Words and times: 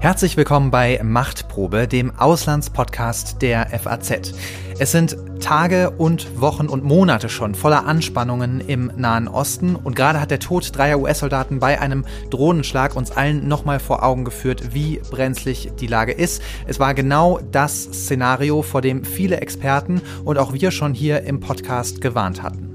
Herzlich 0.00 0.36
willkommen 0.36 0.70
bei 0.70 1.00
Machtprobe, 1.02 1.88
dem 1.88 2.14
Auslandspodcast 2.18 3.40
der 3.40 3.66
FAZ. 3.66 4.34
Es 4.78 4.92
sind 4.92 5.16
Tage 5.40 5.90
und 5.90 6.40
Wochen 6.40 6.66
und 6.66 6.84
Monate 6.84 7.30
schon 7.30 7.54
voller 7.54 7.86
Anspannungen 7.86 8.60
im 8.60 8.92
Nahen 8.96 9.26
Osten 9.26 9.74
und 9.74 9.96
gerade 9.96 10.20
hat 10.20 10.30
der 10.30 10.40
Tod 10.40 10.76
dreier 10.76 10.98
US-Soldaten 10.98 11.60
bei 11.60 11.80
einem 11.80 12.04
Drohnenschlag 12.28 12.94
uns 12.94 13.10
allen 13.10 13.48
nochmal 13.48 13.80
vor 13.80 14.02
Augen 14.02 14.24
geführt, 14.24 14.74
wie 14.74 15.00
brenzlig 15.10 15.72
die 15.80 15.86
Lage 15.86 16.12
ist. 16.12 16.42
Es 16.66 16.78
war 16.78 16.92
genau 16.92 17.40
das 17.52 17.84
Szenario, 17.84 18.60
vor 18.60 18.82
dem 18.82 19.02
viele 19.04 19.40
Experten 19.40 20.02
und 20.24 20.36
auch 20.36 20.52
wir 20.52 20.70
schon 20.70 20.92
hier 20.92 21.22
im 21.22 21.40
Podcast 21.40 22.02
gewarnt 22.02 22.42
hatten. 22.42 22.67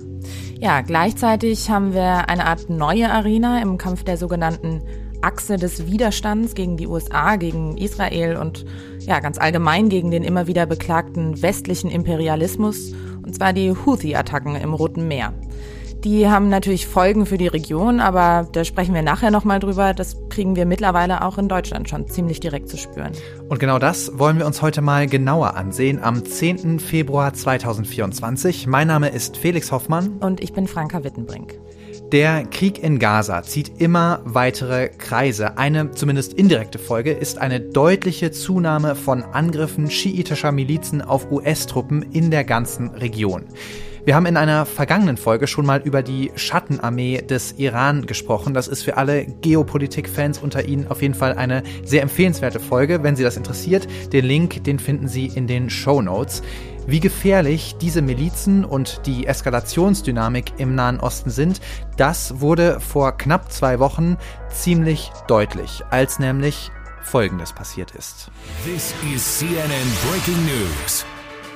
Ja, 0.63 0.79
gleichzeitig 0.79 1.69
haben 1.69 1.93
wir 1.93 2.29
eine 2.29 2.45
Art 2.45 2.69
neue 2.69 3.11
Arena 3.11 3.61
im 3.61 3.77
Kampf 3.77 4.05
der 4.05 4.15
sogenannten 4.15 4.81
Achse 5.21 5.57
des 5.57 5.87
Widerstands 5.87 6.55
gegen 6.55 6.77
die 6.77 6.87
USA, 6.87 7.35
gegen 7.35 7.75
Israel 7.75 8.37
und 8.37 8.63
ja, 8.99 9.19
ganz 9.19 9.37
allgemein 9.37 9.89
gegen 9.89 10.09
den 10.09 10.23
immer 10.23 10.47
wieder 10.47 10.65
beklagten 10.65 11.41
westlichen 11.41 11.91
Imperialismus, 11.91 12.93
und 13.25 13.35
zwar 13.35 13.51
die 13.51 13.71
Houthi-Attacken 13.71 14.55
im 14.55 14.73
Roten 14.73 15.05
Meer. 15.05 15.33
Die 16.03 16.27
haben 16.27 16.49
natürlich 16.49 16.85
Folgen 16.85 17.25
für 17.25 17.37
die 17.37 17.47
Region, 17.47 18.01
aber 18.01 18.45
da 18.51 18.65
sprechen 18.65 18.93
wir 18.93 19.03
nachher 19.03 19.31
nochmal 19.31 19.61
drüber. 19.61 19.93
Das 19.93 20.17
kriegen 20.27 20.57
wir 20.57 20.65
mittlerweile 20.65 21.23
auch 21.23 21.37
in 21.37 21.47
Deutschland 21.47 21.87
schon 21.87 22.09
ziemlich 22.09 22.41
direkt 22.41 22.67
zu 22.67 22.75
spüren. 22.75 23.13
Und 23.47 23.59
genau 23.59 23.79
das 23.79 24.19
wollen 24.19 24.37
wir 24.37 24.45
uns 24.45 24.61
heute 24.61 24.81
mal 24.81 25.07
genauer 25.07 25.55
ansehen 25.55 26.03
am 26.03 26.25
10. 26.25 26.79
Februar 26.79 27.33
2024. 27.33 28.67
Mein 28.67 28.87
Name 28.87 29.09
ist 29.09 29.37
Felix 29.37 29.71
Hoffmann. 29.71 30.17
Und 30.19 30.43
ich 30.43 30.51
bin 30.51 30.67
Franka 30.67 31.05
Wittenbrink. 31.05 31.57
Der 32.11 32.43
Krieg 32.45 32.83
in 32.83 32.99
Gaza 32.99 33.41
zieht 33.43 33.81
immer 33.81 34.19
weitere 34.25 34.89
Kreise. 34.89 35.57
Eine 35.57 35.91
zumindest 35.91 36.33
indirekte 36.33 36.79
Folge 36.79 37.11
ist 37.11 37.37
eine 37.37 37.61
deutliche 37.61 38.31
Zunahme 38.31 38.95
von 38.95 39.23
Angriffen 39.23 39.89
schiitischer 39.89 40.51
Milizen 40.51 41.01
auf 41.01 41.31
US-Truppen 41.31 42.03
in 42.11 42.29
der 42.29 42.43
ganzen 42.43 42.89
Region. 42.89 43.45
Wir 44.05 44.15
haben 44.15 44.25
in 44.25 44.35
einer 44.35 44.65
vergangenen 44.65 45.15
Folge 45.15 45.47
schon 45.47 45.65
mal 45.65 45.79
über 45.81 46.03
die 46.03 46.33
Schattenarmee 46.35 47.21
des 47.21 47.53
Iran 47.53 48.05
gesprochen. 48.05 48.53
Das 48.53 48.67
ist 48.67 48.83
für 48.83 48.97
alle 48.97 49.23
Geopolitik-Fans 49.23 50.39
unter 50.39 50.65
Ihnen 50.65 50.89
auf 50.89 51.01
jeden 51.01 51.13
Fall 51.13 51.35
eine 51.35 51.63
sehr 51.85 52.01
empfehlenswerte 52.01 52.59
Folge. 52.59 53.01
Wenn 53.01 53.15
Sie 53.15 53.23
das 53.23 53.37
interessiert, 53.37 53.87
den 54.11 54.25
Link, 54.25 54.61
den 54.65 54.77
finden 54.77 55.07
Sie 55.07 55.27
in 55.27 55.47
den 55.47 55.69
Show 55.69 56.01
Notes. 56.01 56.41
Wie 56.85 56.99
gefährlich 56.99 57.77
diese 57.79 58.01
Milizen 58.01 58.65
und 58.65 59.05
die 59.05 59.25
Eskalationsdynamik 59.25 60.51
im 60.57 60.75
Nahen 60.75 60.99
Osten 60.99 61.29
sind, 61.29 61.61
das 61.95 62.41
wurde 62.41 62.81
vor 62.81 63.17
knapp 63.17 63.53
zwei 63.53 63.79
Wochen 63.79 64.17
ziemlich 64.49 65.13
deutlich, 65.29 65.81
als 65.91 66.19
nämlich 66.19 66.71
Folgendes 67.03 67.53
passiert 67.53 67.91
ist. 67.91 68.29
This 68.65 68.93
is 69.13 69.39
CNN 69.39 69.87
Breaking 70.09 70.45
News. 70.45 71.05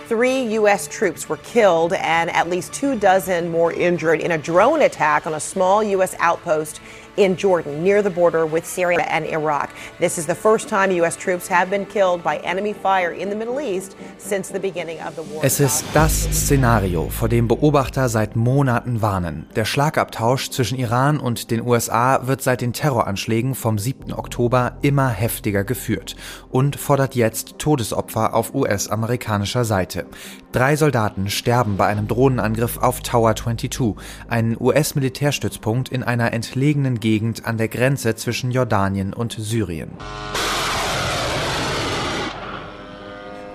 Three 0.08 0.54
U.S. 0.54 0.88
troops 0.88 1.28
were 1.28 1.36
killed 1.36 1.92
and 1.92 2.30
at 2.30 2.50
least 2.50 2.72
two 2.72 2.98
dozen 2.98 3.52
more 3.52 3.74
injured 3.74 4.22
in 4.22 4.32
a 4.32 4.38
drone 4.38 4.84
attack 4.84 5.28
on 5.28 5.34
a 5.34 5.40
small 5.40 5.84
U.S. 5.84 6.16
outpost 6.20 6.80
in 7.18 7.36
Jordan, 7.36 7.84
near 7.84 8.02
the 8.02 8.10
border 8.10 8.46
with 8.46 8.66
Syria 8.66 9.06
and 9.10 9.26
Iraq. 9.26 9.70
This 10.00 10.18
is 10.18 10.26
the 10.28 10.36
first 10.36 10.70
time 10.70 10.92
U.S. 10.92 11.18
troops 11.18 11.50
have 11.50 11.70
been 11.70 11.86
killed 11.86 12.24
by 12.24 12.38
enemy 12.44 12.74
fire 12.74 13.12
in 13.12 13.30
the 13.30 13.36
Middle 13.36 13.60
East 13.60 13.98
since 14.18 14.54
the 14.54 14.60
beginning 14.60 15.00
of 15.02 15.16
the 15.16 15.24
war. 15.34 15.44
Es 15.44 15.60
ist 15.60 15.84
das 15.94 16.30
Szenario, 16.32 17.10
vor 17.10 17.28
dem 17.28 17.48
Beobachter 17.48 18.08
seit 18.08 18.36
Monaten 18.36 19.02
warnen. 19.02 19.48
Der 19.56 19.66
Schlagabtausch 19.66 20.52
zwischen 20.52 20.78
Iran 20.78 21.20
und 21.20 21.50
den 21.50 21.62
USA 21.66 22.28
wird 22.28 22.42
seit 22.42 22.62
den 22.62 22.74
Terroranschlägen 22.74 23.56
vom 23.56 23.80
7. 23.80 24.14
Oktober 24.14 24.78
immer 24.82 25.10
heftiger 25.10 25.64
geführt 25.64 26.16
und 26.52 26.76
fordert 26.76 27.16
jetzt 27.16 27.58
Todesopfer 27.58 28.36
auf 28.36 28.54
US-amerikanischer 28.54 29.66
Seite. 29.66 30.06
Drei 30.52 30.76
Soldaten 30.76 31.30
sterben 31.30 31.78
bei 31.78 31.88
einem 31.88 32.08
Drohnenangriff 32.08 32.78
auf 32.78 33.02
Tower 33.02 33.36
22, 33.36 33.96
einen 34.28 34.56
US-Militärstützpunkt 34.60 35.90
in 35.90 36.04
einer 36.04 36.34
entlegenen 36.34 37.00
Gegend 37.08 37.46
an 37.46 37.58
der 37.58 37.70
Grenze 37.70 38.16
zwischen 38.16 38.52
Jordanien 38.52 39.14
und 39.14 39.32
Syrien. 39.32 39.92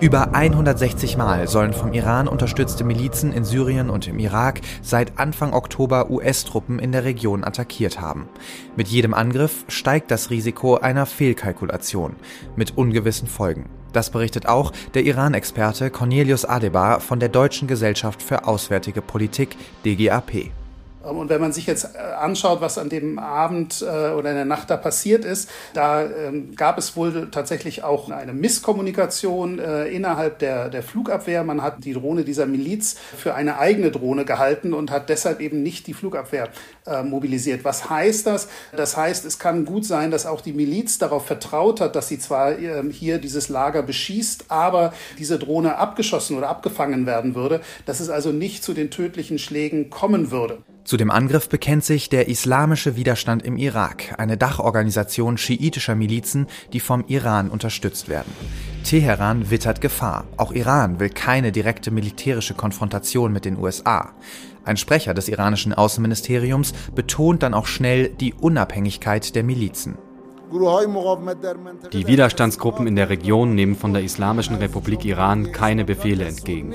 Über 0.00 0.34
160 0.34 1.18
Mal 1.18 1.46
sollen 1.48 1.74
vom 1.74 1.92
Iran 1.92 2.28
unterstützte 2.28 2.82
Milizen 2.82 3.30
in 3.30 3.44
Syrien 3.44 3.90
und 3.90 4.08
im 4.08 4.18
Irak 4.18 4.62
seit 4.80 5.18
Anfang 5.18 5.52
Oktober 5.52 6.10
US-Truppen 6.10 6.78
in 6.78 6.92
der 6.92 7.04
Region 7.04 7.44
attackiert 7.44 8.00
haben. 8.00 8.26
Mit 8.74 8.88
jedem 8.88 9.12
Angriff 9.12 9.66
steigt 9.68 10.10
das 10.10 10.30
Risiko 10.30 10.76
einer 10.76 11.04
Fehlkalkulation 11.04 12.16
mit 12.56 12.78
ungewissen 12.78 13.28
Folgen. 13.28 13.68
Das 13.92 14.08
berichtet 14.08 14.46
auch 14.46 14.72
der 14.94 15.04
Iran-Experte 15.04 15.90
Cornelius 15.90 16.46
Adebar 16.46 17.00
von 17.00 17.20
der 17.20 17.28
Deutschen 17.28 17.68
Gesellschaft 17.68 18.22
für 18.22 18.46
Auswärtige 18.46 19.02
Politik 19.02 19.58
DGAP. 19.84 20.52
Ähm, 21.04 21.18
und 21.18 21.28
wenn 21.28 21.40
man 21.40 21.52
sich 21.52 21.66
jetzt 21.66 21.94
äh, 21.94 21.98
anschaut, 21.98 22.60
was 22.60 22.78
an 22.78 22.88
dem 22.88 23.18
Abend 23.18 23.82
äh, 23.82 24.10
oder 24.10 24.30
in 24.30 24.36
der 24.36 24.44
Nacht 24.44 24.70
da 24.70 24.76
passiert 24.76 25.24
ist, 25.24 25.50
da 25.74 26.04
ähm, 26.04 26.54
gab 26.56 26.78
es 26.78 26.96
wohl 26.96 27.30
tatsächlich 27.30 27.84
auch 27.84 28.10
eine 28.10 28.32
Misskommunikation 28.32 29.58
äh, 29.58 29.88
innerhalb 29.88 30.38
der, 30.38 30.68
der 30.68 30.82
Flugabwehr. 30.82 31.44
Man 31.44 31.62
hat 31.62 31.84
die 31.84 31.92
Drohne 31.92 32.24
dieser 32.24 32.46
Miliz 32.46 32.96
für 33.16 33.34
eine 33.34 33.58
eigene 33.58 33.90
Drohne 33.90 34.24
gehalten 34.24 34.74
und 34.74 34.90
hat 34.90 35.08
deshalb 35.08 35.40
eben 35.40 35.62
nicht 35.62 35.86
die 35.86 35.94
Flugabwehr 35.94 36.48
mobilisiert. 37.04 37.64
Was 37.64 37.88
heißt 37.90 38.26
das? 38.26 38.48
Das 38.74 38.96
heißt, 38.96 39.24
es 39.24 39.38
kann 39.38 39.64
gut 39.64 39.84
sein, 39.84 40.10
dass 40.10 40.26
auch 40.26 40.40
die 40.40 40.52
Miliz 40.52 40.98
darauf 40.98 41.26
vertraut 41.26 41.80
hat, 41.80 41.94
dass 41.94 42.08
sie 42.08 42.18
zwar 42.18 42.58
ähm, 42.58 42.90
hier 42.90 43.18
dieses 43.18 43.48
Lager 43.48 43.82
beschießt, 43.82 44.46
aber 44.48 44.92
diese 45.18 45.38
Drohne 45.38 45.76
abgeschossen 45.76 46.36
oder 46.36 46.48
abgefangen 46.48 47.06
werden 47.06 47.34
würde, 47.34 47.60
dass 47.86 48.00
es 48.00 48.10
also 48.10 48.32
nicht 48.32 48.64
zu 48.64 48.74
den 48.74 48.90
tödlichen 48.90 49.38
Schlägen 49.38 49.90
kommen 49.90 50.30
würde. 50.30 50.58
Zu 50.84 50.96
dem 50.96 51.10
Angriff 51.12 51.48
bekennt 51.48 51.84
sich 51.84 52.08
der 52.08 52.28
Islamische 52.28 52.96
Widerstand 52.96 53.44
im 53.44 53.56
Irak, 53.56 54.16
eine 54.18 54.36
Dachorganisation 54.36 55.38
schiitischer 55.38 55.94
Milizen, 55.94 56.48
die 56.72 56.80
vom 56.80 57.04
Iran 57.06 57.50
unterstützt 57.50 58.08
werden. 58.08 58.32
Teheran 58.84 59.50
wittert 59.50 59.80
Gefahr. 59.80 60.24
Auch 60.36 60.52
Iran 60.52 60.98
will 60.98 61.10
keine 61.10 61.52
direkte 61.52 61.92
militärische 61.92 62.54
Konfrontation 62.54 63.32
mit 63.32 63.44
den 63.44 63.58
USA. 63.58 64.12
Ein 64.64 64.76
Sprecher 64.76 65.14
des 65.14 65.28
iranischen 65.28 65.72
Außenministeriums 65.72 66.72
betont 66.94 67.44
dann 67.44 67.54
auch 67.54 67.66
schnell 67.66 68.08
die 68.08 68.34
Unabhängigkeit 68.34 69.34
der 69.36 69.44
Milizen. 69.44 69.96
Die 70.52 72.06
Widerstandsgruppen 72.06 72.86
in 72.86 72.94
der 72.94 73.08
Region 73.08 73.54
nehmen 73.54 73.74
von 73.74 73.94
der 73.94 74.02
Islamischen 74.02 74.56
Republik 74.56 75.04
Iran 75.06 75.50
keine 75.52 75.84
Befehle 75.84 76.26
entgegen. 76.26 76.72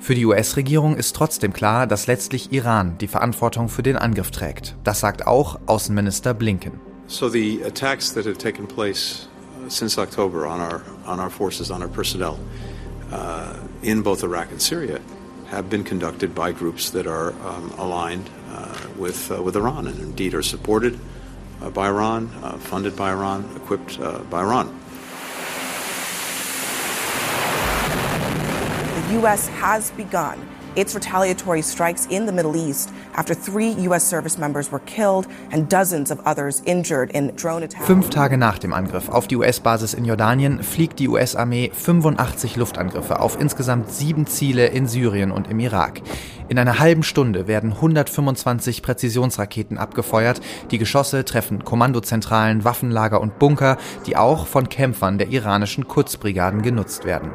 Für 0.00 0.14
die 0.14 0.26
US-Regierung 0.26 0.96
ist 0.96 1.14
trotzdem 1.14 1.52
klar, 1.52 1.86
dass 1.86 2.08
letztlich 2.08 2.52
Iran 2.52 2.98
die 2.98 3.06
Verantwortung 3.06 3.68
für 3.68 3.84
den 3.84 3.96
Angriff 3.96 4.32
trägt. 4.32 4.74
Das 4.82 4.98
sagt 5.00 5.26
auch 5.28 5.60
Außenminister 5.66 6.34
Blinken. 6.34 6.80
So 7.06 7.28
the 7.28 7.60
attacks 7.64 8.12
that 8.14 8.24
have 8.24 8.38
taken 8.38 8.68
place 8.68 9.28
uh, 9.56 9.68
since 9.68 10.00
October 10.00 10.46
on 10.46 10.60
our 10.60 10.80
on 11.06 11.18
our 11.18 11.28
forces, 11.28 11.70
on 11.72 11.82
our 11.82 11.88
personnel 11.88 12.38
uh, 13.12 13.52
in 13.82 14.02
both 14.02 14.22
Iraq 14.22 14.52
and 14.52 14.60
Syria 14.60 15.00
have 15.50 15.68
been 15.68 15.82
conducted 15.82 16.32
by 16.36 16.52
groups 16.52 16.90
that 16.92 17.08
are 17.08 17.32
um, 17.44 17.72
aligned 17.78 18.30
uh, 18.54 18.76
with 18.96 19.28
uh, 19.32 19.42
with 19.42 19.56
Iran 19.56 19.88
and 19.88 19.98
indeed 19.98 20.34
are 20.34 20.42
supported 20.42 20.94
uh, 20.94 20.98
by 21.68 21.88
Iran, 21.88 22.30
uh, 22.42 22.56
funded 22.56 22.96
by 22.96 23.10
Iran, 23.10 23.44
equipped 23.56 24.00
uh, 24.00 24.20
by 24.30 24.40
Iran. 24.40 24.68
The 28.94 29.12
U.S. 29.20 29.48
has 29.48 29.90
begun 29.90 30.40
its 30.76 30.94
retaliatory 30.94 31.62
strikes 31.62 32.06
in 32.06 32.26
the 32.26 32.32
Middle 32.32 32.56
East 32.56 32.90
after 33.14 33.34
three 33.34 33.70
U.S. 33.88 34.08
service 34.08 34.38
members 34.38 34.70
were 34.70 34.80
killed 34.80 35.26
and 35.50 35.68
dozens 35.68 36.10
of 36.10 36.20
others 36.26 36.62
injured 36.64 37.10
in 37.10 37.34
drone 37.36 37.62
attacks. 37.62 37.86
Fünf 37.86 38.10
Tage 38.10 38.36
nach 38.36 38.58
dem 38.58 38.72
Angriff 38.72 39.08
auf 39.08 39.28
die 39.28 39.36
US-Basis 39.36 39.94
in 39.94 40.04
Jordanien 40.04 40.62
fliegt 40.62 40.98
die 40.98 41.08
US-Armee 41.08 41.70
85 41.74 42.56
Luftangriffe 42.56 43.20
auf 43.20 43.40
insgesamt 43.40 43.90
sieben 43.90 44.26
Ziele 44.26 44.66
in 44.66 44.86
Syrien 44.86 45.30
und 45.30 45.48
im 45.48 45.60
Irak. 45.60 46.00
In 46.48 46.58
einer 46.58 46.80
halben 46.80 47.04
Stunde 47.04 47.46
werden 47.46 47.72
125 47.74 48.82
Präzisionsraketen 48.82 49.78
abgefeuert. 49.78 50.40
Die 50.72 50.78
Geschosse 50.78 51.24
treffen 51.24 51.64
Kommandozentralen, 51.64 52.64
Waffenlager 52.64 53.20
und 53.20 53.38
Bunker, 53.38 53.76
die 54.06 54.16
auch 54.16 54.48
von 54.48 54.68
Kämpfern 54.68 55.18
der 55.18 55.28
iranischen 55.28 55.86
Kurzbrigaden 55.86 56.62
genutzt 56.62 57.04
werden. 57.04 57.30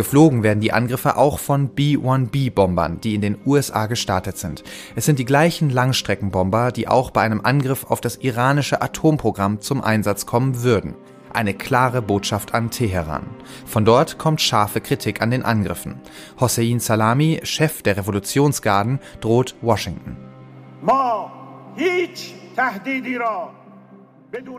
Geflogen 0.00 0.42
werden 0.42 0.60
die 0.60 0.72
Angriffe 0.72 1.18
auch 1.18 1.38
von 1.38 1.68
B-1B-Bombern, 1.68 3.02
die 3.02 3.14
in 3.14 3.20
den 3.20 3.36
USA 3.44 3.84
gestartet 3.84 4.38
sind. 4.38 4.64
Es 4.96 5.04
sind 5.04 5.18
die 5.18 5.26
gleichen 5.26 5.68
Langstreckenbomber, 5.68 6.72
die 6.72 6.88
auch 6.88 7.10
bei 7.10 7.20
einem 7.20 7.42
Angriff 7.42 7.84
auf 7.84 8.00
das 8.00 8.16
iranische 8.16 8.80
Atomprogramm 8.80 9.60
zum 9.60 9.82
Einsatz 9.82 10.24
kommen 10.24 10.62
würden. 10.62 10.94
Eine 11.34 11.52
klare 11.52 12.00
Botschaft 12.00 12.54
an 12.54 12.70
Teheran. 12.70 13.26
Von 13.66 13.84
dort 13.84 14.16
kommt 14.16 14.40
scharfe 14.40 14.80
Kritik 14.80 15.20
an 15.20 15.30
den 15.30 15.42
Angriffen. 15.42 16.00
Hossein 16.40 16.80
Salami, 16.80 17.40
Chef 17.42 17.82
der 17.82 17.98
Revolutionsgarden, 17.98 19.00
droht 19.20 19.54
Washington. 19.60 20.16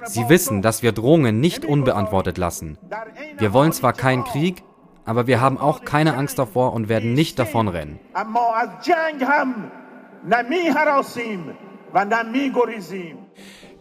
Sie 0.06 0.30
wissen, 0.30 0.62
dass 0.62 0.84
wir 0.84 0.92
Drohungen 0.92 1.40
nicht 1.40 1.66
unbeantwortet 1.66 2.38
lassen. 2.38 2.78
Wir 3.40 3.54
wollen 3.54 3.72
zwar 3.72 3.94
keinen 3.94 4.24
Krieg, 4.24 4.64
aber 5.06 5.28
wir 5.28 5.42
haben 5.42 5.58
auch 5.58 5.84
keine 5.84 6.16
Angst 6.16 6.40
davor 6.40 6.74
und 6.74 6.90
werden 6.90 7.14
nicht 7.14 7.40
davonrennen. 7.40 8.00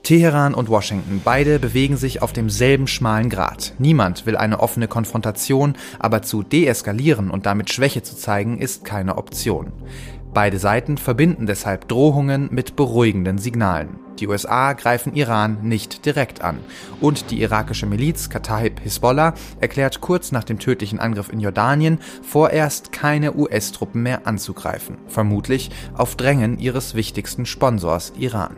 Teheran 0.02 0.54
und 0.54 0.70
Washington, 0.70 1.20
beide 1.22 1.58
bewegen 1.58 1.96
sich 1.96 2.22
auf 2.22 2.32
demselben 2.32 2.86
schmalen 2.86 3.28
Grat. 3.28 3.74
Niemand 3.78 4.24
will 4.24 4.36
eine 4.36 4.60
offene 4.60 4.88
Konfrontation, 4.88 5.74
aber 5.98 6.22
zu 6.22 6.42
deeskalieren 6.42 7.30
und 7.30 7.44
damit 7.44 7.70
Schwäche 7.70 8.02
zu 8.02 8.16
zeigen, 8.16 8.58
ist 8.58 8.84
keine 8.84 9.18
Option. 9.18 9.72
Beide 10.32 10.58
Seiten 10.60 10.96
verbinden 10.96 11.46
deshalb 11.46 11.88
Drohungen 11.88 12.48
mit 12.52 12.76
beruhigenden 12.76 13.38
Signalen. 13.38 13.98
Die 14.20 14.28
USA 14.28 14.74
greifen 14.74 15.14
Iran 15.14 15.58
nicht 15.62 16.04
direkt 16.06 16.42
an. 16.42 16.58
Und 17.00 17.30
die 17.30 17.40
irakische 17.40 17.86
Miliz 17.86 18.30
Kataib 18.30 18.80
Hisbollah 18.80 19.34
erklärt 19.60 20.00
kurz 20.00 20.30
nach 20.30 20.44
dem 20.44 20.58
tödlichen 20.58 21.00
Angriff 21.00 21.32
in 21.32 21.40
Jordanien 21.40 21.98
vorerst 22.22 22.92
keine 22.92 23.34
US-Truppen 23.34 24.02
mehr 24.02 24.26
anzugreifen. 24.26 24.98
Vermutlich 25.08 25.70
auf 25.96 26.14
Drängen 26.14 26.58
ihres 26.58 26.94
wichtigsten 26.94 27.44
Sponsors 27.44 28.12
Iran 28.16 28.56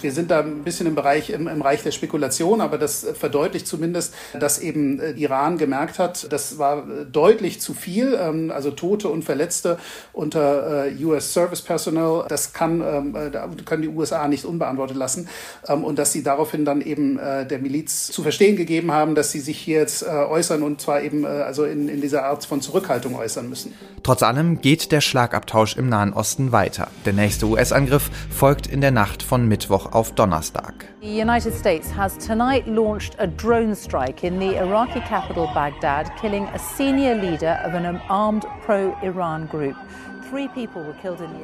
wir 0.00 0.12
sind 0.12 0.30
da 0.30 0.40
ein 0.40 0.62
bisschen 0.64 0.86
im 0.86 0.94
Bereich, 0.94 1.30
im, 1.30 1.48
im 1.48 1.62
Reich 1.62 1.82
der 1.82 1.90
Spekulation, 1.90 2.60
aber 2.60 2.78
das 2.78 3.06
verdeutlicht 3.14 3.66
zumindest, 3.66 4.14
dass 4.38 4.58
eben 4.58 5.00
äh, 5.00 5.12
Iran 5.12 5.58
gemerkt 5.58 5.98
hat, 5.98 6.32
das 6.32 6.58
war 6.58 6.78
äh, 6.78 7.04
deutlich 7.10 7.60
zu 7.60 7.74
viel, 7.74 8.18
ähm, 8.20 8.50
also 8.50 8.70
Tote 8.70 9.08
und 9.08 9.24
Verletzte 9.24 9.78
unter 10.12 10.86
äh, 10.86 11.04
US 11.04 11.32
Service 11.32 11.62
Personnel, 11.62 12.24
das 12.28 12.52
kann, 12.52 12.80
ähm, 12.80 13.64
können 13.64 13.82
die 13.82 13.88
USA 13.88 14.28
nicht 14.28 14.44
unbeantwortet 14.44 14.96
lassen 14.96 15.28
ähm, 15.68 15.84
und 15.84 15.98
dass 15.98 16.12
sie 16.12 16.22
daraufhin 16.22 16.64
dann 16.64 16.80
eben 16.80 17.16
der 17.16 17.58
Miliz 17.58 18.06
zu 18.08 18.22
verstehen 18.22 18.56
gegeben 18.56 18.92
haben, 18.92 19.14
dass 19.14 19.30
sie 19.30 19.40
sich 19.40 19.58
hier 19.58 19.78
jetzt 19.78 20.06
äußern 20.06 20.62
und 20.62 20.80
zwar 20.80 21.02
eben 21.02 21.24
also 21.24 21.64
in, 21.64 21.88
in 21.88 22.00
dieser 22.00 22.24
Art 22.24 22.44
von 22.44 22.60
Zurückhaltung 22.60 23.14
äußern 23.14 23.48
müssen. 23.48 23.74
Trotz 24.02 24.22
allem 24.22 24.60
geht 24.60 24.92
der 24.92 25.00
Schlagabtausch 25.00 25.76
im 25.76 25.88
Nahen 25.88 26.12
Osten 26.12 26.52
weiter. 26.52 26.88
Der 27.06 27.12
nächste 27.12 27.46
US-Angriff 27.46 28.10
folgt 28.30 28.66
in 28.66 28.80
der 28.80 28.90
Nacht 28.90 29.22
von 29.22 29.46
Mittwoch 29.48 29.73
Mittwoch 29.74 29.92
auf 29.92 30.12
Donnerstag. 30.12 30.86
The 31.00 31.22
United 31.22 31.54
States 31.54 31.88
has 31.96 32.16
tonight 32.16 32.66
launched 32.66 33.16
a 33.18 33.26
drone 33.26 33.74
strike 33.74 34.24
in 34.24 34.38
the 34.38 34.56
Iraqi 34.56 35.00
capital 35.00 35.48
Baghdad, 35.54 36.10
killing 36.20 36.44
a 36.54 36.58
senior 36.58 37.14
leader 37.14 37.58
of 37.64 37.74
an 37.74 38.00
armed 38.08 38.44
pro-Iran 38.64 39.48
group. 39.48 39.76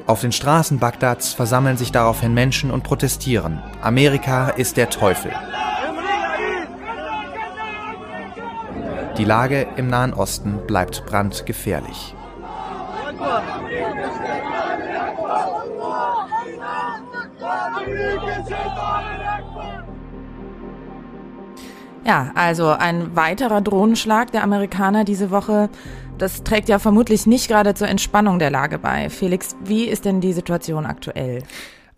Auf 0.07 0.21
den 0.21 0.33
Straßen 0.33 0.79
Bagdads 0.79 1.33
versammeln 1.33 1.77
sich 1.77 1.93
daraufhin 1.93 2.33
Menschen 2.33 2.71
und 2.71 2.83
protestieren. 2.83 3.61
Amerika 3.81 4.49
ist 4.49 4.75
der 4.75 4.89
Teufel. 4.89 5.31
Die 9.17 9.23
Lage 9.23 9.67
im 9.77 9.87
Nahen 9.87 10.13
Osten 10.13 10.65
bleibt 10.67 11.05
brandgefährlich. 11.05 12.15
Ja, 22.05 22.31
also 22.35 22.69
ein 22.69 23.15
weiterer 23.15 23.61
Drohnenschlag 23.61 24.31
der 24.31 24.43
Amerikaner 24.43 25.03
diese 25.03 25.31
Woche. 25.31 25.69
Das 26.17 26.43
trägt 26.43 26.69
ja 26.69 26.77
vermutlich 26.79 27.25
nicht 27.25 27.47
gerade 27.47 27.73
zur 27.73 27.87
Entspannung 27.87 28.37
der 28.39 28.51
Lage 28.51 28.77
bei. 28.77 29.09
Felix, 29.09 29.55
wie 29.63 29.85
ist 29.85 30.05
denn 30.05 30.21
die 30.21 30.33
Situation 30.33 30.85
aktuell? 30.85 31.43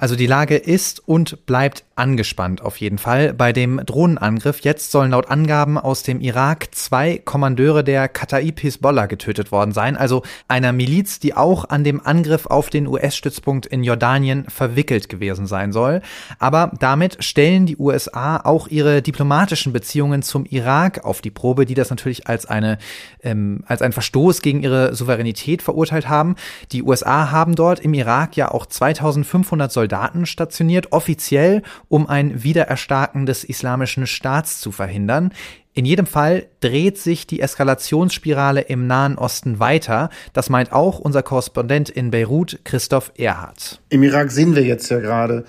Also 0.03 0.17
die 0.17 0.27
Lage 0.27 0.57
ist 0.57 1.07
und 1.07 1.45
bleibt 1.45 1.85
angespannt 1.95 2.61
auf 2.61 2.75
jeden 2.75 2.97
Fall 2.97 3.33
bei 3.33 3.53
dem 3.53 3.79
Drohnenangriff. 3.85 4.59
Jetzt 4.59 4.91
sollen 4.91 5.11
laut 5.11 5.29
Angaben 5.29 5.77
aus 5.77 6.03
dem 6.03 6.19
Irak 6.19 6.75
zwei 6.75 7.19
Kommandeure 7.23 7.85
der 7.85 8.09
Kataib 8.09 8.59
Hisbollah 8.59 9.05
getötet 9.05 9.53
worden 9.53 9.71
sein, 9.71 9.95
also 9.95 10.23
einer 10.49 10.73
Miliz, 10.73 11.19
die 11.19 11.37
auch 11.37 11.69
an 11.69 11.85
dem 11.85 12.05
Angriff 12.05 12.47
auf 12.47 12.69
den 12.69 12.87
US-Stützpunkt 12.87 13.65
in 13.65 13.81
Jordanien 13.81 14.43
verwickelt 14.49 15.07
gewesen 15.07 15.47
sein 15.47 15.71
soll. 15.71 16.01
Aber 16.37 16.73
damit 16.79 17.23
stellen 17.23 17.65
die 17.65 17.77
USA 17.77 18.41
auch 18.43 18.67
ihre 18.67 19.01
diplomatischen 19.01 19.71
Beziehungen 19.71 20.21
zum 20.21 20.45
Irak 20.45 21.05
auf 21.05 21.21
die 21.21 21.31
Probe, 21.31 21.65
die 21.65 21.75
das 21.75 21.91
natürlich 21.91 22.27
als 22.27 22.45
eine 22.45 22.77
ähm, 23.21 23.63
als 23.67 23.81
ein 23.81 23.93
Verstoß 23.93 24.41
gegen 24.41 24.63
ihre 24.63 24.95
Souveränität 24.95 25.61
verurteilt 25.61 26.09
haben. 26.09 26.35
Die 26.73 26.83
USA 26.83 27.31
haben 27.31 27.55
dort 27.55 27.79
im 27.79 27.93
Irak 27.93 28.35
ja 28.35 28.51
auch 28.51 28.65
2500 28.65 29.71
Soldaten 29.71 29.92
stationiert, 30.25 30.91
offiziell 30.91 31.61
um 31.89 32.07
ein 32.07 32.43
Wiedererstarken 32.43 33.25
des 33.25 33.43
islamischen 33.43 34.07
Staats 34.07 34.59
zu 34.59 34.71
verhindern. 34.71 35.31
In 35.75 35.85
jedem 35.85 36.05
Fall 36.05 36.45
dreht 36.59 36.99
sich 36.99 37.25
die 37.25 37.39
Eskalationsspirale 37.39 38.61
im 38.61 38.85
Nahen 38.85 39.17
Osten 39.17 39.59
weiter. 39.59 40.09
Das 40.31 40.49
meint 40.49 40.71
auch 40.71 40.99
unser 40.99 41.23
Korrespondent 41.23 41.89
in 41.89 42.11
Beirut, 42.11 42.59
Christoph 42.63 43.11
Erhardt. 43.17 43.81
Im 43.89 44.03
Irak 44.03 44.31
sehen 44.31 44.55
wir 44.55 44.63
jetzt 44.63 44.89
ja 44.89 44.99
gerade, 44.99 45.45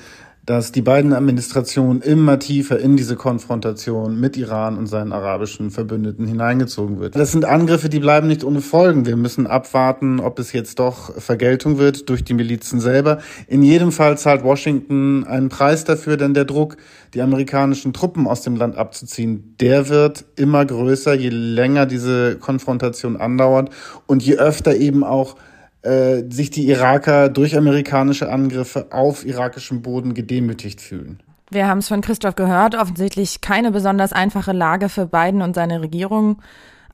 dass 0.46 0.72
die 0.72 0.82
beiden 0.82 1.14
Administrationen 1.14 2.02
immer 2.02 2.38
tiefer 2.38 2.78
in 2.78 2.96
diese 2.96 3.16
Konfrontation 3.16 4.20
mit 4.20 4.36
Iran 4.36 4.76
und 4.76 4.86
seinen 4.86 5.12
arabischen 5.12 5.70
Verbündeten 5.70 6.26
hineingezogen 6.26 7.00
wird. 7.00 7.16
Das 7.16 7.32
sind 7.32 7.46
Angriffe, 7.46 7.88
die 7.88 8.00
bleiben 8.00 8.26
nicht 8.26 8.44
ohne 8.44 8.60
Folgen. 8.60 9.06
Wir 9.06 9.16
müssen 9.16 9.46
abwarten, 9.46 10.20
ob 10.20 10.38
es 10.38 10.52
jetzt 10.52 10.78
doch 10.78 11.14
Vergeltung 11.18 11.78
wird 11.78 12.10
durch 12.10 12.24
die 12.24 12.34
Milizen 12.34 12.78
selber. 12.78 13.18
In 13.48 13.62
jedem 13.62 13.90
Fall 13.90 14.18
zahlt 14.18 14.44
Washington 14.44 15.24
einen 15.24 15.48
Preis 15.48 15.84
dafür, 15.84 16.18
denn 16.18 16.34
der 16.34 16.44
Druck, 16.44 16.76
die 17.14 17.22
amerikanischen 17.22 17.94
Truppen 17.94 18.26
aus 18.26 18.42
dem 18.42 18.56
Land 18.56 18.76
abzuziehen, 18.76 19.54
der 19.60 19.88
wird 19.88 20.26
immer 20.36 20.66
größer, 20.66 21.14
je 21.14 21.30
länger 21.30 21.86
diese 21.86 22.36
Konfrontation 22.36 23.16
andauert 23.16 23.70
und 24.06 24.22
je 24.22 24.36
öfter 24.36 24.76
eben 24.76 25.04
auch 25.04 25.36
äh, 25.84 26.22
sich 26.30 26.50
die 26.50 26.68
Iraker 26.68 27.28
durch 27.28 27.56
amerikanische 27.56 28.30
Angriffe 28.30 28.88
auf 28.90 29.26
irakischem 29.26 29.82
Boden 29.82 30.14
gedemütigt 30.14 30.80
fühlen. 30.80 31.20
Wir 31.50 31.68
haben 31.68 31.78
es 31.78 31.88
von 31.88 32.00
Christoph 32.00 32.36
gehört, 32.36 32.74
offensichtlich 32.74 33.40
keine 33.40 33.70
besonders 33.70 34.12
einfache 34.12 34.52
Lage 34.52 34.88
für 34.88 35.06
Biden 35.06 35.42
und 35.42 35.54
seine 35.54 35.80
Regierung. 35.82 36.38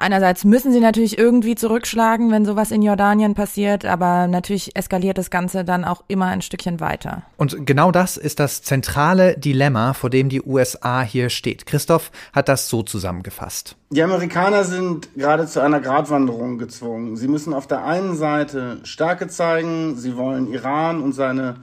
Einerseits 0.00 0.46
müssen 0.46 0.72
sie 0.72 0.80
natürlich 0.80 1.18
irgendwie 1.18 1.56
zurückschlagen, 1.56 2.30
wenn 2.30 2.46
sowas 2.46 2.70
in 2.70 2.80
Jordanien 2.80 3.34
passiert, 3.34 3.84
aber 3.84 4.28
natürlich 4.28 4.74
eskaliert 4.74 5.18
das 5.18 5.28
Ganze 5.28 5.62
dann 5.62 5.84
auch 5.84 6.02
immer 6.08 6.24
ein 6.26 6.40
Stückchen 6.40 6.80
weiter. 6.80 7.22
Und 7.36 7.66
genau 7.66 7.92
das 7.92 8.16
ist 8.16 8.40
das 8.40 8.62
zentrale 8.62 9.36
Dilemma, 9.36 9.92
vor 9.92 10.08
dem 10.08 10.30
die 10.30 10.40
USA 10.40 11.02
hier 11.02 11.28
steht. 11.28 11.66
Christoph 11.66 12.10
hat 12.32 12.48
das 12.48 12.70
so 12.70 12.82
zusammengefasst. 12.82 13.76
Die 13.90 14.02
Amerikaner 14.02 14.64
sind 14.64 15.14
gerade 15.16 15.46
zu 15.46 15.60
einer 15.60 15.80
Gratwanderung 15.80 16.56
gezwungen. 16.56 17.16
Sie 17.16 17.28
müssen 17.28 17.52
auf 17.52 17.66
der 17.66 17.84
einen 17.84 18.16
Seite 18.16 18.78
Stärke 18.84 19.28
zeigen, 19.28 19.96
sie 19.96 20.16
wollen 20.16 20.50
Iran 20.50 21.02
und 21.02 21.12
seine 21.12 21.56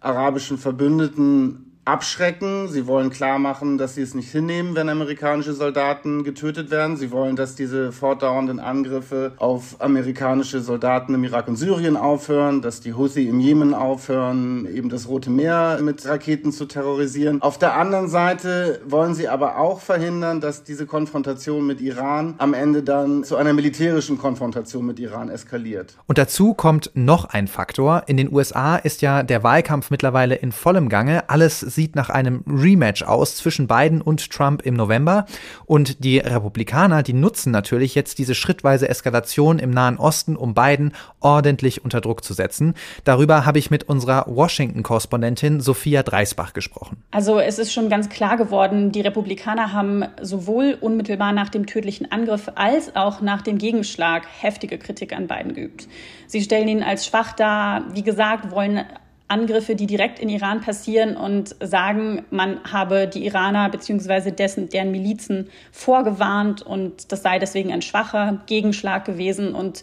arabischen 0.00 0.56
Verbündeten 0.56 1.63
abschrecken. 1.84 2.68
Sie 2.68 2.86
wollen 2.86 3.10
klar 3.10 3.38
machen, 3.38 3.78
dass 3.78 3.94
sie 3.94 4.02
es 4.02 4.14
nicht 4.14 4.30
hinnehmen, 4.30 4.74
wenn 4.74 4.88
amerikanische 4.88 5.52
Soldaten 5.52 6.24
getötet 6.24 6.70
werden. 6.70 6.96
Sie 6.96 7.10
wollen, 7.10 7.36
dass 7.36 7.54
diese 7.54 7.92
fortdauernden 7.92 8.60
Angriffe 8.60 9.32
auf 9.36 9.76
amerikanische 9.80 10.60
Soldaten 10.60 11.14
im 11.14 11.24
Irak 11.24 11.48
und 11.48 11.56
Syrien 11.56 11.96
aufhören, 11.96 12.62
dass 12.62 12.80
die 12.80 12.94
Houthi 12.94 13.28
im 13.28 13.40
Jemen 13.40 13.74
aufhören, 13.74 14.66
eben 14.66 14.88
das 14.88 15.08
Rote 15.08 15.30
Meer 15.30 15.78
mit 15.82 16.06
Raketen 16.06 16.52
zu 16.52 16.66
terrorisieren. 16.66 17.42
Auf 17.42 17.58
der 17.58 17.76
anderen 17.76 18.08
Seite 18.08 18.80
wollen 18.86 19.14
sie 19.14 19.28
aber 19.28 19.58
auch 19.58 19.80
verhindern, 19.80 20.40
dass 20.40 20.64
diese 20.64 20.86
Konfrontation 20.86 21.66
mit 21.66 21.80
Iran 21.80 22.34
am 22.38 22.54
Ende 22.54 22.82
dann 22.82 23.24
zu 23.24 23.36
einer 23.36 23.52
militärischen 23.52 24.18
Konfrontation 24.18 24.86
mit 24.86 24.98
Iran 24.98 25.28
eskaliert. 25.28 25.96
Und 26.06 26.18
dazu 26.18 26.54
kommt 26.54 26.90
noch 26.94 27.26
ein 27.26 27.48
Faktor. 27.48 28.04
In 28.06 28.16
den 28.16 28.32
USA 28.32 28.76
ist 28.76 29.02
ja 29.02 29.22
der 29.22 29.42
Wahlkampf 29.42 29.90
mittlerweile 29.90 30.34
in 30.34 30.52
vollem 30.52 30.88
Gange. 30.88 31.28
Alles 31.28 31.73
sieht 31.74 31.96
nach 31.96 32.10
einem 32.10 32.44
Rematch 32.46 33.02
aus 33.02 33.36
zwischen 33.36 33.66
Biden 33.66 34.00
und 34.00 34.30
Trump 34.30 34.62
im 34.62 34.74
November. 34.74 35.26
Und 35.66 36.04
die 36.04 36.18
Republikaner, 36.18 37.02
die 37.02 37.12
nutzen 37.12 37.50
natürlich 37.50 37.94
jetzt 37.94 38.18
diese 38.18 38.34
schrittweise 38.34 38.88
Eskalation 38.88 39.58
im 39.58 39.70
Nahen 39.70 39.98
Osten, 39.98 40.36
um 40.36 40.54
Biden 40.54 40.92
ordentlich 41.20 41.84
unter 41.84 42.00
Druck 42.00 42.24
zu 42.24 42.34
setzen. 42.34 42.74
Darüber 43.04 43.46
habe 43.46 43.58
ich 43.58 43.70
mit 43.70 43.84
unserer 43.84 44.24
Washington-Korrespondentin 44.26 45.60
Sophia 45.60 46.02
Dreisbach 46.02 46.52
gesprochen. 46.52 46.98
Also 47.10 47.38
es 47.38 47.58
ist 47.58 47.72
schon 47.72 47.88
ganz 47.88 48.08
klar 48.08 48.36
geworden, 48.36 48.92
die 48.92 49.00
Republikaner 49.00 49.72
haben 49.72 50.04
sowohl 50.20 50.76
unmittelbar 50.80 51.32
nach 51.32 51.48
dem 51.48 51.66
tödlichen 51.66 52.10
Angriff 52.10 52.50
als 52.54 52.94
auch 52.96 53.20
nach 53.20 53.42
dem 53.42 53.58
Gegenschlag 53.58 54.26
heftige 54.40 54.78
Kritik 54.78 55.12
an 55.12 55.26
Biden 55.26 55.54
geübt. 55.54 55.88
Sie 56.26 56.40
stellen 56.40 56.68
ihn 56.68 56.82
als 56.82 57.06
schwach 57.06 57.32
dar, 57.32 57.84
wie 57.94 58.02
gesagt, 58.02 58.50
wollen 58.50 58.84
Angriffe, 59.26 59.74
die 59.74 59.86
direkt 59.86 60.18
in 60.18 60.28
Iran 60.28 60.60
passieren 60.60 61.16
und 61.16 61.56
sagen, 61.60 62.24
man 62.30 62.60
habe 62.70 63.08
die 63.08 63.24
Iraner 63.24 63.70
bzw. 63.70 64.30
dessen 64.30 64.68
deren 64.68 64.90
Milizen 64.90 65.48
vorgewarnt 65.72 66.62
und 66.62 67.10
das 67.10 67.22
sei 67.22 67.38
deswegen 67.38 67.72
ein 67.72 67.82
schwacher 67.82 68.42
Gegenschlag 68.46 69.04
gewesen 69.04 69.54
und 69.54 69.82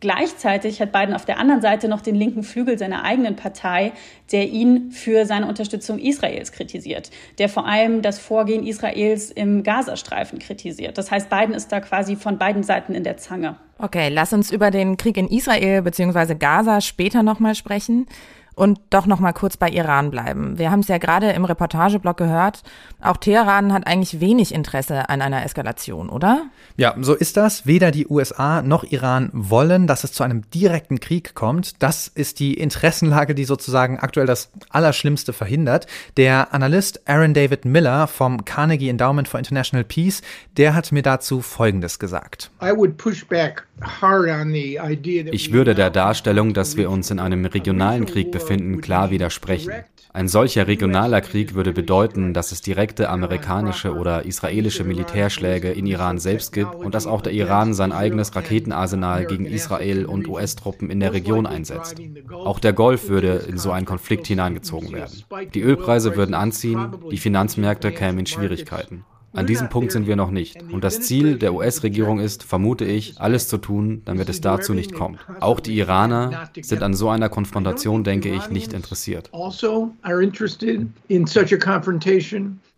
Gleichzeitig 0.00 0.80
hat 0.80 0.92
Biden 0.92 1.14
auf 1.14 1.26
der 1.26 1.38
anderen 1.38 1.60
Seite 1.60 1.86
noch 1.86 2.00
den 2.00 2.14
linken 2.14 2.42
Flügel 2.42 2.78
seiner 2.78 3.04
eigenen 3.04 3.36
Partei, 3.36 3.92
der 4.32 4.48
ihn 4.48 4.92
für 4.92 5.26
seine 5.26 5.46
Unterstützung 5.46 5.98
Israels 5.98 6.52
kritisiert, 6.52 7.10
der 7.38 7.50
vor 7.50 7.66
allem 7.66 8.00
das 8.00 8.18
Vorgehen 8.18 8.66
Israels 8.66 9.30
im 9.30 9.62
Gazastreifen 9.62 10.38
kritisiert. 10.38 10.96
Das 10.96 11.10
heißt, 11.10 11.28
Biden 11.28 11.54
ist 11.54 11.70
da 11.70 11.80
quasi 11.80 12.16
von 12.16 12.38
beiden 12.38 12.62
Seiten 12.62 12.94
in 12.94 13.04
der 13.04 13.18
Zange. 13.18 13.56
Okay, 13.76 14.08
lass 14.08 14.32
uns 14.32 14.50
über 14.50 14.70
den 14.70 14.96
Krieg 14.96 15.18
in 15.18 15.28
Israel 15.28 15.82
bzw. 15.82 16.34
Gaza 16.34 16.80
später 16.80 17.22
nochmal 17.22 17.54
sprechen 17.54 18.06
und 18.54 18.80
doch 18.90 19.06
noch 19.06 19.20
mal 19.20 19.32
kurz 19.32 19.56
bei 19.56 19.68
Iran 19.68 20.10
bleiben. 20.10 20.58
Wir 20.58 20.70
haben 20.70 20.80
es 20.80 20.88
ja 20.88 20.98
gerade 20.98 21.30
im 21.30 21.44
Reportageblock 21.44 22.16
gehört. 22.16 22.62
Auch 23.00 23.16
Teheran 23.16 23.72
hat 23.72 23.86
eigentlich 23.86 24.20
wenig 24.20 24.52
Interesse 24.52 25.08
an 25.08 25.22
einer 25.22 25.44
Eskalation, 25.44 26.08
oder? 26.08 26.46
Ja, 26.76 26.94
so 27.00 27.14
ist 27.14 27.36
das. 27.36 27.66
Weder 27.66 27.90
die 27.90 28.06
USA 28.06 28.62
noch 28.62 28.84
Iran 28.84 29.30
wollen, 29.32 29.86
dass 29.86 30.04
es 30.04 30.12
zu 30.12 30.22
einem 30.22 30.42
direkten 30.50 31.00
Krieg 31.00 31.34
kommt. 31.34 31.82
Das 31.82 32.08
ist 32.08 32.40
die 32.40 32.54
Interessenlage, 32.54 33.34
die 33.34 33.44
sozusagen 33.44 33.98
aktuell 33.98 34.26
das 34.26 34.50
Allerschlimmste 34.68 35.32
verhindert. 35.32 35.86
Der 36.16 36.52
Analyst 36.52 37.08
Aaron 37.08 37.34
David 37.34 37.64
Miller 37.64 38.06
vom 38.06 38.44
Carnegie 38.44 38.88
Endowment 38.88 39.28
for 39.28 39.38
International 39.38 39.84
Peace, 39.84 40.22
der 40.56 40.74
hat 40.74 40.92
mir 40.92 41.02
dazu 41.02 41.40
Folgendes 41.40 41.98
gesagt. 41.98 42.50
Ich 45.32 45.52
würde 45.52 45.74
der 45.74 45.90
Darstellung, 45.90 46.52
dass 46.52 46.76
wir 46.76 46.90
uns 46.90 47.10
in 47.10 47.18
einem 47.18 47.46
regionalen 47.46 48.04
Krieg 48.04 48.30
befinden, 48.30 48.39
finden, 48.40 48.80
klar 48.80 49.10
widersprechen. 49.10 49.72
Ein 50.12 50.26
solcher 50.26 50.66
regionaler 50.66 51.20
Krieg 51.20 51.54
würde 51.54 51.72
bedeuten, 51.72 52.34
dass 52.34 52.50
es 52.50 52.62
direkte 52.62 53.08
amerikanische 53.10 53.94
oder 53.94 54.24
israelische 54.24 54.82
Militärschläge 54.82 55.70
in 55.70 55.86
Iran 55.86 56.18
selbst 56.18 56.52
gibt 56.52 56.74
und 56.74 56.96
dass 56.96 57.06
auch 57.06 57.22
der 57.22 57.32
Iran 57.32 57.74
sein 57.74 57.92
eigenes 57.92 58.34
Raketenarsenal 58.34 59.26
gegen 59.26 59.46
Israel 59.46 60.06
und 60.06 60.26
US-Truppen 60.26 60.90
in 60.90 60.98
der 60.98 61.12
Region 61.12 61.46
einsetzt. 61.46 62.00
Auch 62.32 62.58
der 62.58 62.72
Golf 62.72 63.08
würde 63.08 63.44
in 63.48 63.56
so 63.56 63.70
einen 63.70 63.86
Konflikt 63.86 64.26
hineingezogen 64.26 64.92
werden. 64.92 65.22
Die 65.54 65.62
Ölpreise 65.62 66.16
würden 66.16 66.34
anziehen, 66.34 66.92
die 67.12 67.18
Finanzmärkte 67.18 67.92
kämen 67.92 68.20
in 68.20 68.26
Schwierigkeiten. 68.26 69.04
An 69.32 69.46
diesem 69.46 69.68
Punkt 69.68 69.92
sind 69.92 70.06
wir 70.06 70.16
noch 70.16 70.30
nicht. 70.30 70.60
Und 70.72 70.82
das 70.82 71.00
Ziel 71.00 71.38
der 71.38 71.54
US-Regierung 71.54 72.18
ist, 72.18 72.42
vermute 72.42 72.84
ich, 72.84 73.20
alles 73.20 73.46
zu 73.46 73.58
tun, 73.58 74.02
damit 74.04 74.28
es 74.28 74.40
dazu 74.40 74.74
nicht 74.74 74.92
kommt. 74.92 75.20
Auch 75.38 75.60
die 75.60 75.78
Iraner 75.78 76.50
sind 76.60 76.82
an 76.82 76.94
so 76.94 77.08
einer 77.08 77.28
Konfrontation, 77.28 78.02
denke 78.02 78.28
ich, 78.34 78.50
nicht 78.50 78.72
interessiert. 78.72 79.30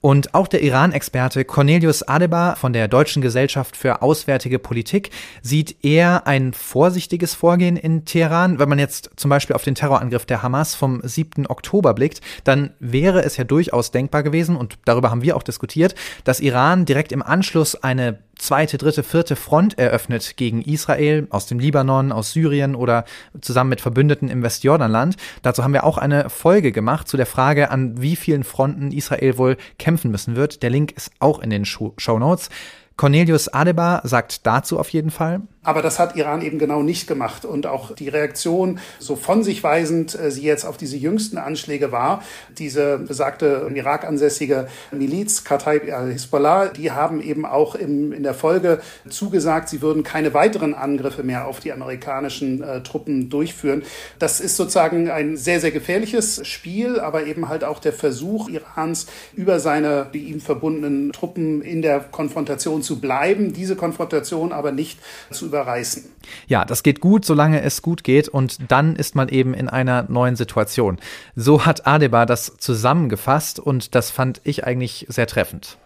Und 0.02 0.34
auch 0.34 0.48
der 0.48 0.62
Iran-Experte 0.62 1.44
Cornelius 1.44 2.02
Adebar 2.02 2.56
von 2.56 2.72
der 2.72 2.88
Deutschen 2.88 3.22
Gesellschaft 3.22 3.76
für 3.76 4.02
Auswärtige 4.02 4.58
Politik 4.58 5.10
sieht 5.42 5.84
eher 5.84 6.26
ein 6.26 6.52
vorsichtiges 6.52 7.34
Vorgehen 7.34 7.76
in 7.76 8.04
Teheran. 8.04 8.58
Wenn 8.58 8.68
man 8.68 8.80
jetzt 8.80 9.10
zum 9.14 9.28
Beispiel 9.28 9.54
auf 9.54 9.62
den 9.62 9.76
Terrorangriff 9.76 10.26
der 10.26 10.42
Hamas 10.42 10.74
vom 10.74 11.00
7. 11.04 11.46
Oktober 11.46 11.94
blickt, 11.94 12.20
dann 12.42 12.74
wäre 12.80 13.22
es 13.22 13.36
ja 13.36 13.44
durchaus 13.44 13.92
denkbar 13.92 14.24
gewesen, 14.24 14.56
und 14.56 14.76
darüber 14.84 15.12
haben 15.12 15.22
wir 15.22 15.36
auch 15.36 15.44
diskutiert, 15.44 15.94
dass 16.24 16.40
Iran 16.40 16.84
direkt 16.84 17.12
im 17.12 17.22
Anschluss 17.22 17.76
eine 17.76 18.18
zweite, 18.42 18.76
dritte, 18.76 19.02
vierte 19.02 19.36
Front 19.36 19.78
eröffnet 19.78 20.36
gegen 20.36 20.62
Israel 20.62 21.26
aus 21.30 21.46
dem 21.46 21.58
Libanon, 21.58 22.12
aus 22.12 22.32
Syrien 22.32 22.74
oder 22.74 23.04
zusammen 23.40 23.70
mit 23.70 23.80
Verbündeten 23.80 24.28
im 24.28 24.42
Westjordanland. 24.42 25.16
Dazu 25.42 25.62
haben 25.62 25.72
wir 25.72 25.84
auch 25.84 25.96
eine 25.96 26.28
Folge 26.28 26.72
gemacht 26.72 27.08
zu 27.08 27.16
der 27.16 27.26
Frage, 27.26 27.70
an 27.70 28.00
wie 28.02 28.16
vielen 28.16 28.44
Fronten 28.44 28.90
Israel 28.90 29.38
wohl 29.38 29.56
kämpfen 29.78 30.10
müssen 30.10 30.36
wird. 30.36 30.62
Der 30.62 30.70
Link 30.70 30.92
ist 30.92 31.12
auch 31.20 31.38
in 31.38 31.50
den 31.50 31.64
Show 31.64 31.94
Notes. 32.06 32.50
Cornelius 32.96 33.48
Adebar 33.48 34.02
sagt 34.04 34.46
dazu 34.46 34.78
auf 34.78 34.90
jeden 34.90 35.10
Fall. 35.10 35.42
Aber 35.64 35.80
das 35.80 36.00
hat 36.00 36.16
Iran 36.16 36.42
eben 36.42 36.58
genau 36.58 36.82
nicht 36.82 37.06
gemacht. 37.06 37.44
Und 37.44 37.66
auch 37.66 37.94
die 37.94 38.08
Reaktion, 38.08 38.80
so 38.98 39.14
von 39.14 39.44
sich 39.44 39.62
weisend 39.62 40.18
äh, 40.18 40.30
sie 40.30 40.42
jetzt 40.42 40.64
auf 40.64 40.76
diese 40.76 40.96
jüngsten 40.96 41.38
Anschläge 41.38 41.92
war, 41.92 42.22
diese 42.58 42.98
besagte 42.98 43.66
im 43.68 43.76
Irak 43.76 44.04
ansässige 44.04 44.66
Miliz, 44.90 45.44
Kataib 45.44 45.92
al-Hisbollah, 45.92 46.68
die 46.68 46.90
haben 46.90 47.22
eben 47.22 47.46
auch 47.46 47.76
im, 47.76 48.12
in 48.12 48.24
der 48.24 48.34
Folge 48.34 48.80
zugesagt, 49.08 49.68
sie 49.68 49.82
würden 49.82 50.02
keine 50.02 50.34
weiteren 50.34 50.74
Angriffe 50.74 51.22
mehr 51.22 51.46
auf 51.46 51.60
die 51.60 51.72
amerikanischen 51.72 52.62
äh, 52.62 52.82
Truppen 52.82 53.30
durchführen. 53.30 53.84
Das 54.18 54.40
ist 54.40 54.56
sozusagen 54.56 55.10
ein 55.10 55.36
sehr, 55.36 55.60
sehr 55.60 55.70
gefährliches 55.70 56.44
Spiel, 56.46 56.98
aber 56.98 57.26
eben 57.26 57.48
halt 57.48 57.62
auch 57.62 57.78
der 57.78 57.92
Versuch 57.92 58.48
Irans 58.48 59.06
über 59.34 59.60
seine, 59.60 60.08
die 60.12 60.24
ihm 60.24 60.40
verbundenen 60.40 61.12
Truppen 61.12 61.62
in 61.62 61.82
der 61.82 62.00
Konfrontation 62.00 62.82
zu 62.82 63.00
bleiben, 63.00 63.52
diese 63.52 63.76
Konfrontation 63.76 64.52
aber 64.52 64.72
nicht 64.72 64.98
zu 65.30 65.51
überreißen. 65.52 66.04
Ja, 66.46 66.64
das 66.64 66.82
geht 66.82 67.00
gut, 67.00 67.26
solange 67.26 67.60
es 67.60 67.82
gut 67.82 68.04
geht 68.04 68.28
und 68.28 68.58
dann 68.70 68.96
ist 68.96 69.14
man 69.14 69.28
eben 69.28 69.52
in 69.52 69.68
einer 69.68 70.06
neuen 70.08 70.34
Situation. 70.34 70.98
So 71.36 71.66
hat 71.66 71.86
Adebar 71.86 72.24
das 72.24 72.56
zusammengefasst 72.56 73.60
und 73.60 73.94
das 73.94 74.10
fand 74.10 74.40
ich 74.44 74.64
eigentlich 74.64 75.06
sehr 75.10 75.26
treffend. 75.26 75.76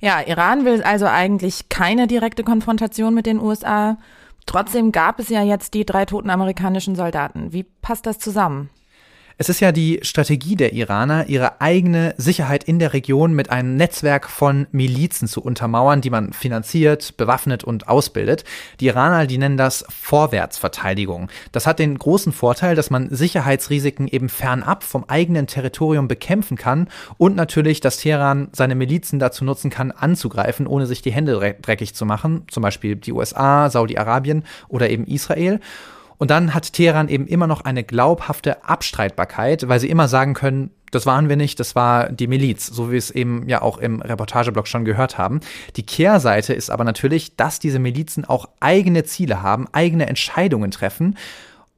Ja, 0.00 0.20
Iran 0.20 0.64
will 0.64 0.82
also 0.82 1.06
eigentlich 1.06 1.68
keine 1.70 2.06
direkte 2.06 2.44
Konfrontation 2.44 3.14
mit 3.14 3.24
den 3.24 3.40
USA. 3.40 3.96
Trotzdem 4.46 4.92
gab 4.92 5.18
es 5.18 5.28
ja 5.28 5.42
jetzt 5.42 5.74
die 5.74 5.86
drei 5.86 6.04
toten 6.04 6.30
amerikanischen 6.30 6.94
Soldaten. 6.94 7.52
Wie 7.52 7.62
passt 7.62 8.06
das 8.06 8.18
zusammen? 8.18 8.70
Es 9.40 9.48
ist 9.48 9.60
ja 9.60 9.72
die 9.72 10.00
Strategie 10.02 10.54
der 10.54 10.74
Iraner, 10.74 11.30
ihre 11.30 11.62
eigene 11.62 12.14
Sicherheit 12.18 12.62
in 12.62 12.78
der 12.78 12.92
Region 12.92 13.32
mit 13.32 13.48
einem 13.48 13.74
Netzwerk 13.74 14.28
von 14.28 14.66
Milizen 14.70 15.28
zu 15.28 15.40
untermauern, 15.40 16.02
die 16.02 16.10
man 16.10 16.34
finanziert, 16.34 17.16
bewaffnet 17.16 17.64
und 17.64 17.88
ausbildet. 17.88 18.44
Die 18.80 18.88
Iraner, 18.88 19.26
die 19.26 19.38
nennen 19.38 19.56
das 19.56 19.86
Vorwärtsverteidigung. 19.88 21.30
Das 21.52 21.66
hat 21.66 21.78
den 21.78 21.96
großen 21.96 22.34
Vorteil, 22.34 22.74
dass 22.74 22.90
man 22.90 23.08
Sicherheitsrisiken 23.08 24.08
eben 24.08 24.28
fernab 24.28 24.84
vom 24.84 25.06
eigenen 25.08 25.46
Territorium 25.46 26.06
bekämpfen 26.06 26.58
kann 26.58 26.88
und 27.16 27.34
natürlich, 27.34 27.80
dass 27.80 27.96
Teheran 27.96 28.48
seine 28.52 28.74
Milizen 28.74 29.18
dazu 29.18 29.46
nutzen 29.46 29.70
kann, 29.70 29.90
anzugreifen, 29.90 30.66
ohne 30.66 30.84
sich 30.84 31.00
die 31.00 31.12
Hände 31.12 31.56
dreckig 31.62 31.94
zu 31.94 32.04
machen, 32.04 32.42
zum 32.50 32.62
Beispiel 32.62 32.94
die 32.94 33.14
USA, 33.14 33.70
Saudi-Arabien 33.70 34.44
oder 34.68 34.90
eben 34.90 35.06
Israel. 35.06 35.60
Und 36.20 36.30
dann 36.30 36.52
hat 36.52 36.74
Teheran 36.74 37.08
eben 37.08 37.26
immer 37.26 37.46
noch 37.46 37.62
eine 37.62 37.82
glaubhafte 37.82 38.62
Abstreitbarkeit, 38.62 39.68
weil 39.68 39.80
sie 39.80 39.88
immer 39.88 40.06
sagen 40.06 40.34
können, 40.34 40.70
das 40.90 41.06
waren 41.06 41.30
wir 41.30 41.36
nicht, 41.36 41.58
das 41.60 41.74
war 41.74 42.10
die 42.10 42.26
Miliz, 42.26 42.66
so 42.66 42.88
wie 42.88 42.92
wir 42.92 42.98
es 42.98 43.10
eben 43.10 43.48
ja 43.48 43.62
auch 43.62 43.78
im 43.78 44.02
Reportageblock 44.02 44.68
schon 44.68 44.84
gehört 44.84 45.16
haben. 45.16 45.40
Die 45.76 45.82
Kehrseite 45.82 46.52
ist 46.52 46.68
aber 46.68 46.84
natürlich, 46.84 47.36
dass 47.36 47.58
diese 47.58 47.78
Milizen 47.78 48.26
auch 48.26 48.50
eigene 48.60 49.04
Ziele 49.04 49.40
haben, 49.40 49.66
eigene 49.72 50.08
Entscheidungen 50.08 50.70
treffen. 50.70 51.16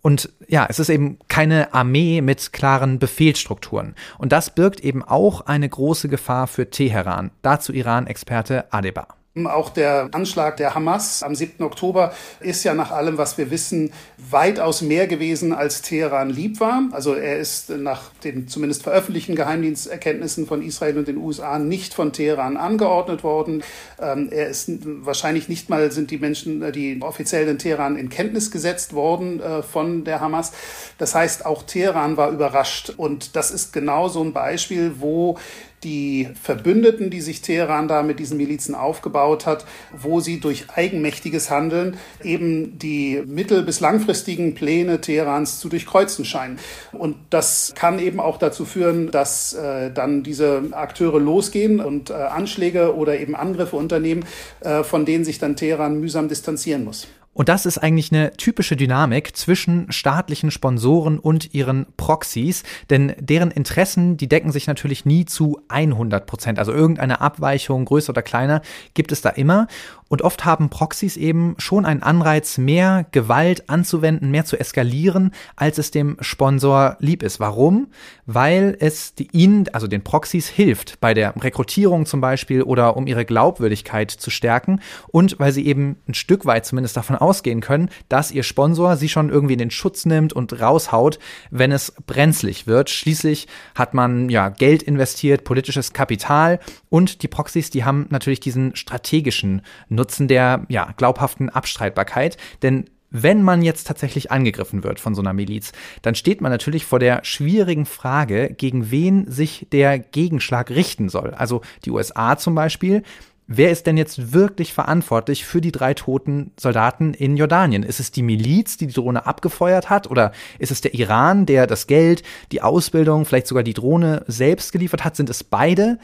Und 0.00 0.28
ja, 0.48 0.66
es 0.68 0.80
ist 0.80 0.88
eben 0.88 1.20
keine 1.28 1.72
Armee 1.72 2.20
mit 2.20 2.52
klaren 2.52 2.98
Befehlsstrukturen. 2.98 3.94
Und 4.18 4.32
das 4.32 4.52
birgt 4.52 4.80
eben 4.80 5.04
auch 5.04 5.42
eine 5.42 5.68
große 5.68 6.08
Gefahr 6.08 6.48
für 6.48 6.68
Teheran. 6.68 7.30
Dazu 7.42 7.72
Iran-Experte 7.72 8.72
Adebar. 8.72 9.21
Auch 9.46 9.70
der 9.70 10.10
Anschlag 10.12 10.58
der 10.58 10.74
Hamas 10.74 11.22
am 11.22 11.34
7. 11.34 11.64
Oktober 11.64 12.12
ist 12.40 12.64
ja 12.64 12.74
nach 12.74 12.90
allem, 12.90 13.16
was 13.16 13.38
wir 13.38 13.50
wissen, 13.50 13.90
weitaus 14.18 14.82
mehr 14.82 15.06
gewesen, 15.06 15.54
als 15.54 15.80
Teheran 15.80 16.28
lieb 16.28 16.60
war. 16.60 16.82
Also 16.90 17.14
er 17.14 17.38
ist 17.38 17.70
nach 17.70 18.10
den 18.24 18.46
zumindest 18.46 18.82
veröffentlichten 18.82 19.34
Geheimdiensterkenntnissen 19.34 20.46
von 20.46 20.60
Israel 20.60 20.98
und 20.98 21.08
den 21.08 21.16
USA 21.16 21.58
nicht 21.58 21.94
von 21.94 22.12
Teheran 22.12 22.58
angeordnet 22.58 23.24
worden. 23.24 23.64
Ähm, 23.98 24.28
er 24.30 24.48
ist 24.48 24.70
wahrscheinlich 24.84 25.48
nicht 25.48 25.70
mal 25.70 25.90
sind 25.92 26.10
die 26.10 26.18
Menschen, 26.18 26.60
äh, 26.60 26.70
die 26.70 27.00
offiziell 27.00 27.48
in 27.48 27.58
Teheran 27.58 27.96
in 27.96 28.10
Kenntnis 28.10 28.50
gesetzt 28.50 28.92
worden 28.92 29.40
äh, 29.40 29.62
von 29.62 30.04
der 30.04 30.20
Hamas. 30.20 30.52
Das 30.98 31.14
heißt, 31.14 31.46
auch 31.46 31.62
Teheran 31.62 32.18
war 32.18 32.30
überrascht. 32.30 32.92
Und 32.98 33.34
das 33.34 33.50
ist 33.50 33.72
genau 33.72 34.08
so 34.08 34.22
ein 34.22 34.34
Beispiel, 34.34 34.96
wo 34.98 35.38
die 35.84 36.28
Verbündeten, 36.40 37.10
die 37.10 37.20
sich 37.20 37.42
Teheran 37.42 37.88
da 37.88 38.02
mit 38.02 38.18
diesen 38.18 38.36
Milizen 38.36 38.74
aufgebaut 38.74 39.46
hat, 39.46 39.64
wo 39.96 40.20
sie 40.20 40.40
durch 40.40 40.66
eigenmächtiges 40.74 41.50
Handeln 41.50 41.96
eben 42.22 42.78
die 42.78 43.22
mittel- 43.26 43.62
bis 43.62 43.80
langfristigen 43.80 44.54
Pläne 44.54 45.00
Teherans 45.00 45.60
zu 45.60 45.68
durchkreuzen 45.68 46.24
scheinen. 46.24 46.58
Und 46.92 47.16
das 47.30 47.72
kann 47.74 47.98
eben 47.98 48.20
auch 48.20 48.38
dazu 48.38 48.64
führen, 48.64 49.10
dass 49.10 49.54
äh, 49.54 49.90
dann 49.90 50.22
diese 50.22 50.62
Akteure 50.72 51.20
losgehen 51.20 51.80
und 51.80 52.10
äh, 52.10 52.14
Anschläge 52.14 52.94
oder 52.94 53.18
eben 53.18 53.34
Angriffe 53.34 53.76
unternehmen, 53.76 54.24
äh, 54.60 54.82
von 54.84 55.04
denen 55.04 55.24
sich 55.24 55.38
dann 55.38 55.56
Teheran 55.56 56.00
mühsam 56.00 56.28
distanzieren 56.28 56.84
muss. 56.84 57.08
Und 57.34 57.48
das 57.48 57.64
ist 57.64 57.78
eigentlich 57.78 58.12
eine 58.12 58.32
typische 58.32 58.76
Dynamik 58.76 59.34
zwischen 59.36 59.90
staatlichen 59.90 60.50
Sponsoren 60.50 61.18
und 61.18 61.54
ihren 61.54 61.86
Proxys, 61.96 62.62
denn 62.90 63.14
deren 63.18 63.50
Interessen, 63.50 64.18
die 64.18 64.28
decken 64.28 64.52
sich 64.52 64.66
natürlich 64.66 65.06
nie 65.06 65.24
zu 65.24 65.60
100 65.68 66.26
Prozent. 66.26 66.58
Also 66.58 66.72
irgendeine 66.72 67.22
Abweichung, 67.22 67.86
größer 67.86 68.10
oder 68.10 68.22
kleiner, 68.22 68.60
gibt 68.92 69.12
es 69.12 69.22
da 69.22 69.30
immer. 69.30 69.66
Und 70.12 70.20
oft 70.20 70.44
haben 70.44 70.68
Proxys 70.68 71.16
eben 71.16 71.54
schon 71.56 71.86
einen 71.86 72.02
Anreiz, 72.02 72.58
mehr 72.58 73.06
Gewalt 73.12 73.70
anzuwenden, 73.70 74.30
mehr 74.30 74.44
zu 74.44 74.60
eskalieren, 74.60 75.30
als 75.56 75.78
es 75.78 75.90
dem 75.90 76.18
Sponsor 76.20 76.98
lieb 77.00 77.22
ist. 77.22 77.40
Warum? 77.40 77.86
Weil 78.26 78.76
es 78.78 79.14
die, 79.14 79.28
ihnen, 79.32 79.70
also 79.72 79.86
den 79.86 80.04
Proxys, 80.04 80.48
hilft 80.48 81.00
bei 81.00 81.14
der 81.14 81.32
Rekrutierung 81.42 82.04
zum 82.04 82.20
Beispiel 82.20 82.60
oder 82.60 82.94
um 82.98 83.06
ihre 83.06 83.24
Glaubwürdigkeit 83.24 84.10
zu 84.10 84.28
stärken 84.28 84.82
und 85.08 85.40
weil 85.40 85.50
sie 85.50 85.64
eben 85.64 85.96
ein 86.06 86.12
Stück 86.12 86.44
weit 86.44 86.66
zumindest 86.66 86.94
davon 86.94 87.16
ausgehen 87.16 87.62
können, 87.62 87.88
dass 88.10 88.32
ihr 88.32 88.42
Sponsor 88.42 88.98
sie 88.98 89.08
schon 89.08 89.30
irgendwie 89.30 89.54
in 89.54 89.60
den 89.60 89.70
Schutz 89.70 90.04
nimmt 90.04 90.34
und 90.34 90.60
raushaut, 90.60 91.20
wenn 91.50 91.72
es 91.72 91.90
brenzlig 92.06 92.66
wird. 92.66 92.90
Schließlich 92.90 93.48
hat 93.74 93.94
man 93.94 94.28
ja 94.28 94.50
Geld 94.50 94.82
investiert, 94.82 95.44
politisches 95.44 95.94
Kapital 95.94 96.60
und 96.90 97.22
die 97.22 97.28
Proxys, 97.28 97.70
die 97.70 97.84
haben 97.84 98.08
natürlich 98.10 98.40
diesen 98.40 98.76
strategischen 98.76 99.62
Nutzen 99.88 100.01
der 100.04 100.64
ja 100.68 100.92
glaubhaften 100.96 101.48
Abstreitbarkeit, 101.48 102.36
denn 102.62 102.86
wenn 103.12 103.42
man 103.42 103.60
jetzt 103.60 103.86
tatsächlich 103.86 104.30
angegriffen 104.30 104.84
wird 104.84 104.98
von 104.98 105.14
so 105.14 105.20
einer 105.20 105.34
Miliz, 105.34 105.72
dann 106.00 106.14
steht 106.14 106.40
man 106.40 106.50
natürlich 106.50 106.86
vor 106.86 106.98
der 106.98 107.22
schwierigen 107.24 107.84
Frage, 107.84 108.54
gegen 108.56 108.90
wen 108.90 109.30
sich 109.30 109.66
der 109.70 109.98
Gegenschlag 109.98 110.70
richten 110.70 111.10
soll. 111.10 111.34
Also 111.34 111.60
die 111.84 111.90
USA 111.90 112.38
zum 112.38 112.54
Beispiel, 112.54 113.02
Wer 113.48 113.70
ist 113.70 113.86
denn 113.86 113.98
jetzt 113.98 114.32
wirklich 114.32 114.72
verantwortlich 114.72 115.44
für 115.44 115.60
die 115.60 115.72
drei 115.72 115.94
toten 115.94 116.52
Soldaten 116.58 117.12
in 117.12 117.36
Jordanien? 117.36 117.82
Ist 117.82 118.00
es 118.00 118.10
die 118.12 118.22
Miliz, 118.22 118.76
die 118.78 118.86
die 118.86 118.94
Drohne 118.94 119.26
abgefeuert 119.26 119.90
hat? 119.90 120.08
Oder 120.10 120.32
ist 120.58 120.70
es 120.70 120.80
der 120.80 120.94
Iran, 120.94 121.44
der 121.44 121.66
das 121.66 121.86
Geld, 121.86 122.22
die 122.52 122.62
Ausbildung, 122.62 123.26
vielleicht 123.26 123.48
sogar 123.48 123.64
die 123.64 123.74
Drohne 123.74 124.24
selbst 124.26 124.72
geliefert 124.72 125.04
hat? 125.04 125.16
Sind 125.16 125.28
es 125.28 125.44
beide? 125.44 125.98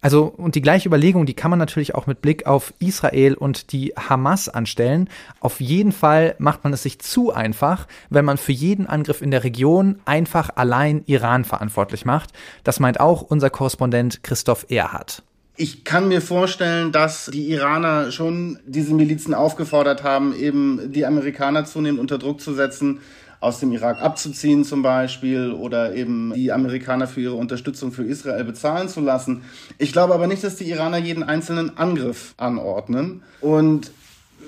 Also, 0.00 0.26
und 0.26 0.54
die 0.54 0.62
gleiche 0.62 0.88
Überlegung, 0.88 1.26
die 1.26 1.34
kann 1.34 1.50
man 1.50 1.58
natürlich 1.58 1.94
auch 1.94 2.06
mit 2.06 2.22
Blick 2.22 2.46
auf 2.46 2.72
Israel 2.78 3.34
und 3.34 3.72
die 3.72 3.94
Hamas 3.96 4.48
anstellen. 4.48 5.08
Auf 5.40 5.60
jeden 5.60 5.90
Fall 5.90 6.36
macht 6.38 6.62
man 6.62 6.72
es 6.72 6.84
sich 6.84 7.00
zu 7.00 7.32
einfach, 7.32 7.88
wenn 8.08 8.24
man 8.24 8.38
für 8.38 8.52
jeden 8.52 8.86
Angriff 8.86 9.22
in 9.22 9.32
der 9.32 9.42
Region 9.42 9.98
einfach 10.04 10.50
allein 10.54 11.02
Iran 11.06 11.44
verantwortlich 11.44 12.04
macht. 12.04 12.30
Das 12.62 12.78
meint 12.78 13.00
auch 13.00 13.22
unser 13.22 13.50
Korrespondent 13.50 14.22
Christoph 14.22 14.66
Erhardt. 14.70 15.24
Ich 15.56 15.82
kann 15.82 16.06
mir 16.06 16.20
vorstellen, 16.20 16.92
dass 16.92 17.26
die 17.32 17.50
Iraner 17.50 18.12
schon 18.12 18.60
diese 18.64 18.94
Milizen 18.94 19.34
aufgefordert 19.34 20.04
haben, 20.04 20.32
eben 20.32 20.92
die 20.92 21.04
Amerikaner 21.04 21.64
zunehmend 21.64 22.00
unter 22.00 22.18
Druck 22.18 22.40
zu 22.40 22.54
setzen, 22.54 23.00
aus 23.40 23.60
dem 23.60 23.72
Irak 23.72 24.00
abzuziehen 24.02 24.64
zum 24.64 24.82
Beispiel 24.82 25.52
oder 25.52 25.94
eben 25.94 26.32
die 26.34 26.50
Amerikaner 26.52 27.06
für 27.06 27.20
ihre 27.20 27.34
Unterstützung 27.34 27.92
für 27.92 28.04
Israel 28.04 28.44
bezahlen 28.44 28.88
zu 28.88 29.00
lassen. 29.00 29.42
Ich 29.78 29.92
glaube 29.92 30.14
aber 30.14 30.26
nicht, 30.26 30.42
dass 30.42 30.56
die 30.56 30.68
Iraner 30.68 30.98
jeden 30.98 31.22
einzelnen 31.22 31.76
Angriff 31.76 32.34
anordnen. 32.36 33.22
Und 33.40 33.92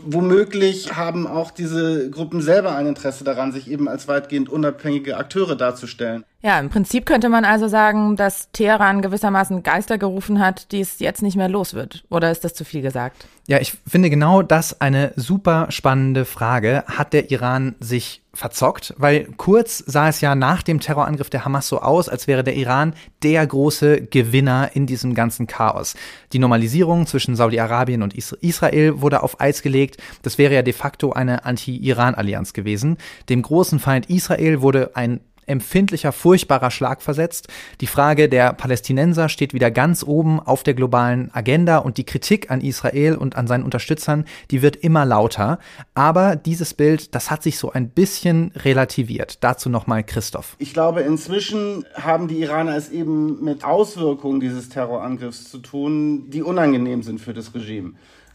womöglich 0.04 0.96
haben 0.96 1.26
auch 1.26 1.50
diese 1.50 2.10
Gruppen 2.10 2.42
selber 2.42 2.74
ein 2.74 2.86
Interesse 2.86 3.24
daran, 3.24 3.52
sich 3.52 3.70
eben 3.70 3.88
als 3.88 4.08
weitgehend 4.08 4.48
unabhängige 4.48 5.16
Akteure 5.16 5.56
darzustellen. 5.56 6.24
Ja, 6.42 6.58
im 6.58 6.70
Prinzip 6.70 7.04
könnte 7.04 7.28
man 7.28 7.44
also 7.44 7.68
sagen, 7.68 8.16
dass 8.16 8.50
Teheran 8.52 9.02
gewissermaßen 9.02 9.62
Geister 9.62 9.98
gerufen 9.98 10.40
hat, 10.40 10.72
die 10.72 10.80
es 10.80 10.98
jetzt 10.98 11.22
nicht 11.22 11.36
mehr 11.36 11.50
los 11.50 11.74
wird. 11.74 12.04
Oder 12.08 12.30
ist 12.30 12.44
das 12.44 12.54
zu 12.54 12.64
viel 12.64 12.80
gesagt? 12.80 13.26
Ja, 13.46 13.58
ich 13.58 13.76
finde 13.86 14.10
genau 14.10 14.42
das 14.42 14.80
eine 14.80 15.12
super 15.16 15.66
spannende 15.70 16.24
Frage. 16.24 16.84
Hat 16.86 17.12
der 17.12 17.30
Iran 17.30 17.74
sich 17.80 18.22
verzockt? 18.32 18.94
Weil 18.96 19.24
kurz 19.36 19.78
sah 19.78 20.08
es 20.08 20.20
ja 20.20 20.34
nach 20.34 20.62
dem 20.62 20.80
Terrorangriff 20.80 21.30
der 21.30 21.44
Hamas 21.44 21.66
so 21.68 21.80
aus, 21.80 22.08
als 22.08 22.26
wäre 22.26 22.44
der 22.44 22.54
Iran 22.54 22.94
der 23.22 23.44
große 23.46 24.02
Gewinner 24.02 24.70
in 24.74 24.86
diesem 24.86 25.14
ganzen 25.14 25.46
Chaos. 25.46 25.94
Die 26.32 26.38
Normalisierung 26.38 27.06
zwischen 27.06 27.34
Saudi-Arabien 27.34 28.02
und 28.02 28.14
Israel 28.14 29.00
wurde 29.00 29.22
auf 29.24 29.40
Eis 29.40 29.62
gelegt. 29.62 29.96
Das 30.22 30.38
wäre 30.38 30.54
ja 30.54 30.62
de 30.62 30.72
facto 30.72 31.12
eine 31.12 31.44
Anti-Iran-Allianz 31.44 32.52
gewesen. 32.52 32.98
Dem 33.28 33.42
großen 33.42 33.80
Feind 33.80 34.08
Israel 34.08 34.62
wurde 34.62 34.92
ein 34.94 35.20
empfindlicher, 35.50 36.12
furchtbarer 36.12 36.70
Schlag 36.70 37.02
versetzt. 37.02 37.48
Die 37.80 37.86
Frage 37.86 38.28
der 38.28 38.52
Palästinenser 38.52 39.28
steht 39.28 39.52
wieder 39.52 39.70
ganz 39.70 40.02
oben 40.02 40.40
auf 40.40 40.62
der 40.62 40.74
globalen 40.74 41.30
Agenda 41.34 41.78
und 41.78 41.98
die 41.98 42.04
Kritik 42.04 42.50
an 42.50 42.60
Israel 42.60 43.16
und 43.16 43.36
an 43.36 43.46
seinen 43.46 43.64
Unterstützern, 43.64 44.24
die 44.50 44.62
wird 44.62 44.76
immer 44.76 45.04
lauter. 45.04 45.58
Aber 45.94 46.36
dieses 46.36 46.72
Bild, 46.74 47.14
das 47.14 47.30
hat 47.30 47.42
sich 47.42 47.58
so 47.58 47.70
ein 47.72 47.90
bisschen 47.90 48.52
relativiert. 48.56 49.44
Dazu 49.44 49.68
nochmal 49.68 50.04
Christoph. 50.04 50.56
Ich 50.58 50.72
glaube, 50.72 51.00
inzwischen 51.00 51.84
haben 51.94 52.28
die 52.28 52.40
Iraner 52.40 52.76
es 52.76 52.90
eben 52.90 53.44
mit 53.44 53.64
Auswirkungen 53.64 54.40
dieses 54.40 54.68
Terrorangriffs 54.68 55.50
zu 55.50 55.58
tun, 55.58 56.30
die 56.30 56.42
unangenehm 56.42 57.02
sind 57.02 57.20
für 57.20 57.34
das 57.34 57.54
Regime. 57.54 57.92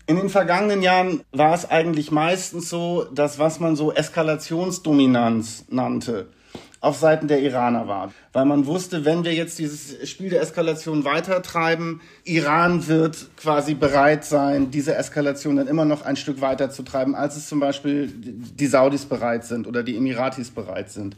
In 0.08 0.18
den 0.18 0.30
vergangenen 0.30 0.84
Jahren 0.84 1.22
war 1.32 1.56
es 1.56 1.68
eigentlich 1.68 2.12
meistens 2.12 2.70
so, 2.70 3.06
dass 3.12 3.40
was 3.40 3.60
man 3.60 3.76
so 3.76 3.92
Eskalationsdominanz 3.92 5.66
nannte, 5.70 6.28
auf 6.86 6.98
Seiten 6.98 7.28
der 7.28 7.42
Iraner 7.42 7.88
war. 7.88 8.14
Weil 8.32 8.46
man 8.46 8.66
wusste, 8.66 9.06
wenn 9.06 9.24
wir 9.24 9.34
jetzt 9.34 9.58
dieses 9.58 10.10
Spiel 10.10 10.30
der 10.30 10.42
Eskalation 10.42 11.04
weitertreiben, 11.04 12.02
Iran 12.24 12.88
wird 12.88 13.30
quasi 13.38 13.74
bereit 13.74 14.24
sein, 14.24 14.72
diese 14.72 14.96
Eskalation 14.96 15.56
dann 15.56 15.68
immer 15.68 15.86
noch 15.86 16.04
ein 16.04 16.16
Stück 16.16 16.42
weiter 16.42 16.70
zu 16.70 16.84
treiben, 16.84 17.16
als 17.16 17.36
es 17.36 17.50
zum 17.50 17.60
Beispiel 17.60 18.08
die 18.08 18.68
Saudis 18.68 19.06
bereit 19.06 19.46
sind 19.46 19.68
oder 19.68 19.84
die 19.84 19.98
Emiratis 19.98 20.52
bereit 20.52 20.92
sind. 20.92 21.16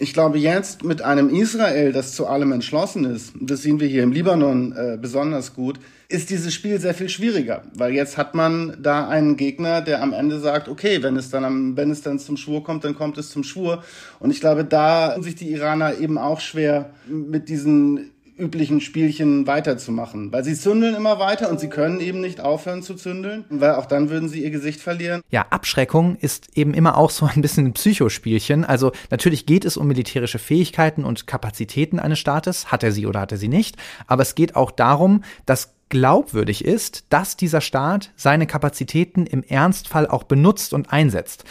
Ich 0.00 0.12
glaube, 0.12 0.38
jetzt 0.38 0.84
mit 0.84 1.02
einem 1.02 1.28
Israel, 1.28 1.90
das 1.92 2.12
zu 2.12 2.28
allem 2.28 2.52
entschlossen 2.52 3.04
ist, 3.04 3.32
das 3.40 3.62
sehen 3.62 3.80
wir 3.80 3.88
hier 3.88 4.04
im 4.04 4.12
Libanon 4.12 4.72
äh, 4.72 4.96
besonders 4.96 5.54
gut, 5.54 5.80
ist 6.08 6.30
dieses 6.30 6.54
Spiel 6.54 6.78
sehr 6.78 6.94
viel 6.94 7.08
schwieriger, 7.08 7.64
weil 7.74 7.92
jetzt 7.92 8.16
hat 8.16 8.32
man 8.32 8.76
da 8.80 9.08
einen 9.08 9.36
Gegner, 9.36 9.82
der 9.82 10.00
am 10.00 10.12
Ende 10.12 10.38
sagt, 10.38 10.68
okay, 10.68 11.02
wenn 11.02 11.16
es 11.16 11.30
dann 11.30 11.44
am, 11.44 11.76
wenn 11.76 11.90
es 11.90 12.00
dann 12.00 12.20
zum 12.20 12.36
Schwur 12.36 12.62
kommt, 12.62 12.84
dann 12.84 12.94
kommt 12.94 13.18
es 13.18 13.30
zum 13.30 13.42
Schwur. 13.42 13.82
Und 14.20 14.30
ich 14.30 14.38
glaube, 14.38 14.64
da 14.64 15.14
tun 15.14 15.24
sich 15.24 15.34
die 15.34 15.50
Iraner 15.50 15.98
eben 15.98 16.16
auch 16.16 16.38
schwer 16.38 16.90
mit 17.08 17.48
diesen 17.48 18.12
üblichen 18.38 18.80
Spielchen 18.80 19.46
weiterzumachen. 19.46 20.32
Weil 20.32 20.44
sie 20.44 20.54
zündeln 20.54 20.94
immer 20.94 21.18
weiter 21.18 21.50
und 21.50 21.60
sie 21.60 21.68
können 21.68 22.00
eben 22.00 22.20
nicht 22.20 22.40
aufhören 22.40 22.82
zu 22.82 22.94
zündeln, 22.94 23.44
weil 23.50 23.74
auch 23.74 23.86
dann 23.86 24.10
würden 24.10 24.28
sie 24.28 24.42
ihr 24.42 24.50
Gesicht 24.50 24.80
verlieren. 24.80 25.22
Ja, 25.30 25.46
Abschreckung 25.50 26.16
ist 26.16 26.56
eben 26.56 26.74
immer 26.74 26.96
auch 26.96 27.10
so 27.10 27.26
ein 27.26 27.42
bisschen 27.42 27.66
ein 27.66 27.72
Psychospielchen. 27.72 28.64
Also 28.64 28.92
natürlich 29.10 29.46
geht 29.46 29.64
es 29.64 29.76
um 29.76 29.86
militärische 29.88 30.38
Fähigkeiten 30.38 31.04
und 31.04 31.26
Kapazitäten 31.26 31.98
eines 31.98 32.18
Staates, 32.18 32.70
hat 32.70 32.82
er 32.82 32.92
sie 32.92 33.06
oder 33.06 33.20
hat 33.20 33.32
er 33.32 33.38
sie 33.38 33.48
nicht, 33.48 33.76
aber 34.06 34.22
es 34.22 34.34
geht 34.34 34.56
auch 34.56 34.70
darum, 34.70 35.22
dass 35.46 35.74
glaubwürdig 35.88 36.64
ist, 36.64 37.04
dass 37.10 37.36
dieser 37.36 37.60
Staat 37.60 38.10
seine 38.16 38.46
Kapazitäten 38.46 39.26
im 39.26 39.42
Ernstfall 39.42 40.06
auch 40.06 40.24
benutzt 40.24 40.72
und 40.72 40.92
einsetzt. 40.92 41.44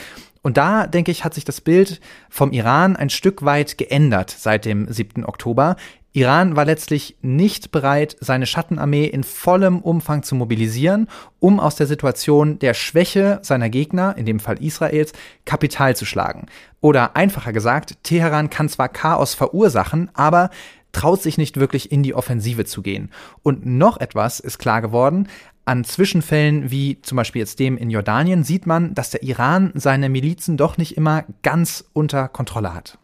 Und 0.43 0.57
da, 0.57 0.87
denke 0.87 1.11
ich, 1.11 1.23
hat 1.23 1.33
sich 1.33 1.43
das 1.43 1.59
Bild 1.59 1.99
vom 2.29 2.51
Iran 2.51 2.95
ein 2.95 3.09
Stück 3.09 3.43
weit 3.43 3.77
geändert 3.77 4.29
seit 4.29 4.65
dem 4.65 4.91
7. 4.91 5.25
Oktober. 5.25 5.75
Iran 6.13 6.55
war 6.55 6.65
letztlich 6.65 7.17
nicht 7.21 7.71
bereit, 7.71 8.17
seine 8.19 8.47
Schattenarmee 8.47 9.05
in 9.05 9.23
vollem 9.23 9.79
Umfang 9.79 10.23
zu 10.23 10.35
mobilisieren, 10.35 11.07
um 11.39 11.59
aus 11.59 11.75
der 11.75 11.85
Situation 11.85 12.57
der 12.59 12.73
Schwäche 12.73 13.39
seiner 13.43 13.69
Gegner, 13.69 14.17
in 14.17 14.25
dem 14.25 14.39
Fall 14.39 14.63
Israels, 14.63 15.13
Kapital 15.45 15.95
zu 15.95 16.05
schlagen. 16.05 16.47
Oder 16.81 17.15
einfacher 17.15 17.53
gesagt, 17.53 18.03
Teheran 18.03 18.49
kann 18.49 18.69
zwar 18.69 18.89
Chaos 18.89 19.35
verursachen, 19.35 20.09
aber 20.13 20.49
traut 20.91 21.21
sich 21.21 21.37
nicht 21.37 21.57
wirklich 21.57 21.91
in 21.91 22.01
die 22.01 22.15
Offensive 22.15 22.65
zu 22.65 22.81
gehen. 22.81 23.11
Und 23.43 23.65
noch 23.65 23.99
etwas 23.99 24.39
ist 24.39 24.57
klar 24.57 24.81
geworden, 24.81 25.27
an 25.65 25.83
Zwischenfällen 25.83 26.71
wie 26.71 27.01
zum 27.01 27.17
Beispiel 27.17 27.41
jetzt 27.41 27.59
dem 27.59 27.77
in 27.77 27.89
Jordanien 27.89 28.43
sieht 28.43 28.65
man, 28.65 28.95
dass 28.95 29.09
der 29.09 29.21
Iran 29.21 29.71
seine 29.75 30.09
Milizen 30.09 30.55
doch 30.55 30.77
nicht 30.77 30.95
immer 30.95 31.25
ganz 31.43 31.83
unter 31.93 32.29
Kontrolle 32.29 32.73
hat. 32.73 32.97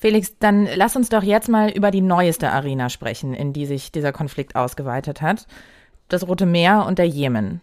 Felix, 0.00 0.38
dann 0.38 0.66
lass 0.76 0.96
uns 0.96 1.10
doch 1.10 1.22
jetzt 1.22 1.50
mal 1.50 1.70
über 1.70 1.90
die 1.90 2.00
neueste 2.00 2.50
Arena 2.50 2.88
sprechen, 2.88 3.34
in 3.34 3.52
die 3.52 3.66
sich 3.66 3.92
dieser 3.92 4.12
Konflikt 4.12 4.56
ausgeweitet 4.56 5.20
hat. 5.20 5.46
Das 6.08 6.26
Rote 6.26 6.46
Meer 6.46 6.86
und 6.86 6.98
der 6.98 7.06
Jemen. 7.06 7.60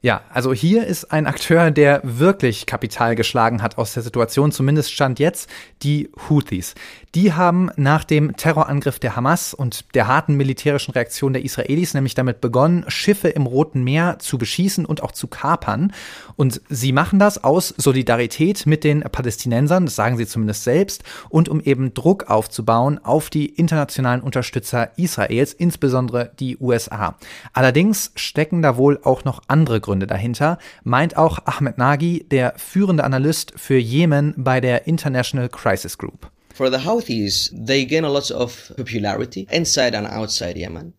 Ja, 0.00 0.22
also 0.32 0.52
hier 0.52 0.86
ist 0.86 1.10
ein 1.10 1.26
Akteur, 1.26 1.72
der 1.72 2.00
wirklich 2.04 2.66
Kapital 2.66 3.16
geschlagen 3.16 3.62
hat 3.62 3.78
aus 3.78 3.94
der 3.94 4.04
Situation, 4.04 4.52
zumindest 4.52 4.92
stand 4.92 5.18
jetzt 5.18 5.50
die 5.82 6.08
Houthis. 6.28 6.76
Die 7.16 7.32
haben 7.32 7.70
nach 7.74 8.04
dem 8.04 8.36
Terrorangriff 8.36 9.00
der 9.00 9.16
Hamas 9.16 9.54
und 9.54 9.92
der 9.96 10.06
harten 10.06 10.34
militärischen 10.34 10.92
Reaktion 10.92 11.32
der 11.32 11.44
Israelis 11.44 11.94
nämlich 11.94 12.14
damit 12.14 12.40
begonnen, 12.40 12.84
Schiffe 12.86 13.28
im 13.28 13.46
Roten 13.46 13.82
Meer 13.82 14.20
zu 14.20 14.38
beschießen 14.38 14.84
und 14.84 15.02
auch 15.02 15.10
zu 15.10 15.26
kapern. 15.26 15.92
Und 16.36 16.60
sie 16.68 16.92
machen 16.92 17.18
das 17.18 17.42
aus 17.42 17.74
Solidarität 17.76 18.66
mit 18.66 18.84
den 18.84 19.00
Palästinensern, 19.00 19.86
das 19.86 19.96
sagen 19.96 20.16
sie 20.16 20.28
zumindest 20.28 20.62
selbst, 20.62 21.02
und 21.28 21.48
um 21.48 21.60
eben 21.60 21.92
Druck 21.92 22.30
aufzubauen 22.30 23.00
auf 23.02 23.30
die 23.30 23.46
internationalen 23.46 24.20
Unterstützer 24.20 24.90
Israels, 24.96 25.54
insbesondere 25.54 26.30
die 26.38 26.56
USA. 26.58 27.16
Allerdings 27.52 28.12
stecken 28.14 28.62
da 28.62 28.76
wohl 28.76 29.00
auch 29.02 29.24
noch 29.24 29.42
andere 29.48 29.57
Gründe 29.64 30.06
dahinter, 30.06 30.58
meint 30.84 31.16
auch 31.16 31.38
Ahmed 31.44 31.78
Nagy, 31.78 32.26
der 32.30 32.54
führende 32.56 33.04
Analyst 33.04 33.52
für 33.56 33.78
Jemen 33.78 34.34
bei 34.36 34.60
der 34.60 34.86
International 34.86 35.48
Crisis 35.48 35.98
Group. 35.98 36.30
For 36.58 36.72
the 36.72 36.84
Houthis, 36.84 37.54
they 37.54 37.86
gain 37.86 38.04
a 38.04 38.08
lot 38.08 38.32
of 38.32 38.72
popularity 38.76 39.46
inside 39.48 39.96
and 39.96 40.08
outside 40.10 40.58
Yemen. 40.58 40.92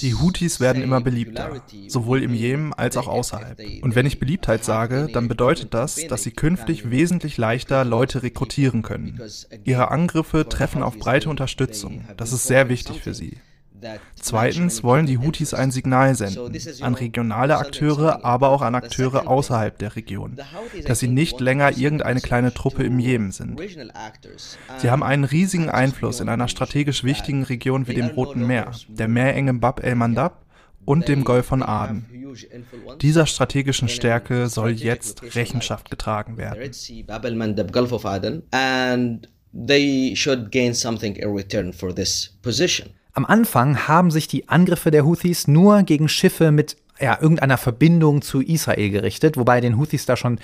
Die 0.00 0.14
Houthis 0.14 0.60
werden 0.60 0.80
immer 0.80 1.00
beliebter, 1.00 1.60
sowohl 1.88 2.22
im 2.22 2.32
Jemen 2.34 2.72
als 2.72 2.96
auch 2.96 3.08
außerhalb. 3.08 3.58
Und 3.82 3.96
wenn 3.96 4.06
ich 4.06 4.20
Beliebtheit 4.20 4.64
sage, 4.64 5.08
dann 5.12 5.26
bedeutet 5.26 5.74
das, 5.74 6.06
dass 6.06 6.22
sie 6.22 6.30
künftig 6.30 6.92
wesentlich 6.92 7.36
leichter 7.36 7.84
Leute 7.84 8.22
rekrutieren 8.22 8.82
können. 8.82 9.20
Ihre 9.64 9.90
Angriffe 9.90 10.48
treffen 10.48 10.84
auf 10.84 10.96
breite 10.96 11.28
Unterstützung. 11.28 12.04
Das 12.16 12.32
ist 12.32 12.44
sehr 12.44 12.68
wichtig 12.68 13.00
für 13.00 13.12
sie. 13.12 13.38
Zweitens 14.14 14.82
wollen 14.82 15.06
die 15.06 15.18
Houthis 15.18 15.54
ein 15.54 15.70
Signal 15.70 16.14
senden 16.14 16.56
an 16.80 16.94
regionale 16.94 17.56
Akteure, 17.56 18.24
aber 18.24 18.50
auch 18.50 18.62
an 18.62 18.74
Akteure 18.74 19.26
außerhalb 19.26 19.78
der 19.78 19.96
Region, 19.96 20.38
dass 20.86 21.00
sie 21.00 21.08
nicht 21.08 21.40
länger 21.40 21.76
irgendeine 21.76 22.20
kleine 22.20 22.54
Truppe 22.54 22.84
im 22.84 22.98
Jemen 22.98 23.32
sind. 23.32 23.60
Sie 24.78 24.90
haben 24.90 25.02
einen 25.02 25.24
riesigen 25.24 25.68
Einfluss 25.68 26.20
in 26.20 26.28
einer 26.28 26.48
strategisch 26.48 27.04
wichtigen 27.04 27.44
Region 27.44 27.86
wie 27.88 27.94
dem 27.94 28.06
Roten 28.06 28.46
Meer, 28.46 28.72
der 28.88 29.08
Meerenge 29.08 29.54
Bab 29.54 29.82
el-Mandab 29.82 30.44
und 30.84 31.08
dem 31.08 31.24
Golf 31.24 31.46
von 31.46 31.62
Aden. 31.62 32.06
Dieser 33.00 33.26
strategischen 33.26 33.88
Stärke 33.88 34.48
soll 34.48 34.70
jetzt 34.70 35.34
Rechenschaft 35.34 35.90
getragen 35.90 36.36
werden. 36.36 36.70
They 39.54 40.16
should 40.16 40.50
gain 40.50 40.72
something 40.72 41.14
in 41.16 41.28
return 41.28 41.72
for 41.74 41.92
this 41.94 42.30
position. 42.40 42.94
Am 43.14 43.26
Anfang 43.26 43.88
haben 43.88 44.10
sich 44.10 44.26
die 44.26 44.48
Angriffe 44.48 44.90
der 44.90 45.04
Houthis 45.04 45.46
nur 45.46 45.82
gegen 45.82 46.08
Schiffe 46.08 46.50
mit 46.50 46.76
ja, 47.02 47.18
irgendeiner 47.20 47.58
Verbindung 47.58 48.22
zu 48.22 48.40
Israel 48.40 48.90
gerichtet, 48.90 49.36
wobei 49.36 49.60
den 49.60 49.76
Houthis 49.76 50.06
da 50.06 50.16
schon 50.16 50.38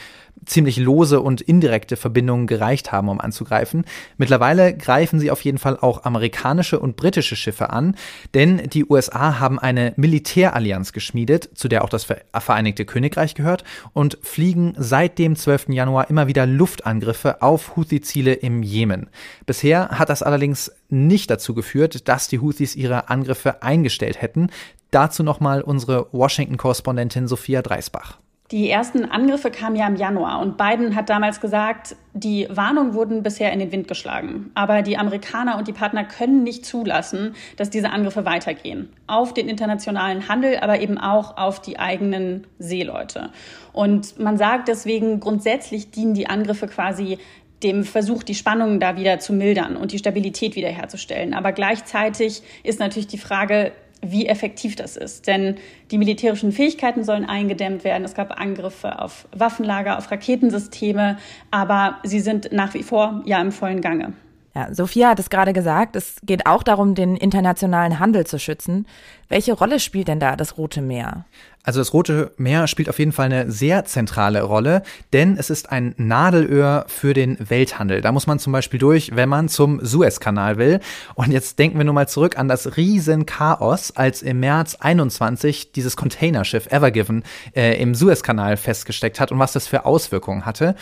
ziemlich 0.45 0.77
lose 0.77 1.21
und 1.21 1.41
indirekte 1.41 1.97
Verbindungen 1.97 2.47
gereicht 2.47 2.91
haben, 2.91 3.09
um 3.09 3.21
anzugreifen. 3.21 3.85
Mittlerweile 4.17 4.77
greifen 4.77 5.21
sie 5.21 5.31
auf 5.31 5.41
jeden 5.43 5.59
Fall 5.59 5.79
auch 5.81 6.05
amerikanische 6.05 6.81
und 6.81 6.97
britische 6.97 7.37
Schiffe 7.37 7.71
an, 7.71 7.95
denn 8.35 8.69
die 8.69 8.85
USA 8.85 9.39
haben 9.39 9.59
eine 9.59 9.93
Militärallianz 9.97 10.93
geschmiedet, 10.93 11.49
zu 11.55 11.69
der 11.69 11.85
auch 11.85 11.89
das 11.89 12.07
Vereinigte 12.33 12.85
Königreich 12.85 13.35
gehört, 13.35 13.63
und 13.93 14.19
fliegen 14.23 14.75
seit 14.77 15.19
dem 15.19 15.37
12. 15.37 15.69
Januar 15.69 16.11
immer 16.11 16.27
wieder 16.27 16.47
Luftangriffe 16.47 17.41
auf 17.41 17.77
Houthi-Ziele 17.77 18.35
im 18.35 18.63
Jemen. 18.63 19.11
Bisher 19.47 19.91
hat 19.91 20.09
das 20.09 20.23
allerdings 20.23 20.73
nicht 20.89 21.31
dazu 21.31 21.55
geführt, 21.55 22.09
dass 22.09 22.29
die 22.29 22.41
Houthis 22.41 22.75
ihre 22.75 23.11
Angriffe 23.11 23.63
eingestellt 23.63 24.23
hätten. 24.23 24.51
Dazu 24.91 25.23
nochmal 25.23 25.61
unsere 25.61 26.07
Washington-Korrespondentin 26.13 27.29
Sophia 27.29 27.61
Dreisbach. 27.63 28.19
Die 28.51 28.71
ersten 28.71 29.05
Angriffe 29.05 29.51
kamen 29.51 29.77
ja 29.77 29.87
im 29.87 29.97
Januar 29.97 30.41
und 30.41 30.57
Biden 30.57 30.97
hat 30.97 31.11
damals 31.11 31.43
gesagt, 31.43 31.97
die 32.15 32.47
Warnungen 32.49 32.95
wurden 32.95 33.23
bisher 33.23 33.53
in 33.53 33.59
den 33.59 33.73
Wind 33.73 33.89
geschlagen. 33.89 34.51
Aber 34.55 34.81
die 34.81 34.97
Amerikaner 34.97 35.59
und 35.59 35.69
die 35.69 35.75
Partner 35.75 36.05
können 36.05 36.45
nicht 36.45 36.65
zulassen, 36.65 37.35
dass 37.57 37.69
diese 37.69 37.91
Angriffe 37.91 38.25
weitergehen. 38.25 38.89
Auf 39.07 39.35
den 39.35 39.51
internationalen 39.51 40.31
Handel, 40.31 40.57
aber 40.61 40.81
eben 40.81 40.97
auch 40.97 41.37
auf 41.37 41.61
die 41.61 41.79
eigenen 41.79 42.47
Seeleute. 42.59 43.29
Und 43.75 44.19
man 44.19 44.39
sagt 44.39 44.69
deswegen, 44.69 45.21
grundsätzlich 45.21 45.91
dienen 45.91 46.15
die 46.15 46.31
Angriffe 46.31 46.69
quasi 46.69 47.19
dem 47.63 47.85
Versuch, 47.85 48.23
die 48.23 48.35
Spannungen 48.35 48.81
da 48.81 48.97
wieder 48.97 49.19
zu 49.19 49.33
mildern 49.33 49.77
und 49.77 49.93
die 49.93 49.99
Stabilität 49.99 50.57
wiederherzustellen. 50.57 51.35
Aber 51.35 51.53
gleichzeitig 51.53 52.43
ist 52.63 52.81
natürlich 52.81 53.09
die 53.09 53.19
Frage, 53.19 53.73
wie 54.01 54.27
effektiv 54.27 54.77
das 54.77 54.97
ist. 54.97 55.27
Denn 55.27 55.57
die 55.91 55.99
militärischen 55.99 56.53
Fähigkeiten 56.53 57.05
sollen 57.05 57.25
eingedämmt 57.25 57.85
werden. 57.85 58.05
Es 58.05 58.15
gab 58.15 58.41
Angriffe 58.41 59.01
auf 59.01 59.29
Waffenlager, 59.33 59.99
auf 59.99 60.11
Raketensysteme, 60.11 61.19
aber 61.51 61.99
sie 62.05 62.21
sind 62.21 62.53
nach 62.53 62.75
wie 62.75 62.83
vor 62.83 63.23
ja 63.25 63.41
im 63.41 63.53
vollen 63.53 63.81
Gange. 63.81 64.13
Ja, 64.59 64.75
Sophia 64.75 65.11
hat 65.11 65.21
es 65.21 65.31
gerade 65.31 65.53
gesagt, 65.53 65.95
es 65.95 66.17
geht 66.25 66.47
auch 66.47 66.65
darum, 66.65 66.97
den 66.97 67.17
internationalen 67.17 68.01
Handel 68.01 68.27
zu 68.27 68.41
schützen. 68.41 68.89
Welche 69.29 69.53
Rolle 69.53 69.79
spielt 69.79 70.09
denn 70.09 70.19
da 70.19 70.35
das 70.35 70.59
Rote 70.59 70.83
Meer? 70.83 71.27
Also 71.63 71.79
das 71.79 71.93
Rote 71.93 72.33
Meer 72.39 72.67
spielt 72.67 72.89
auf 72.89 72.99
jeden 72.99 73.13
Fall 73.13 73.27
eine 73.27 73.53
sehr 73.53 73.85
zentrale 73.85 74.43
Rolle, 74.43 74.83
denn 75.13 75.37
es 75.37 75.49
ist 75.49 75.71
ein 75.71 75.95
Nadelöhr 75.97 76.87
für 76.89 77.15
den 77.15 77.37
Welthandel. 77.39 78.01
Da 78.01 78.11
muss 78.11 78.27
man 78.27 78.41
zum 78.41 78.53
Beispiel 78.53 78.81
durch, 78.81 79.15
wenn 79.15 79.29
man 79.29 79.49
zum 79.49 79.79
Suezkanal 79.81 80.59
will. 80.59 80.81
Und 81.15 81.31
jetzt 81.31 81.61
denken 81.61 81.79
wir 81.79 81.85
nur 81.85 81.95
mal 81.95 82.09
zurück 82.09 82.37
an 82.37 82.49
das 82.49 82.77
Riesenchaos, 82.77 83.93
als 83.95 84.23
im 84.23 84.41
März 84.41 84.75
21 84.81 85.71
dieses 85.71 85.97
Containerschiff 85.97 86.67
Evergiven 86.73 87.23
äh, 87.55 87.81
im 87.81 87.95
Suezkanal 87.95 88.57
festgesteckt 88.57 89.21
hat 89.21 89.31
und 89.31 89.39
was 89.39 89.53
das 89.53 89.69
für 89.69 89.87
Auswirkungen 89.87 90.47
hatte. 90.47 90.75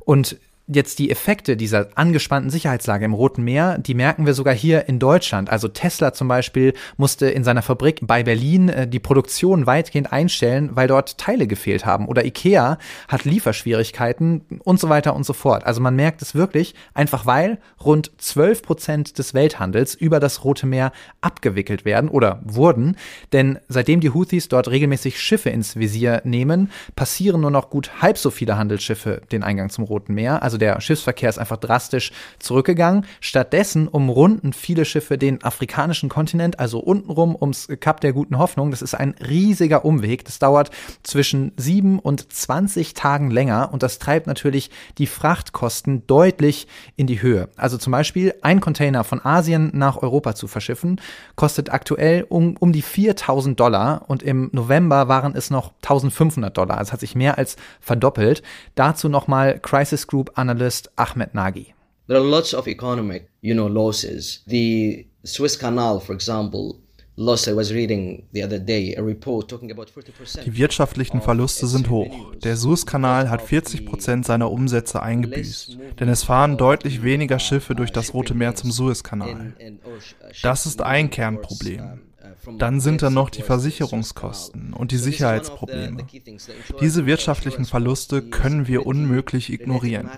Und 0.00 0.36
jetzt 0.68 0.98
die 0.98 1.10
Effekte 1.10 1.56
dieser 1.56 1.88
angespannten 1.94 2.50
Sicherheitslage 2.50 3.04
im 3.04 3.14
Roten 3.14 3.42
Meer, 3.42 3.78
die 3.78 3.94
merken 3.94 4.26
wir 4.26 4.34
sogar 4.34 4.54
hier 4.54 4.88
in 4.88 4.98
Deutschland. 4.98 5.48
Also 5.48 5.68
Tesla 5.68 6.12
zum 6.12 6.28
Beispiel 6.28 6.74
musste 6.96 7.26
in 7.30 7.44
seiner 7.44 7.62
Fabrik 7.62 8.00
bei 8.02 8.24
Berlin 8.24 8.68
äh, 8.68 8.88
die 8.88 8.98
Produktion 8.98 9.66
weitgehend 9.66 10.12
einstellen, 10.12 10.70
weil 10.72 10.88
dort 10.88 11.18
Teile 11.18 11.46
gefehlt 11.46 11.86
haben. 11.86 12.08
Oder 12.08 12.24
Ikea 12.24 12.78
hat 13.08 13.24
Lieferschwierigkeiten 13.24 14.42
und 14.64 14.80
so 14.80 14.88
weiter 14.88 15.14
und 15.14 15.24
so 15.24 15.32
fort. 15.32 15.64
Also 15.64 15.80
man 15.80 15.94
merkt 15.94 16.20
es 16.22 16.34
wirklich, 16.34 16.74
einfach 16.94 17.26
weil 17.26 17.58
rund 17.84 18.10
12 18.18 18.62
Prozent 18.62 19.18
des 19.18 19.34
Welthandels 19.34 19.94
über 19.94 20.18
das 20.18 20.44
Rote 20.44 20.66
Meer 20.66 20.92
abgewickelt 21.20 21.84
werden 21.84 22.10
oder 22.10 22.40
wurden. 22.44 22.96
Denn 23.32 23.58
seitdem 23.68 24.00
die 24.00 24.10
Houthis 24.10 24.48
dort 24.48 24.68
regelmäßig 24.68 25.20
Schiffe 25.20 25.50
ins 25.50 25.76
Visier 25.76 26.22
nehmen, 26.24 26.70
passieren 26.96 27.40
nur 27.40 27.50
noch 27.52 27.70
gut 27.70 28.02
halb 28.02 28.18
so 28.18 28.30
viele 28.30 28.58
Handelsschiffe 28.58 29.22
den 29.30 29.44
Eingang 29.44 29.70
zum 29.70 29.84
Roten 29.84 30.14
Meer. 30.14 30.42
Also 30.42 30.55
also 30.56 30.72
der 30.74 30.80
Schiffsverkehr 30.80 31.28
ist 31.28 31.38
einfach 31.38 31.58
drastisch 31.58 32.12
zurückgegangen. 32.38 33.04
Stattdessen 33.20 33.88
umrunden 33.88 34.54
viele 34.54 34.86
Schiffe 34.86 35.18
den 35.18 35.44
afrikanischen 35.44 36.08
Kontinent, 36.08 36.58
also 36.58 36.78
untenrum 36.78 37.36
ums 37.38 37.68
Kap 37.80 38.00
der 38.00 38.14
guten 38.14 38.38
Hoffnung. 38.38 38.70
Das 38.70 38.80
ist 38.80 38.94
ein 38.94 39.14
riesiger 39.20 39.84
Umweg. 39.84 40.24
Das 40.24 40.38
dauert 40.38 40.70
zwischen 41.02 41.52
sieben 41.58 41.98
und 41.98 42.32
zwanzig 42.32 42.94
Tagen 42.94 43.30
länger 43.30 43.68
und 43.72 43.82
das 43.82 43.98
treibt 43.98 44.26
natürlich 44.26 44.70
die 44.96 45.06
Frachtkosten 45.06 46.06
deutlich 46.06 46.68
in 46.96 47.06
die 47.06 47.20
Höhe. 47.20 47.50
Also 47.56 47.76
zum 47.76 47.90
Beispiel 47.90 48.34
ein 48.40 48.60
Container 48.60 49.04
von 49.04 49.22
Asien 49.22 49.70
nach 49.74 49.98
Europa 50.02 50.34
zu 50.34 50.46
verschiffen, 50.48 51.00
kostet 51.34 51.70
aktuell 51.70 52.24
um, 52.26 52.56
um 52.56 52.72
die 52.72 52.82
4000 52.82 53.60
Dollar 53.60 54.04
und 54.06 54.22
im 54.22 54.48
November 54.52 55.08
waren 55.08 55.34
es 55.34 55.50
noch 55.50 55.74
1500 55.82 56.56
Dollar. 56.56 56.80
Es 56.80 56.92
hat 56.92 57.00
sich 57.00 57.14
mehr 57.14 57.36
als 57.36 57.56
verdoppelt. 57.80 58.42
Dazu 58.74 59.10
nochmal 59.10 59.58
Crisis 59.58 60.06
Group 60.06 60.32
an 60.36 60.45
analyst 60.48 60.90
Ahmed 60.96 61.34
Nagy. 61.34 61.74
There 62.06 62.18
are 62.18 62.24
lots 62.24 62.54
of 62.54 62.68
economic, 62.68 63.28
you 63.40 63.54
know, 63.54 63.68
losses. 63.68 64.42
The 64.46 65.06
Swiss 65.24 65.58
Canal, 65.58 66.00
for 66.00 66.14
example, 66.14 66.76
die 67.18 67.38
wirtschaftlichen 70.58 71.22
Verluste 71.22 71.66
sind 71.66 71.88
hoch. 71.88 72.34
Der 72.44 72.56
Suezkanal 72.56 73.30
hat 73.30 73.40
40 73.40 73.86
Prozent 73.86 74.26
seiner 74.26 74.50
Umsätze 74.50 75.02
eingebüßt, 75.02 75.78
denn 75.98 76.10
es 76.10 76.24
fahren 76.24 76.58
deutlich 76.58 77.02
weniger 77.02 77.38
Schiffe 77.38 77.74
durch 77.74 77.90
das 77.90 78.12
Rote 78.12 78.34
Meer 78.34 78.54
zum 78.54 78.70
Suezkanal. 78.70 79.54
Das 80.42 80.66
ist 80.66 80.82
ein 80.82 81.08
Kernproblem. 81.08 82.02
Dann 82.58 82.80
sind 82.80 83.02
da 83.02 83.10
noch 83.10 83.30
die 83.30 83.42
Versicherungskosten 83.42 84.72
und 84.72 84.92
die 84.92 84.96
Sicherheitsprobleme. 84.96 86.06
Diese 86.80 87.06
wirtschaftlichen 87.06 87.64
Verluste 87.64 88.22
können 88.22 88.66
wir 88.66 88.86
unmöglich 88.86 89.52
ignorieren. 89.52 90.10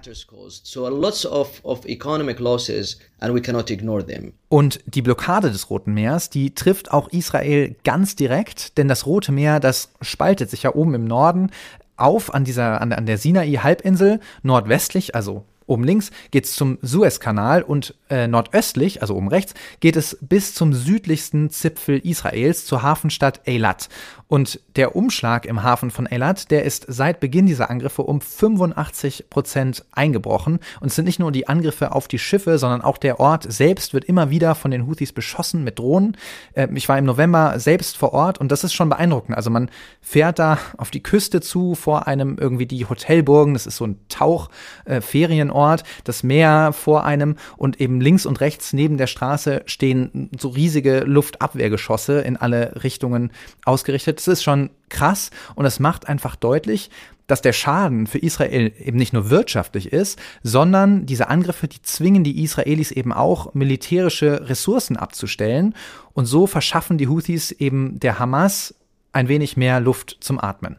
Und 4.49 4.81
die 4.87 5.03
Blockade 5.03 5.51
des 5.51 5.71
Roten 5.71 5.95
Meers, 5.95 6.31
die 6.31 6.55
trifft 6.55 6.93
auch 6.93 7.09
Israel 7.09 7.77
ganz 7.85 8.17
direkt, 8.17 8.79
denn 8.79 8.89
das 8.89 9.07
Rote 9.07 9.33
Meer, 9.33 9.61
das 9.61 9.91
spaltet 10.01 10.51
sich 10.51 10.63
ja 10.63 10.75
oben 10.75 10.95
im 10.95 11.05
Norden 11.05 11.51
auf 11.97 12.33
an 12.33 12.45
dieser 12.45 12.81
an, 12.81 12.93
an 12.93 13.07
der 13.07 13.19
Sinai-Halbinsel 13.19 14.21
nordwestlich, 14.43 15.15
also 15.15 15.45
Oben 15.69 15.85
links 15.85 16.11
geht 16.31 16.47
es 16.47 16.55
zum 16.55 16.79
Suezkanal 16.83 17.63
und 17.63 17.95
äh, 18.09 18.27
nordöstlich, 18.27 19.03
also 19.03 19.15
oben 19.15 19.29
rechts, 19.29 19.55
geht 19.81 19.97
es 19.97 20.19
bis 20.21 20.55
zum 20.55 20.73
südlichsten 20.73 21.51
Zipfel 21.51 21.99
Israels 21.99 22.65
zur 22.65 22.83
Hafenstadt 22.83 23.47
Eilat. 23.47 23.89
Und 24.29 24.61
der 24.77 24.95
Umschlag 24.95 25.47
im 25.47 25.63
Hafen 25.63 25.91
von 25.91 26.07
Eilat, 26.07 26.51
der 26.51 26.65
ist 26.65 26.85
seit 26.87 27.19
Beginn 27.19 27.47
dieser 27.47 27.71
Angriffe 27.71 28.03
um 28.03 28.21
85 28.21 29.31
Prozent 29.31 29.87
eingebrochen. 29.93 30.59
Und 30.81 30.89
es 30.89 30.97
sind 30.97 31.07
nicht 31.07 31.19
nur 31.19 31.33
die 31.33 31.49
Angriffe 31.49 31.93
auf 31.93 32.09
die 32.09 32.19
Schiffe, 32.19 32.59
sondern 32.59 32.83
auch 32.83 32.99
der 32.99 33.21
Ort 33.21 33.51
selbst 33.51 33.95
wird 33.95 34.05
immer 34.05 34.29
wieder 34.29 34.55
von 34.55 34.71
den 34.71 34.87
Houthis 34.87 35.15
beschossen 35.15 35.65
mit 35.65 35.79
Drohnen. 35.79 36.17
Äh, 36.53 36.69
ich 36.75 36.89
war 36.91 36.99
im 36.99 37.07
November 37.07 37.59
selbst 37.59 37.97
vor 37.97 38.13
Ort 38.13 38.39
und 38.39 38.53
das 38.53 38.65
ist 38.65 38.75
schon 38.75 38.91
beeindruckend. 38.91 39.35
Also 39.35 39.49
man 39.49 39.71
fährt 40.03 40.39
da 40.39 40.59
auf 40.77 40.91
die 40.91 41.03
Küste 41.03 41.41
zu, 41.41 41.75
vor 41.75 42.07
einem 42.07 42.37
irgendwie 42.39 42.67
die 42.67 42.87
Hotelburgen, 42.87 43.55
das 43.55 43.67
ist 43.67 43.77
so 43.77 43.87
ein 43.87 43.99
Tauchferienort, 44.11 45.81
äh, 45.81 45.85
das 46.05 46.23
Meer 46.23 46.75
vor 46.75 47.05
einem 47.05 47.37
und 47.57 47.81
eben 47.81 48.03
links 48.03 48.27
und 48.27 48.41
rechts 48.41 48.75
neben 48.75 48.99
der 48.99 49.07
Straße 49.07 49.63
stehen 49.65 50.29
so 50.39 50.51
riesige 50.51 51.01
Luftabwehrgeschosse 51.01 52.21
in 52.21 52.37
alle 52.37 52.83
Richtungen 52.83 53.33
ausgerichtet. 53.65 54.18
Das 54.19 54.27
ist 54.27 54.43
schon 54.43 54.71
krass 54.89 55.31
und 55.55 55.65
es 55.65 55.79
macht 55.79 56.09
einfach 56.09 56.35
deutlich, 56.35 56.91
dass 57.29 57.41
der 57.41 57.53
Schaden 57.53 58.09
für 58.09 58.19
Israel 58.19 58.73
eben 58.79 58.99
nicht 58.99 59.13
nur 59.13 59.31
wirtschaftlich 59.31 59.93
ist, 59.93 60.19
sondern 60.43 61.07
diese 61.07 61.29
Angriffe, 61.29 61.69
die 61.69 61.83
zwingen 61.83 62.25
die 62.25 62.43
Israelis 62.43 62.91
eben 62.91 63.13
auch 63.13 63.55
militärische 63.55 64.49
Ressourcen 64.49 64.97
abzustellen 64.97 65.75
und 66.15 66.27
so 66.27 66.49
verschaffen 66.49 66.99
die 66.99 67.07
Houthis 67.07 67.53
eben 67.53 68.01
der 68.01 68.19
Hamas 68.19 68.75
ein 69.13 69.29
wenig 69.29 69.57
mehr 69.57 69.79
Luft 69.79 70.17
zum 70.21 70.41
Atmen. 70.41 70.77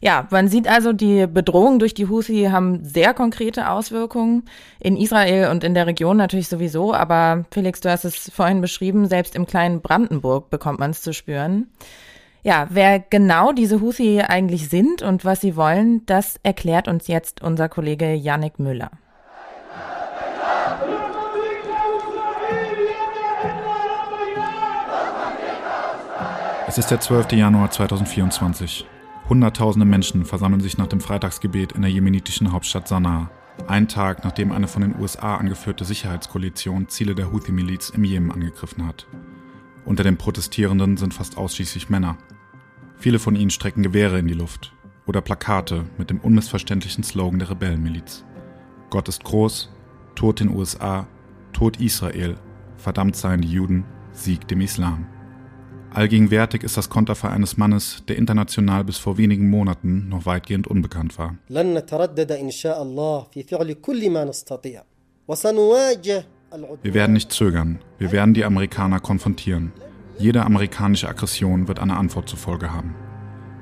Ja, 0.00 0.26
man 0.30 0.48
sieht 0.48 0.66
also, 0.66 0.92
die 0.92 1.28
Bedrohungen 1.28 1.78
durch 1.78 1.94
die 1.94 2.08
Houthi 2.08 2.48
haben 2.50 2.84
sehr 2.84 3.14
konkrete 3.14 3.70
Auswirkungen 3.70 4.44
in 4.80 4.96
Israel 4.96 5.50
und 5.50 5.62
in 5.62 5.74
der 5.74 5.86
Region 5.86 6.16
natürlich 6.16 6.48
sowieso. 6.48 6.92
Aber 6.92 7.44
Felix, 7.52 7.80
du 7.80 7.88
hast 7.88 8.04
es 8.04 8.28
vorhin 8.34 8.60
beschrieben, 8.60 9.06
selbst 9.06 9.36
im 9.36 9.46
kleinen 9.46 9.80
Brandenburg 9.80 10.50
bekommt 10.50 10.80
man 10.80 10.90
es 10.90 11.02
zu 11.02 11.12
spüren. 11.12 11.68
Ja, 12.44 12.66
wer 12.70 12.98
genau 12.98 13.52
diese 13.52 13.80
Houthi 13.80 14.20
eigentlich 14.20 14.68
sind 14.68 15.00
und 15.00 15.24
was 15.24 15.40
sie 15.40 15.54
wollen, 15.54 16.04
das 16.06 16.40
erklärt 16.42 16.88
uns 16.88 17.06
jetzt 17.06 17.40
unser 17.40 17.68
Kollege 17.68 18.14
Yannick 18.14 18.58
Müller. 18.58 18.90
Es 26.66 26.78
ist 26.78 26.90
der 26.90 26.98
12. 26.98 27.32
Januar 27.32 27.70
2024. 27.70 28.86
Hunderttausende 29.28 29.86
Menschen 29.86 30.24
versammeln 30.24 30.60
sich 30.60 30.78
nach 30.78 30.88
dem 30.88 31.00
Freitagsgebet 31.00 31.72
in 31.72 31.82
der 31.82 31.90
jemenitischen 31.92 32.50
Hauptstadt 32.50 32.88
Sanaa, 32.88 33.30
einen 33.68 33.86
Tag 33.86 34.24
nachdem 34.24 34.50
eine 34.50 34.66
von 34.66 34.82
den 34.82 34.98
USA 34.98 35.36
angeführte 35.36 35.84
Sicherheitskoalition 35.84 36.88
Ziele 36.88 37.14
der 37.14 37.30
Houthi-Miliz 37.30 37.90
im 37.90 38.02
Jemen 38.02 38.32
angegriffen 38.32 38.84
hat. 38.84 39.06
Unter 39.84 40.04
den 40.04 40.16
Protestierenden 40.16 40.96
sind 40.96 41.12
fast 41.12 41.36
ausschließlich 41.36 41.90
Männer. 41.90 42.16
Viele 42.96 43.18
von 43.18 43.34
ihnen 43.34 43.50
strecken 43.50 43.82
Gewehre 43.82 44.18
in 44.18 44.28
die 44.28 44.34
Luft 44.34 44.72
oder 45.06 45.20
Plakate 45.20 45.84
mit 45.98 46.10
dem 46.10 46.20
unmissverständlichen 46.20 47.02
Slogan 47.02 47.40
der 47.40 47.50
Rebellenmiliz. 47.50 48.24
Gott 48.90 49.08
ist 49.08 49.24
groß, 49.24 49.70
Tod 50.14 50.40
den 50.40 50.54
USA, 50.54 51.08
Tod 51.52 51.80
Israel, 51.80 52.36
verdammt 52.76 53.16
seien 53.16 53.40
die 53.40 53.50
Juden, 53.50 53.84
Sieg 54.12 54.46
dem 54.48 54.60
Islam. 54.60 55.06
Allgegenwärtig 55.90 56.62
ist 56.62 56.76
das 56.76 56.88
Konterfei 56.88 57.28
eines 57.28 57.56
Mannes, 57.58 58.02
der 58.08 58.16
international 58.16 58.84
bis 58.84 58.96
vor 58.96 59.18
wenigen 59.18 59.50
Monaten 59.50 60.08
noch 60.08 60.24
weitgehend 60.24 60.66
unbekannt 60.66 61.18
war. 61.18 61.36
Wir 66.82 66.92
werden 66.92 67.14
nicht 67.14 67.32
zögern, 67.32 67.78
wir 67.98 68.12
werden 68.12 68.34
die 68.34 68.44
Amerikaner 68.44 69.00
konfrontieren. 69.00 69.72
Jede 70.18 70.44
amerikanische 70.44 71.08
Aggression 71.08 71.66
wird 71.66 71.78
eine 71.78 71.96
Antwort 71.96 72.28
zur 72.28 72.38
Folge 72.38 72.72
haben. 72.72 72.94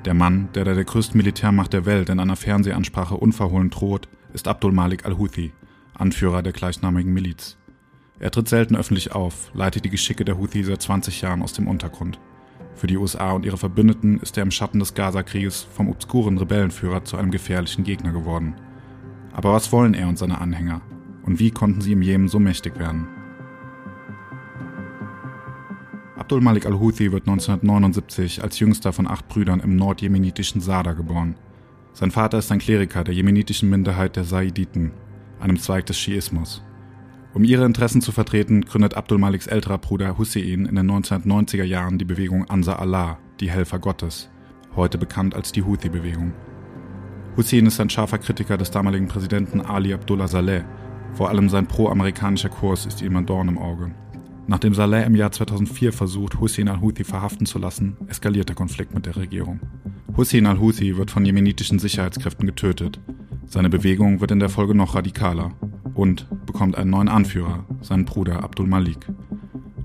Der 0.03 0.13
Mann, 0.13 0.49
der 0.55 0.65
der 0.65 0.83
größten 0.83 1.17
Militärmacht 1.17 1.71
der 1.73 1.85
Welt 1.85 2.09
in 2.09 2.19
einer 2.19 2.35
Fernsehansprache 2.35 3.15
unverhohlen 3.15 3.69
droht, 3.69 4.09
ist 4.33 4.47
Abdul 4.47 4.73
Malik 4.73 5.05
al-Houthi, 5.05 5.53
Anführer 5.93 6.41
der 6.41 6.53
gleichnamigen 6.53 7.13
Miliz. 7.13 7.57
Er 8.19 8.31
tritt 8.31 8.49
selten 8.49 8.75
öffentlich 8.75 9.13
auf, 9.13 9.51
leitet 9.53 9.85
die 9.85 9.89
Geschicke 9.89 10.25
der 10.25 10.37
Houthi 10.37 10.63
seit 10.63 10.81
20 10.81 11.21
Jahren 11.21 11.41
aus 11.41 11.53
dem 11.53 11.67
Untergrund. 11.67 12.19
Für 12.75 12.87
die 12.87 12.97
USA 12.97 13.31
und 13.31 13.45
ihre 13.45 13.57
Verbündeten 13.57 14.19
ist 14.19 14.37
er 14.37 14.43
im 14.43 14.51
Schatten 14.51 14.79
des 14.79 14.95
Gaza-Krieges 14.95 15.67
vom 15.73 15.89
obskuren 15.89 16.37
Rebellenführer 16.37 17.05
zu 17.05 17.15
einem 17.15 17.31
gefährlichen 17.31 17.83
Gegner 17.83 18.11
geworden. 18.11 18.55
Aber 19.33 19.53
was 19.53 19.71
wollen 19.71 19.93
er 19.93 20.07
und 20.07 20.17
seine 20.17 20.41
Anhänger? 20.41 20.81
Und 21.23 21.39
wie 21.39 21.51
konnten 21.51 21.81
sie 21.81 21.93
im 21.93 22.01
Jemen 22.01 22.27
so 22.27 22.39
mächtig 22.39 22.77
werden? 22.79 23.07
Abdul 26.17 26.41
Malik 26.41 26.65
al-Houthi 26.65 27.11
wird 27.11 27.27
1979 27.27 28.43
als 28.43 28.59
jüngster 28.59 28.93
von 28.93 29.07
acht 29.07 29.27
Brüdern 29.27 29.59
im 29.59 29.75
nordjemenitischen 29.75 30.61
Sada 30.61 30.93
geboren. 30.93 31.35
Sein 31.93 32.11
Vater 32.11 32.37
ist 32.37 32.51
ein 32.51 32.59
Kleriker 32.59 33.03
der 33.03 33.13
jemenitischen 33.13 33.69
Minderheit 33.69 34.15
der 34.15 34.23
Saiditen, 34.23 34.91
einem 35.39 35.59
Zweig 35.59 35.87
des 35.87 35.97
Schiismus. 35.97 36.63
Um 37.33 37.43
ihre 37.43 37.65
Interessen 37.65 38.01
zu 38.01 38.11
vertreten, 38.11 38.61
gründet 38.61 38.95
Abdul 38.95 39.17
Maliks 39.17 39.47
älterer 39.47 39.77
Bruder 39.77 40.17
Hussein 40.17 40.65
in 40.65 40.75
den 40.75 40.91
1990er 40.91 41.63
Jahren 41.63 41.97
die 41.97 42.05
Bewegung 42.05 42.49
Ansar 42.49 42.79
Allah, 42.79 43.19
die 43.39 43.49
Helfer 43.49 43.79
Gottes, 43.79 44.29
heute 44.75 44.97
bekannt 44.97 45.35
als 45.35 45.51
die 45.51 45.63
Houthi-Bewegung. 45.63 46.33
Hussein 47.37 47.65
ist 47.65 47.79
ein 47.79 47.89
scharfer 47.89 48.17
Kritiker 48.17 48.57
des 48.57 48.71
damaligen 48.71 49.07
Präsidenten 49.07 49.61
Ali 49.61 49.93
Abdullah 49.93 50.27
Saleh. 50.27 50.63
Vor 51.13 51.29
allem 51.29 51.49
sein 51.49 51.67
pro-amerikanischer 51.67 52.49
Kurs 52.49 52.85
ist 52.85 53.01
ihm 53.01 53.15
ein 53.15 53.25
Dorn 53.25 53.49
im 53.49 53.57
Auge. 53.57 53.91
Nachdem 54.47 54.73
Saleh 54.73 55.05
im 55.05 55.15
Jahr 55.15 55.31
2004 55.31 55.93
versucht, 55.93 56.39
Hussein 56.39 56.67
al-Houthi 56.67 57.03
verhaften 57.03 57.45
zu 57.45 57.59
lassen, 57.59 57.97
eskaliert 58.07 58.49
der 58.49 58.55
Konflikt 58.55 58.93
mit 58.93 59.05
der 59.05 59.15
Regierung. 59.15 59.59
Hussein 60.17 60.45
al-Houthi 60.45 60.97
wird 60.97 61.11
von 61.11 61.25
jemenitischen 61.25 61.79
Sicherheitskräften 61.79 62.47
getötet. 62.47 62.99
Seine 63.45 63.69
Bewegung 63.69 64.19
wird 64.19 64.31
in 64.31 64.39
der 64.39 64.49
Folge 64.49 64.75
noch 64.75 64.95
radikaler 64.95 65.51
und 65.93 66.27
bekommt 66.45 66.77
einen 66.77 66.89
neuen 66.89 67.09
Anführer, 67.09 67.65
seinen 67.81 68.05
Bruder 68.05 68.43
Abdul 68.43 68.67
Malik. 68.67 69.07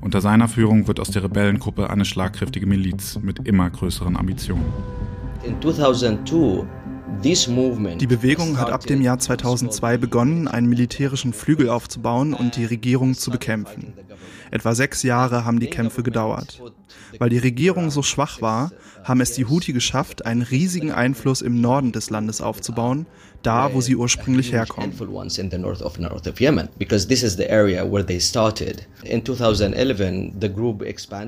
Unter 0.00 0.20
seiner 0.20 0.48
Führung 0.48 0.86
wird 0.86 1.00
aus 1.00 1.10
der 1.10 1.24
Rebellengruppe 1.24 1.90
eine 1.90 2.04
schlagkräftige 2.04 2.66
Miliz 2.66 3.18
mit 3.22 3.46
immer 3.46 3.68
größeren 3.68 4.16
Ambitionen. 4.16 4.66
In 5.42 5.60
2002 5.60 6.66
die 7.08 8.06
Bewegung 8.06 8.58
hat 8.58 8.70
ab 8.70 8.84
dem 8.84 9.00
Jahr 9.00 9.18
2002 9.18 9.96
begonnen, 9.96 10.48
einen 10.48 10.68
militärischen 10.68 11.32
Flügel 11.32 11.68
aufzubauen 11.68 12.34
und 12.34 12.56
die 12.56 12.64
Regierung 12.64 13.14
zu 13.14 13.30
bekämpfen. 13.30 13.92
Etwa 14.50 14.74
sechs 14.74 15.02
Jahre 15.02 15.44
haben 15.44 15.60
die 15.60 15.68
Kämpfe 15.68 16.02
gedauert. 16.02 16.60
Weil 17.18 17.30
die 17.30 17.38
Regierung 17.38 17.90
so 17.90 18.02
schwach 18.02 18.42
war, 18.42 18.72
haben 19.04 19.20
es 19.20 19.32
die 19.32 19.46
Houthi 19.46 19.72
geschafft, 19.72 20.26
einen 20.26 20.42
riesigen 20.42 20.90
Einfluss 20.90 21.42
im 21.42 21.60
Norden 21.60 21.92
des 21.92 22.10
Landes 22.10 22.40
aufzubauen, 22.40 23.06
da 23.42 23.72
wo 23.72 23.80
sie 23.80 23.96
ursprünglich 23.96 24.52
herkommen. 24.52 24.92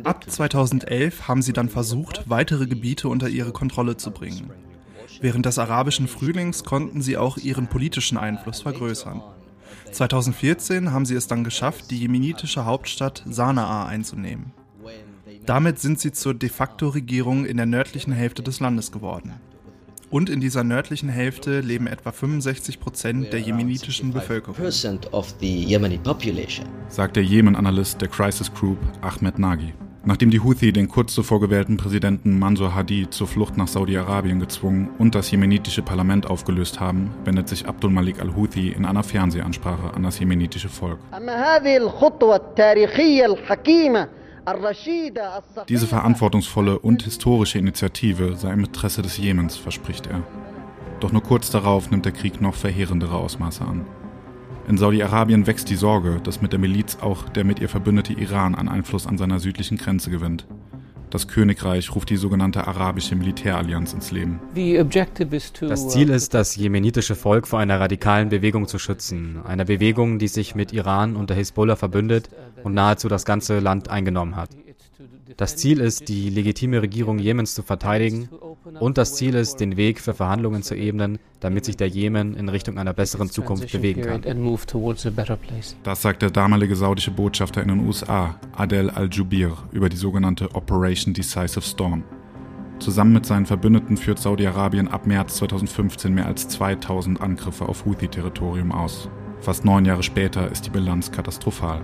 Ab 0.05 0.25
2011 0.29 1.29
haben 1.29 1.43
sie 1.43 1.53
dann 1.53 1.69
versucht, 1.69 2.23
weitere 2.27 2.67
Gebiete 2.67 3.09
unter 3.09 3.29
ihre 3.29 3.53
Kontrolle 3.53 3.97
zu 3.97 4.11
bringen. 4.11 4.51
Während 5.21 5.47
des 5.47 5.59
arabischen 5.59 6.09
Frühlings 6.09 6.65
konnten 6.65 7.03
sie 7.03 7.17
auch 7.17 7.37
ihren 7.39 7.67
politischen 7.67 8.19
Einfluss 8.19 8.63
vergrößern. 8.63 9.23
2014 9.91 10.93
haben 10.93 11.07
sie 11.07 11.15
es 11.15 11.27
dann 11.27 11.45
geschafft, 11.45 11.91
die 11.91 11.99
jemenitische 11.99 12.65
Hauptstadt 12.65 13.23
Sanaa 13.27 13.87
einzunehmen. 13.87 14.53
Damit 15.47 15.79
sind 15.79 15.99
sie 15.99 16.13
zur 16.13 16.35
de 16.35 16.51
facto 16.51 16.89
Regierung 16.89 17.47
in 17.47 17.57
der 17.57 17.67
nördlichen 17.67 18.13
Hälfte 18.13 18.43
des 18.43 18.61
Landes 18.61 18.93
geworden. 18.93 19.33
Und 20.11 20.31
in 20.31 20.41
dieser 20.41 20.65
nördlichen 20.65 21.09
Hälfte 21.09 21.61
leben 21.61 21.87
etwa 21.87 22.13
65 22.13 22.81
Prozent 22.81 23.33
der 23.33 23.41
jemenitischen 23.41 24.13
Bevölkerung. 24.13 24.57
Sagt 26.89 27.17
der 27.17 27.25
Jemen-Analyst 27.25 28.01
der 28.01 28.09
Crisis 28.09 28.53
Group 28.53 28.79
Ahmed 29.03 29.39
Nagy. 29.39 29.75
Nachdem 30.05 30.31
die 30.31 30.41
Houthi 30.41 30.73
den 30.73 30.89
kurz 30.89 31.13
zuvor 31.15 31.41
gewählten 31.41 31.77
Präsidenten 31.77 32.39
Mansour 32.39 32.75
Hadi 32.75 33.11
zur 33.11 33.27
Flucht 33.27 33.57
nach 33.57 33.69
Saudi-Arabien 33.69 34.41
gezwungen 34.41 34.91
und 34.99 35.15
das 35.15 35.31
jemenitische 35.31 35.83
Parlament 35.83 36.27
aufgelöst 36.27 36.81
haben, 36.81 37.11
wendet 37.25 37.49
sich 37.49 37.67
Abdul 37.67 37.91
Malik 37.91 38.21
al-Houthi 38.21 38.69
in 38.69 38.85
einer 38.85 39.03
Fernsehansprache 39.03 39.95
an 39.95 40.05
das 40.05 40.19
jemenitische 40.19 40.69
Volk. 40.69 40.99
Diese 45.69 45.87
verantwortungsvolle 45.87 46.79
und 46.79 47.03
historische 47.03 47.59
Initiative 47.59 48.37
sei 48.37 48.53
im 48.53 48.61
Interesse 48.61 49.03
des 49.03 49.19
Jemens, 49.19 49.57
verspricht 49.57 50.07
er. 50.07 50.23
Doch 51.01 51.13
nur 51.13 51.23
kurz 51.23 51.51
darauf 51.51 51.91
nimmt 51.91 52.07
der 52.07 52.13
Krieg 52.13 52.41
noch 52.41 52.55
verheerendere 52.55 53.17
Ausmaße 53.17 53.65
an. 53.65 53.85
In 54.69 54.77
Saudi-Arabien 54.77 55.47
wächst 55.47 55.71
die 55.71 55.77
Sorge, 55.77 56.21
dass 56.23 56.43
mit 56.43 56.53
der 56.53 56.59
Miliz 56.59 56.99
auch 57.01 57.27
der 57.31 57.45
mit 57.45 57.59
ihr 57.59 57.71
verbündete 57.71 58.13
Iran 58.13 58.55
an 58.55 58.69
Einfluss 58.69 59.07
an 59.07 59.17
seiner 59.17 59.41
südlichen 59.41 59.79
Grenze 59.79 60.11
gewinnt. 60.11 60.47
Das 61.09 61.27
Königreich 61.27 61.95
ruft 61.95 62.11
die 62.11 62.19
sogenannte 62.19 62.67
arabische 62.67 63.17
Militärallianz 63.17 63.95
ins 63.95 64.11
Leben. 64.11 64.41
Das 65.61 65.89
Ziel 65.89 66.11
ist, 66.11 66.35
das 66.35 66.57
jemenitische 66.57 67.15
Volk 67.15 67.49
vor 67.49 67.59
einer 67.61 67.81
radikalen 67.81 68.29
Bewegung 68.29 68.69
zu 68.69 68.79
schützen. 68.79 69.41
Einer 69.43 69.65
Bewegung, 69.65 70.19
die 70.19 70.29
sich 70.29 70.55
mit 70.55 70.75
Iran 70.75 71.17
und 71.17 71.31
der 71.31 71.39
Hisbollah 71.39 71.77
verbündet 71.77 72.29
und 72.63 72.75
nahezu 72.75 73.09
das 73.09 73.25
ganze 73.25 73.61
Land 73.61 73.89
eingenommen 73.89 74.37
hat. 74.37 74.51
Das 75.37 75.57
Ziel 75.57 75.81
ist, 75.81 76.09
die 76.09 76.31
legitime 76.31 76.81
Regierung 76.81 77.19
Jemens 77.19 77.55
zu 77.55 77.63
verteidigen 77.63 78.29
und 78.81 78.99
das 78.99 79.15
Ziel 79.15 79.35
ist, 79.35 79.57
den 79.61 79.77
Weg 79.77 80.01
für 80.01 80.15
Verhandlungen 80.15 80.63
zu 80.63 80.75
ebnen, 80.75 81.19
damit 81.41 81.65
sich 81.65 81.77
der 81.77 81.89
Jemen 81.89 82.35
in 82.35 82.49
Richtung 82.49 82.79
einer 82.79 82.95
besseren 82.95 83.29
Zukunft 83.29 83.71
bewegen 83.71 84.03
kann. 84.03 84.23
Das 85.83 86.03
sagt 86.03 86.23
der 86.23 86.31
damalige 86.31 86.77
saudische 86.77 87.11
Botschafter 87.11 87.63
in 87.63 87.69
den 87.69 87.87
USA, 87.87 88.39
Adel 88.57 88.91
al-Jubir, 88.91 89.57
über 89.73 89.89
die 89.89 89.97
sogenannte 89.97 90.55
Operation 90.55 91.15
Decisive 91.15 91.63
Storm. 91.63 92.05
Zusammen 92.79 93.13
mit 93.13 93.27
seinen 93.27 93.47
Verbündeten 93.47 93.97
führt 93.97 94.21
Saudi-Arabien 94.21 94.89
ab 94.89 95.07
März 95.07 95.37
2015 95.37 96.15
mehr 96.15 96.27
als 96.27 96.49
2000 96.49 97.21
Angriffe 97.21 97.69
auf 97.69 97.85
Houthi-Territorium 97.85 98.71
aus. 98.71 99.11
Fast 99.41 99.65
neun 99.65 99.85
Jahre 99.85 100.03
später 100.03 100.51
ist 100.51 100.67
die 100.67 100.71
Bilanz 100.71 101.11
katastrophal. 101.11 101.83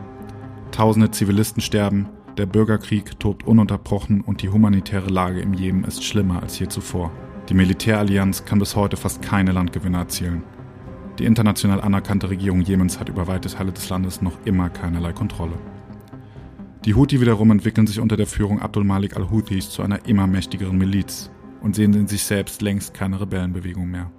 Tausende 0.71 1.11
Zivilisten 1.11 1.63
sterben, 1.63 2.09
der 2.37 2.47
Bürgerkrieg 2.47 3.19
tobt 3.21 3.47
ununterbrochen 3.47 4.21
und 4.21 4.43
die 4.43 4.49
humanitäre 4.49 5.09
Lage 5.09 5.41
im 5.41 5.55
Jemen 5.55 5.85
ist 5.85 6.03
schlimmer 6.03 6.43
als 6.43 6.59
je 6.59 6.69
zuvor. 6.69 7.13
Die 7.49 7.55
Militärallianz 7.55 8.45
kann 8.45 8.59
bis 8.59 8.75
heute 8.75 8.97
fast 8.97 9.23
keine 9.23 9.53
Landgewinne 9.53 9.99
erzielen. 9.99 10.43
Die 11.19 11.27
international 11.27 11.81
anerkannte 11.81 12.31
Regierung 12.31 12.63
Jemens 12.63 12.99
hat 12.99 13.09
über 13.09 13.29
weite 13.29 13.49
Teile 13.49 13.71
des 13.71 13.89
Landes 13.89 14.21
noch 14.21 14.37
immer 14.45 14.69
keinerlei 14.69 15.13
Kontrolle. 15.13 15.57
Die 16.85 16.95
Houthi 16.95 17.21
wiederum 17.21 17.51
entwickeln 17.51 17.87
sich 17.87 18.01
unter 18.01 18.17
der 18.17 18.27
Führung 18.27 18.61
Abdul 18.61 18.85
Malik 18.85 19.17
al-Houthis 19.17 19.71
zu 19.71 19.83
einer 19.83 20.07
immer 20.07 20.27
mächtigeren 20.27 20.77
Miliz 20.77 21.31
und 21.63 21.77
sehen 21.77 21.95
in 21.95 22.09
sich 22.09 22.25
selbst 22.25 22.63
längst 22.63 22.93
keine 22.95 23.21
Rebellenbewegung 23.21 23.89
mehr. 23.89 24.11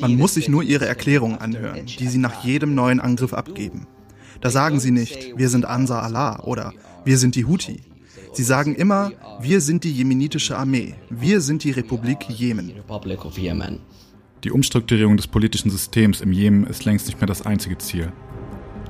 Man 0.00 0.16
muss 0.16 0.34
sich 0.34 0.48
nur 0.48 0.62
ihre 0.64 0.86
Erklärung 0.86 1.38
anhören, 1.38 1.86
die 1.86 2.08
sie 2.08 2.18
nach 2.18 2.44
jedem 2.44 2.74
neuen 2.74 2.98
Angriff 2.98 3.32
abgeben. 3.32 3.86
Da 4.40 4.50
sagen 4.50 4.78
sie 4.78 4.92
nicht, 4.92 5.36
wir 5.36 5.48
sind 5.48 5.64
Ansar 5.64 6.04
Allah 6.04 6.40
oder 6.44 6.72
wir 7.04 7.18
sind 7.18 7.34
die 7.34 7.44
Houthi. 7.44 7.80
Sie 8.32 8.44
sagen 8.44 8.74
immer, 8.76 9.10
wir 9.40 9.60
sind 9.60 9.82
die 9.82 9.90
jemenitische 9.90 10.56
Armee, 10.56 10.94
wir 11.10 11.40
sind 11.40 11.64
die 11.64 11.72
Republik 11.72 12.28
Jemen. 12.28 12.72
Die 14.44 14.50
Umstrukturierung 14.52 15.16
des 15.16 15.26
politischen 15.26 15.70
Systems 15.70 16.20
im 16.20 16.30
Jemen 16.30 16.64
ist 16.64 16.84
längst 16.84 17.08
nicht 17.08 17.20
mehr 17.20 17.26
das 17.26 17.44
einzige 17.44 17.78
Ziel. 17.78 18.12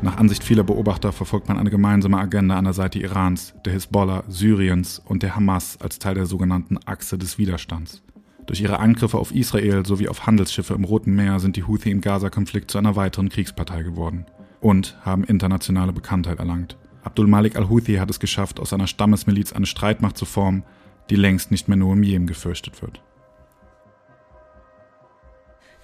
Nach 0.03 0.19
Ansicht 0.19 0.45
vieler 0.45 0.65
Beobachter 0.65 1.13
verfolgt 1.13 1.49
man 1.49 1.57
eine 1.59 1.71
gemeinsame 1.71 2.19
Agenda 2.19 2.57
an 2.57 2.65
der 2.65 2.75
Seite 2.75 2.99
Irans, 2.99 3.55
der 3.65 3.73
Hisbollah, 3.73 4.25
Syriens 4.29 5.01
und 5.05 5.23
der 5.23 5.35
Hamas 5.35 5.79
als 5.81 5.99
Teil 5.99 6.15
der 6.15 6.27
sogenannten 6.27 6.79
Achse 6.85 7.17
des 7.17 7.39
Widerstands. 7.39 8.03
Durch 8.47 8.61
ihre 8.61 8.81
Angriffe 8.81 9.19
auf 9.19 9.35
Israel 9.35 9.85
sowie 9.87 10.09
auf 10.09 10.27
Handelsschiffe 10.27 10.75
im 10.75 10.85
Roten 10.85 11.15
Meer 11.15 11.41
sind 11.41 11.57
die 11.57 11.65
Houthi 11.65 11.91
im 11.91 12.03
Gaza-Konflikt 12.03 12.71
zu 12.71 12.79
einer 12.79 12.97
weiteren 12.97 13.31
Kriegspartei 13.31 13.83
geworden 13.83 14.27
und 14.61 14.97
haben 15.05 15.25
internationale 15.25 15.93
Bekanntheit 15.93 16.39
erlangt. 16.39 16.77
Abdul 17.03 17.27
Malik 17.27 17.57
al-Houthi 17.57 17.97
hat 17.97 18.11
es 18.11 18.21
geschafft, 18.21 18.61
aus 18.61 18.73
einer 18.73 18.87
Stammesmiliz 18.87 19.53
eine 19.53 19.67
Streitmacht 19.67 20.19
zu 20.19 20.25
formen, 20.25 20.65
die 21.11 21.17
längst 21.17 21.51
nicht 21.51 21.69
mehr 21.69 21.77
nur 21.77 21.95
im 21.95 22.03
Jemen 22.03 22.27
gefürchtet 22.27 22.83
wird. 22.83 23.01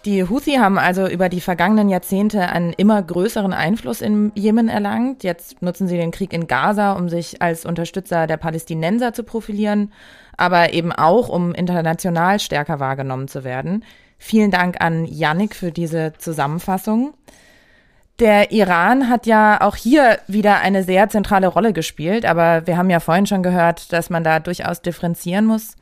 Die 0.04 0.28
Houthi 0.28 0.56
haben 0.56 0.76
also 0.76 1.08
über 1.08 1.30
die 1.30 1.40
vergangenen 1.40 1.88
Jahrzehnte 1.88 2.50
einen 2.50 2.74
immer 2.74 3.02
größeren 3.02 3.54
Einfluss 3.54 4.02
im 4.02 4.32
Jemen 4.34 4.68
erlangt. 4.68 5.24
Jetzt 5.24 5.62
nutzen 5.62 5.88
sie 5.88 5.96
den 5.96 6.10
Krieg 6.10 6.34
in 6.34 6.46
Gaza, 6.46 6.92
um 6.92 7.08
sich 7.08 7.40
als 7.40 7.64
Unterstützer 7.64 8.26
der 8.26 8.36
Palästinenser 8.36 9.14
zu 9.14 9.22
profilieren, 9.22 9.94
aber 10.36 10.74
eben 10.74 10.92
auch, 10.92 11.30
um 11.30 11.54
international 11.54 12.38
stärker 12.38 12.80
wahrgenommen 12.80 13.28
zu 13.28 13.44
werden. 13.44 13.82
Vielen 14.18 14.50
Dank 14.50 14.82
an 14.82 15.06
Yannick 15.06 15.54
für 15.54 15.72
diese 15.72 16.12
Zusammenfassung. 16.18 17.14
Der 18.20 18.52
Iran 18.52 19.08
hat 19.08 19.26
ja 19.26 19.60
auch 19.60 19.74
hier 19.74 20.18
wieder 20.28 20.60
eine 20.60 20.84
sehr 20.84 21.08
zentrale 21.08 21.48
Rolle 21.48 21.72
gespielt, 21.72 22.24
aber 22.24 22.64
wir 22.66 22.76
haben 22.76 22.88
ja 22.90 23.00
vorhin 23.00 23.26
schon 23.26 23.42
gehört, 23.42 23.92
dass 23.92 24.08
man 24.08 24.22
da 24.22 24.38
durchaus 24.38 24.82
differenzieren 24.82 25.46
muss. 25.46 25.74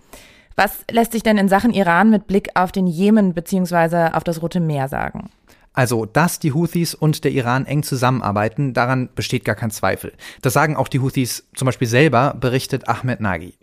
Was 0.57 0.85
lässt 0.90 1.12
sich 1.12 1.23
denn 1.23 1.37
in 1.37 1.49
Sachen 1.49 1.75
Iran 1.75 2.09
mit 2.09 2.27
Blick 2.27 2.49
auf 2.55 2.73
den 2.73 2.87
Jemen 2.87 3.35
bzw. 3.35 4.14
auf 4.14 4.25
das 4.25 4.40
Rote 4.40 4.61
Meer 4.61 4.88
sagen? 4.88 5.29
Also, 5.75 6.05
dass 6.05 6.38
die 6.38 6.53
Houthis 6.53 6.95
und 6.95 7.25
der 7.25 7.33
Iran 7.33 7.64
eng 7.64 7.83
zusammenarbeiten, 7.83 8.75
daran 8.75 9.09
besteht 9.14 9.45
gar 9.45 9.55
kein 9.55 9.71
Zweifel. 9.71 10.12
Das 10.42 10.53
sagen 10.53 10.77
auch 10.77 10.88
die 10.88 11.01
Houthis 11.01 11.49
zum 11.55 11.66
Beispiel 11.66 11.88
selber, 11.88 12.35
berichtet 12.38 12.88
Ahmed 12.88 13.21
Nagy. 13.21 13.55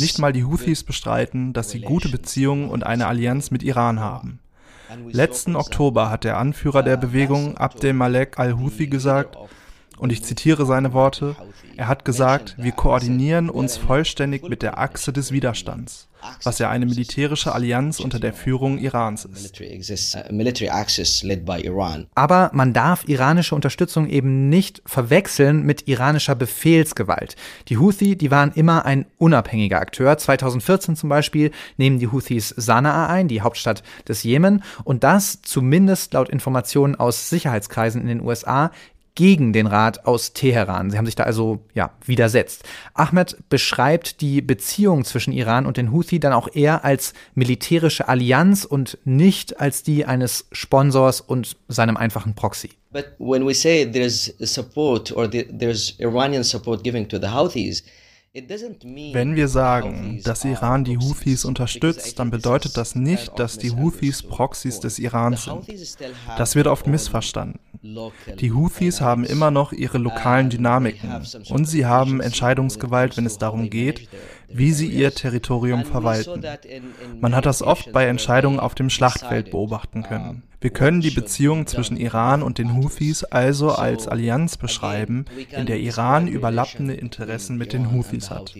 Nicht 0.00 0.18
mal 0.18 0.32
die 0.32 0.44
Houthis 0.44 0.84
bestreiten, 0.84 1.54
dass 1.54 1.70
sie 1.70 1.80
gute 1.80 2.10
Beziehungen 2.10 2.68
und 2.68 2.84
eine 2.84 3.06
Allianz 3.06 3.50
mit 3.50 3.62
Iran 3.62 4.00
haben. 4.00 4.40
Letzten 5.10 5.56
Oktober 5.56 6.10
hat 6.10 6.24
der 6.24 6.38
Anführer 6.38 6.82
der 6.82 6.96
Bewegung 6.96 7.56
Abdel 7.56 7.92
Malek 7.92 8.38
al-Houthi 8.38 8.86
gesagt, 8.86 9.36
und 9.98 10.10
ich 10.10 10.24
zitiere 10.24 10.66
seine 10.66 10.92
Worte, 10.92 11.36
er 11.76 11.88
hat 11.88 12.04
gesagt, 12.04 12.56
wir 12.58 12.72
koordinieren 12.72 13.48
uns 13.48 13.76
vollständig 13.76 14.48
mit 14.48 14.62
der 14.62 14.78
Achse 14.78 15.12
des 15.12 15.32
Widerstands, 15.32 16.08
was 16.42 16.58
ja 16.58 16.70
eine 16.70 16.86
militärische 16.86 17.52
Allianz 17.52 18.00
unter 18.00 18.18
der 18.18 18.32
Führung 18.32 18.78
Irans 18.78 19.24
ist. 19.24 19.60
Aber 22.14 22.50
man 22.52 22.72
darf 22.72 23.08
iranische 23.08 23.54
Unterstützung 23.54 24.08
eben 24.08 24.48
nicht 24.48 24.82
verwechseln 24.86 25.64
mit 25.64 25.88
iranischer 25.88 26.34
Befehlsgewalt. 26.34 27.36
Die 27.68 27.78
Houthi, 27.78 28.16
die 28.16 28.30
waren 28.30 28.52
immer 28.52 28.84
ein 28.84 29.06
unabhängiger 29.18 29.80
Akteur. 29.80 30.16
2014 30.16 30.96
zum 30.96 31.08
Beispiel 31.08 31.50
nehmen 31.76 31.98
die 31.98 32.08
Houthis 32.08 32.48
Sanaa 32.56 33.06
ein, 33.06 33.28
die 33.28 33.42
Hauptstadt 33.42 33.82
des 34.08 34.22
Jemen, 34.22 34.62
und 34.84 35.04
das 35.04 35.42
zumindest 35.42 36.14
laut 36.14 36.28
Informationen 36.28 36.96
aus 36.96 37.30
Sicherheitskreisen 37.30 38.00
in 38.00 38.08
den 38.08 38.20
USA 38.20 38.70
gegen 39.14 39.52
den 39.52 39.66
Rat 39.66 40.06
aus 40.06 40.32
Teheran. 40.32 40.90
Sie 40.90 40.98
haben 40.98 41.06
sich 41.06 41.14
da 41.14 41.24
also 41.24 41.60
ja 41.74 41.92
widersetzt. 42.04 42.64
Ahmed 42.94 43.36
beschreibt 43.48 44.20
die 44.20 44.42
Beziehung 44.42 45.04
zwischen 45.04 45.32
Iran 45.32 45.66
und 45.66 45.76
den 45.76 45.92
Houthi 45.92 46.18
dann 46.18 46.32
auch 46.32 46.48
eher 46.52 46.84
als 46.84 47.14
militärische 47.34 48.08
Allianz 48.08 48.64
und 48.64 48.98
nicht 49.04 49.60
als 49.60 49.82
die 49.82 50.04
eines 50.04 50.46
Sponsors 50.52 51.20
und 51.20 51.56
seinem 51.68 51.96
einfachen 51.96 52.34
Proxy. 52.34 52.70
But 52.92 53.14
when 53.18 53.46
we 53.46 53.54
say 53.54 53.84
there's 53.84 54.34
support 54.40 55.12
or 55.16 55.28
there's 55.30 55.94
Iranian 55.98 56.44
support 56.44 56.82
given 56.84 57.08
to 57.08 57.18
the 57.18 57.28
Houthis, 57.28 57.82
wenn 58.34 59.36
wir 59.36 59.46
sagen, 59.46 60.20
dass 60.24 60.44
Iran 60.44 60.82
die 60.82 60.98
Houthis 60.98 61.44
unterstützt, 61.44 62.18
dann 62.18 62.32
bedeutet 62.32 62.76
das 62.76 62.96
nicht, 62.96 63.38
dass 63.38 63.58
die 63.58 63.70
Houthis 63.70 64.24
Proxys 64.24 64.80
des 64.80 64.98
Iran 64.98 65.36
sind. 65.36 65.64
Das 66.36 66.56
wird 66.56 66.66
oft 66.66 66.88
missverstanden. 66.88 67.60
Die 68.40 68.50
Houthis 68.50 69.00
haben 69.00 69.24
immer 69.24 69.52
noch 69.52 69.72
ihre 69.72 69.98
lokalen 69.98 70.50
Dynamiken 70.50 71.24
und 71.48 71.66
sie 71.66 71.86
haben 71.86 72.20
Entscheidungsgewalt, 72.20 73.16
wenn 73.16 73.26
es 73.26 73.38
darum 73.38 73.70
geht, 73.70 74.08
wie 74.48 74.72
sie 74.72 74.88
ihr 74.88 75.12
Territorium 75.12 75.84
verwalten. 75.84 76.42
Man 77.20 77.34
hat 77.34 77.46
das 77.46 77.62
oft 77.62 77.92
bei 77.92 78.06
Entscheidungen 78.06 78.60
auf 78.60 78.74
dem 78.74 78.90
Schlachtfeld 78.90 79.50
beobachten 79.50 80.02
können. 80.02 80.42
Wir 80.60 80.70
können 80.70 81.00
die 81.00 81.10
Beziehung 81.10 81.66
zwischen 81.66 81.96
Iran 81.96 82.42
und 82.42 82.58
den 82.58 82.74
Houthis 82.74 83.24
also 83.24 83.72
als 83.72 84.08
Allianz 84.08 84.56
beschreiben, 84.56 85.26
in 85.50 85.66
der 85.66 85.78
Iran 85.78 86.26
überlappende 86.26 86.94
Interessen 86.94 87.58
mit 87.58 87.72
den 87.72 87.92
Houthis 87.92 88.30
hat 88.30 88.54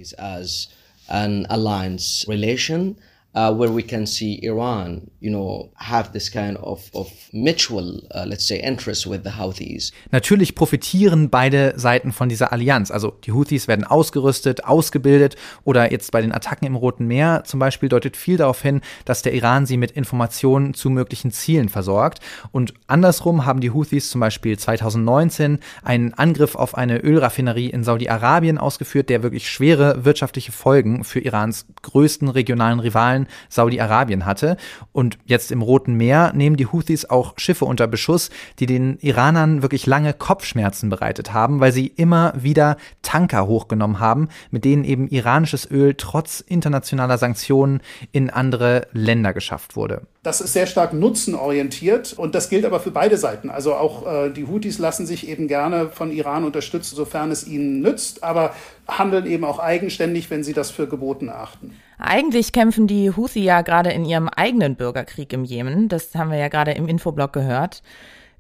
uh, 3.35 3.53
where 3.53 3.75
we 3.75 3.83
can 3.83 4.07
see 4.07 4.39
Iran, 4.43 5.11
you 5.21 5.31
know, 5.31 5.71
have 5.77 6.13
this 6.13 6.31
kind 6.31 6.57
of, 6.59 6.89
of 6.95 7.11
mutual, 7.33 8.03
uh, 8.15 8.25
let's 8.27 8.47
say, 8.47 8.61
interest 8.61 9.07
with 9.07 9.23
the 9.25 9.37
Houthis. 9.39 9.93
Natürlich 10.11 10.55
profitieren 10.55 11.31
beide 11.31 11.75
Seiten 11.77 12.13
von 12.13 12.29
dieser 12.29 12.53
Allianz. 12.53 12.91
Also 12.91 13.13
die 13.25 13.33
Houthis 13.33 13.67
werden 13.69 13.85
ausgerüstet, 13.85 14.65
ausgebildet 14.65 15.37
oder 15.65 15.91
jetzt 15.91 16.13
bei 16.13 16.21
den 16.21 16.33
Attacken 16.33 16.67
im 16.67 16.77
Roten 16.77 17.07
Meer 17.07 17.43
zum 17.45 17.61
Beispiel 17.61 17.89
deutet 17.89 18.17
viel 18.17 18.37
darauf 18.37 18.63
hin, 18.63 18.81
dass 19.05 19.23
der 19.23 19.35
Iran 19.35 19.67
sie 19.67 19.77
mit 19.77 19.91
Informationen 19.91 20.75
zu 20.75 20.91
möglichen 20.91 21.33
Zielen 21.33 21.69
versorgt. 21.69 22.21
Und 22.53 22.75
andersrum 22.87 23.45
haben 23.45 23.61
die 23.61 23.71
Houthis 23.71 24.11
zum 24.11 24.21
Beispiel 24.21 24.59
2019 24.59 25.59
einen 25.83 26.15
Angriff 26.15 26.55
auf 26.55 26.77
eine 26.77 26.99
Ölraffinerie 26.99 27.71
in 27.71 27.83
Saudi-Arabien 27.83 28.59
ausgeführt, 28.59 29.09
der 29.09 29.23
wirklich 29.23 29.51
schwere 29.51 30.05
wirtschaftliche 30.05 30.53
Folgen 30.53 31.03
für 31.05 31.21
Irans 31.21 31.67
größten 31.83 32.29
regionalen 32.29 32.81
Rivalen 32.81 33.24
Saudi-Arabien 33.49 34.27
hatte. 34.27 34.57
Und 34.93 35.19
jetzt 35.25 35.53
im 35.53 35.63
Roten 35.63 35.95
Meer 35.95 36.33
nehmen 36.35 36.57
die 36.57 36.67
Houthis 36.67 37.05
auch 37.05 37.35
Schiffe 37.37 37.65
unter 37.65 37.87
Beschuss, 37.87 38.31
die 38.59 38.67
den 38.67 38.99
Iranern 38.99 39.63
wirklich 39.63 39.87
lange 39.87 40.13
Kopfschmerzen 40.13 40.91
bereitet 40.91 41.33
haben, 41.33 41.61
weil 41.61 41.73
sie 41.73 41.87
immer 41.87 42.33
wieder 42.37 42.77
Tanker 43.03 43.47
hochgenommen 43.47 44.01
haben, 44.01 44.29
mit 44.51 44.65
denen 44.65 44.85
eben 44.85 45.09
iranisches 45.09 45.71
Öl 45.71 45.95
trotz 45.97 46.41
internationaler 46.41 47.19
Sanktionen 47.19 47.81
in 48.13 48.31
andere 48.31 48.87
Länder 48.93 49.33
geschafft 49.33 49.77
wurde. 49.77 50.03
Das 50.25 50.41
ist 50.41 50.55
sehr 50.55 50.67
stark 50.67 50.95
nutzenorientiert 50.95 52.15
und 52.15 52.35
das 52.35 52.49
gilt 52.49 52.65
aber 52.65 52.81
für 52.81 52.91
beide 52.91 53.19
Seiten. 53.19 53.51
Also 53.51 53.75
auch 53.75 54.07
äh, 54.07 54.31
die 54.31 54.47
Houthis 54.47 54.79
lassen 54.79 55.05
sich 55.05 55.29
eben 55.29 55.49
gerne 55.49 55.91
von 55.91 56.11
Iran 56.11 56.45
unterstützen, 56.45 56.97
sofern 56.97 57.31
es 57.31 57.47
ihnen 57.47 57.81
nützt, 57.81 58.25
aber 58.25 58.55
handeln 58.89 59.27
eben 59.27 59.45
auch 59.45 59.59
eigenständig, 59.59 60.31
wenn 60.31 60.43
sie 60.43 60.55
das 60.55 60.71
für 60.71 60.89
geboten 60.89 61.29
achten. 61.29 61.77
Eigentlich 61.99 62.53
kämpfen 62.53 62.87
die 62.87 63.15
Houthi 63.15 63.45
ja 63.45 63.61
gerade 63.61 63.93
in 63.93 64.07
ihrem 64.07 64.31
eigenen 64.31 64.77
Bürgerkrieg 64.77 65.31
im 65.35 65.45
Jemen. 65.45 65.91
Das 65.91 66.15
haben 66.15 66.31
wir 66.31 66.39
ja 66.39 66.49
gerade 66.49 66.73
im 66.73 66.89
Infoblog 66.89 67.35
gehört. 67.35 67.83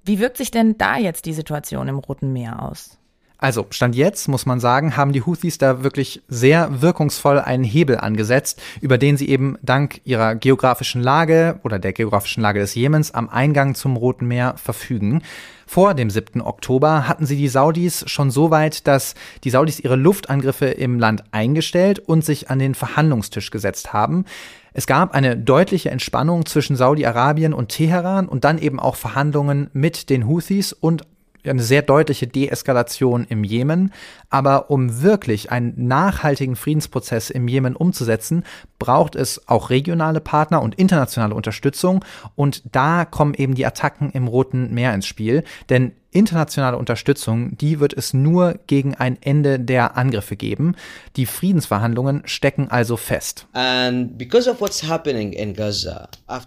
Wie 0.04 0.20
wirkt 0.20 0.38
sich 0.38 0.50
denn 0.50 0.78
da 0.78 0.96
jetzt 0.96 1.26
die 1.26 1.34
Situation 1.34 1.86
im 1.88 1.98
Roten 1.98 2.32
Meer 2.32 2.62
aus? 2.62 2.98
Also, 3.44 3.66
Stand 3.68 3.94
jetzt, 3.94 4.26
muss 4.28 4.46
man 4.46 4.58
sagen, 4.58 4.96
haben 4.96 5.12
die 5.12 5.20
Houthis 5.20 5.58
da 5.58 5.84
wirklich 5.84 6.22
sehr 6.28 6.80
wirkungsvoll 6.80 7.38
einen 7.38 7.62
Hebel 7.62 7.98
angesetzt, 7.98 8.62
über 8.80 8.96
den 8.96 9.18
sie 9.18 9.28
eben 9.28 9.58
dank 9.60 10.00
ihrer 10.04 10.34
geografischen 10.34 11.02
Lage 11.02 11.60
oder 11.62 11.78
der 11.78 11.92
geografischen 11.92 12.40
Lage 12.40 12.60
des 12.60 12.74
Jemens 12.74 13.12
am 13.12 13.28
Eingang 13.28 13.74
zum 13.74 13.98
Roten 13.98 14.26
Meer 14.26 14.54
verfügen. 14.56 15.20
Vor 15.66 15.92
dem 15.92 16.08
7. 16.08 16.40
Oktober 16.40 17.06
hatten 17.06 17.26
sie 17.26 17.36
die 17.36 17.48
Saudis 17.48 18.04
schon 18.06 18.30
so 18.30 18.50
weit, 18.50 18.86
dass 18.86 19.14
die 19.44 19.50
Saudis 19.50 19.78
ihre 19.78 19.96
Luftangriffe 19.96 20.68
im 20.68 20.98
Land 20.98 21.24
eingestellt 21.30 21.98
und 21.98 22.24
sich 22.24 22.48
an 22.48 22.58
den 22.58 22.74
Verhandlungstisch 22.74 23.50
gesetzt 23.50 23.92
haben. 23.92 24.24
Es 24.72 24.86
gab 24.86 25.14
eine 25.14 25.36
deutliche 25.36 25.90
Entspannung 25.90 26.46
zwischen 26.46 26.76
Saudi-Arabien 26.76 27.52
und 27.52 27.68
Teheran 27.68 28.26
und 28.26 28.44
dann 28.44 28.56
eben 28.56 28.80
auch 28.80 28.96
Verhandlungen 28.96 29.68
mit 29.74 30.08
den 30.08 30.26
Houthis 30.26 30.72
und 30.72 31.02
eine 31.50 31.62
sehr 31.62 31.82
deutliche 31.82 32.26
Deeskalation 32.26 33.26
im 33.28 33.44
Jemen. 33.44 33.92
Aber 34.34 34.68
um 34.68 35.00
wirklich 35.00 35.52
einen 35.52 35.86
nachhaltigen 35.86 36.56
Friedensprozess 36.56 37.30
im 37.30 37.46
Jemen 37.46 37.76
umzusetzen, 37.76 38.42
braucht 38.80 39.14
es 39.14 39.46
auch 39.46 39.70
regionale 39.70 40.20
Partner 40.20 40.60
und 40.60 40.74
internationale 40.74 41.36
Unterstützung. 41.36 42.04
Und 42.34 42.64
da 42.72 43.04
kommen 43.04 43.34
eben 43.34 43.54
die 43.54 43.64
Attacken 43.64 44.10
im 44.10 44.26
Roten 44.26 44.74
Meer 44.74 44.92
ins 44.92 45.06
Spiel. 45.06 45.44
Denn 45.70 45.92
internationale 46.14 46.78
Unterstützung, 46.78 47.58
die 47.58 47.80
wird 47.80 47.92
es 47.92 48.14
nur 48.14 48.54
gegen 48.68 48.94
ein 48.94 49.18
Ende 49.20 49.58
der 49.58 49.96
Angriffe 49.96 50.36
geben. 50.36 50.76
Die 51.16 51.26
Friedensverhandlungen 51.26 52.22
stecken 52.24 52.70
also 52.70 52.96
fest. 52.96 53.48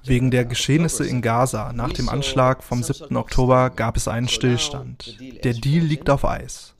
Wegen 0.05 0.31
der 0.31 0.45
Geschehnisse 0.45 1.05
in 1.05 1.21
Gaza 1.21 1.73
nach 1.73 1.91
dem 1.91 2.07
Anschlag 2.07 2.63
vom 2.63 2.81
7. 2.81 3.15
Oktober 3.17 3.69
gab 3.69 3.97
es 3.97 4.07
einen 4.07 4.29
Stillstand. 4.29 5.17
Der 5.43 5.53
Deal 5.53 5.83
liegt 5.83 6.09
auf 6.09 6.23
Eis. 6.23 6.73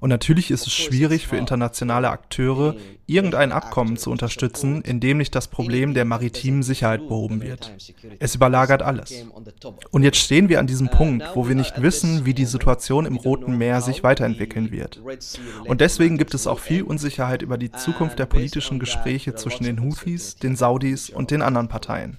Und 0.00 0.08
natürlich 0.08 0.25
ist 0.50 0.66
es 0.66 0.72
schwierig 0.72 1.26
für 1.26 1.36
internationale 1.36 2.10
Akteure, 2.10 2.74
irgendein 3.06 3.52
Abkommen 3.52 3.96
zu 3.96 4.10
unterstützen, 4.10 4.82
in 4.82 4.98
dem 4.98 5.18
nicht 5.18 5.34
das 5.34 5.46
Problem 5.48 5.94
der 5.94 6.04
maritimen 6.04 6.62
Sicherheit 6.62 7.08
behoben 7.08 7.40
wird. 7.40 7.72
Es 8.18 8.34
überlagert 8.34 8.82
alles. 8.82 9.24
Und 9.90 10.02
jetzt 10.02 10.18
stehen 10.18 10.48
wir 10.48 10.58
an 10.58 10.66
diesem 10.66 10.88
Punkt, 10.88 11.24
wo 11.34 11.46
wir 11.46 11.54
nicht 11.54 11.80
wissen, 11.80 12.26
wie 12.26 12.34
die 12.34 12.44
Situation 12.44 13.06
im 13.06 13.16
Roten 13.16 13.56
Meer 13.56 13.80
sich 13.80 14.02
weiterentwickeln 14.02 14.72
wird. 14.72 15.00
Und 15.64 15.80
deswegen 15.80 16.18
gibt 16.18 16.34
es 16.34 16.46
auch 16.46 16.58
viel 16.58 16.82
Unsicherheit 16.82 17.42
über 17.42 17.56
die 17.56 17.70
Zukunft 17.70 18.18
der 18.18 18.26
politischen 18.26 18.78
Gespräche 18.80 19.34
zwischen 19.34 19.64
den 19.64 19.80
Houthis, 19.80 20.36
den 20.36 20.56
Saudis 20.56 21.08
und 21.10 21.30
den 21.30 21.42
anderen 21.42 21.68
Parteien. 21.68 22.16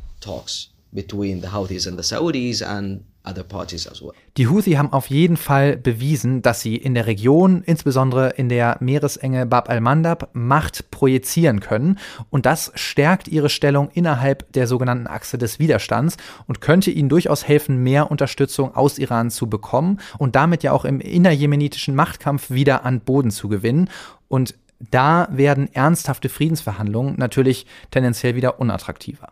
Die 4.38 4.47
Houthi 4.47 4.73
haben 4.73 4.93
auf 4.93 5.09
jeden 5.09 5.38
Fall 5.38 5.78
bewiesen, 5.78 6.41
dass 6.41 6.61
sie 6.61 6.75
in 6.75 6.93
der 6.93 7.07
Region, 7.07 7.63
insbesondere 7.63 8.30
in 8.32 8.49
der 8.49 8.78
Meeresenge 8.80 9.45
Bab 9.45 9.69
al-Mandab, 9.69 10.30
Macht 10.34 10.91
projizieren 10.91 11.59
können. 11.59 11.97
Und 12.30 12.45
das 12.45 12.71
stärkt 12.75 13.28
ihre 13.28 13.49
Stellung 13.49 13.89
innerhalb 13.93 14.51
der 14.53 14.67
sogenannten 14.67 15.07
Achse 15.07 15.38
des 15.38 15.59
Widerstands 15.59 16.17
und 16.47 16.61
könnte 16.61 16.91
ihnen 16.91 17.09
durchaus 17.09 17.47
helfen, 17.47 17.84
mehr 17.84 18.11
Unterstützung 18.11 18.75
aus 18.75 18.99
Iran 18.99 19.32
zu 19.32 19.47
bekommen 19.47 19.99
und 20.17 20.36
damit 20.36 20.63
ja 20.63 20.71
auch 20.71 20.86
im 20.86 20.99
innerjemenitischen 20.99 21.95
Machtkampf 21.95 22.49
wieder 22.49 22.86
an 22.86 23.01
Boden 23.01 23.32
zu 23.32 23.47
gewinnen. 23.47 23.89
Und 24.28 24.55
da 24.80 25.28
werden 25.32 25.73
ernsthafte 25.73 26.30
Friedensverhandlungen 26.30 27.15
natürlich 27.17 27.65
tendenziell 27.91 28.36
wieder 28.36 28.59
unattraktiver. 28.59 29.30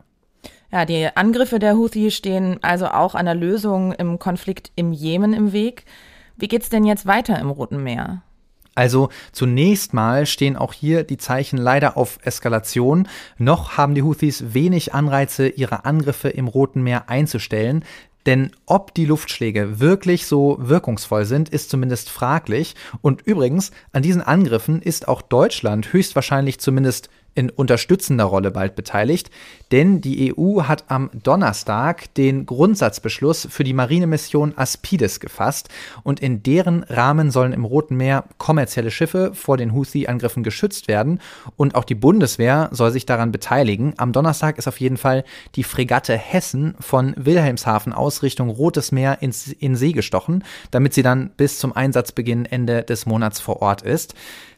Ja, 0.76 0.84
die 0.84 1.07
Angriffe 1.15 1.57
der 1.57 1.78
Houthi 1.78 2.11
stehen 2.11 2.59
also 2.61 2.88
auch 2.88 3.15
einer 3.15 3.34
Lösung 3.34 3.93
im 3.93 4.19
Konflikt 4.19 4.73
im 4.76 4.91
Jemen 4.91 5.32
im 5.32 5.53
Weg. 5.53 5.86
Wie 6.36 6.49
geht's 6.49 6.67
denn 6.67 6.84
jetzt 6.84 7.05
weiter 7.05 7.39
im 7.39 7.49
Roten 7.49 7.82
Meer? 7.82 8.23
Also 8.76 9.07
zunächst 9.32 9.93
mal 9.93 10.26
stehen 10.26 10.57
auch 10.57 10.73
hier 10.73 11.05
die 11.05 11.15
Zeichen 11.15 11.55
leider 11.55 11.95
auf 11.95 12.19
Eskalation. 12.23 13.07
Noch 13.38 13.78
haben 13.78 13.95
die 13.95 14.03
Houthis 14.03 14.53
wenig 14.53 14.93
Anreize, 14.93 15.47
ihre 15.47 15.86
Angriffe 15.86 16.28
im 16.28 16.49
Roten 16.49 16.84
Meer 16.84 17.09
einzustellen. 17.09 17.86
Denn 18.26 18.51
ob 18.65 18.93
die 18.93 19.05
Luftschläge 19.05 19.80
wirklich 19.80 20.28
so 20.28 20.57
wirkungsvoll 20.59 21.23
sind, 21.23 21.47
ist 21.47 21.69
zumindest 21.69 22.09
fraglich. 22.09 22.76
Und 23.01 23.21
übrigens, 23.21 23.71
an 23.93 24.03
diesen 24.03 24.21
Angriffen 24.21 24.82
ist 24.82 25.07
auch 25.07 25.21
Deutschland 25.21 25.93
höchstwahrscheinlich 25.93 26.59
zumindest 26.59 27.09
in 27.36 27.50
unterstützender 27.50 28.24
Rolle 28.24 28.50
bald 28.50 28.76
beteiligt, 28.76 29.30
denn 29.72 30.02
die 30.02 30.34
EU 30.36 30.64
hat 30.64 30.86
am 30.88 31.10
Donnerstag 31.14 32.14
den 32.16 32.46
Grundsatzbeschluss 32.46 33.48
für 33.52 33.64
die 33.64 33.74
Marinemission 33.74 34.54
Aspides 34.56 35.20
gefasst 35.20 35.70
und 36.04 36.22
in 36.22 36.44
deren 36.44 36.84
Rahmen 36.84 37.32
sollen 37.32 37.54
im 37.54 37.66
Roten 37.66 37.98
Meer 37.98 38.24
kommerzielle 38.38 38.90
Schiffe 38.90 39.32
vor 39.34 39.58
den 39.58 39.74
Houthi-Angriffen 39.74 40.44
geschützt 40.44 40.88
werden 40.88 41.20
und 41.58 41.76
auch 41.76 41.84
die 41.84 41.96
Bundeswehr 41.96 42.70
soll 42.72 42.92
sich 42.92 43.06
daran 43.06 43.34
beteiligen. 43.34 43.94
Am 43.98 44.14
Donnerstag 44.14 44.58
ist 44.58 44.68
auf 44.68 44.80
jeden 44.80 44.98
Fall 44.98 45.26
die 45.56 45.64
Fregatte 45.64 46.18
Hessen 46.18 46.76
von 46.80 47.14
Wilhelmshaven 47.18 47.92
aus 47.92 48.24
Richtung 48.24 48.50
Rotes 48.50 48.94
Meer 48.94 49.22
ins, 49.22 49.52
in 49.52 49.76
See 49.76 49.92
gestochen, 49.92 50.44
damit 50.72 50.94
sie 50.94 51.04
dann 51.04 51.32
bis 51.36 51.60
zum 51.60 51.74
Einsatzbeginn 51.74 52.46
Ende 52.46 52.84
des 52.84 53.06
Monats 53.06 53.42
vor 53.42 53.62
Ort 53.62 53.82
ist. 53.82 54.16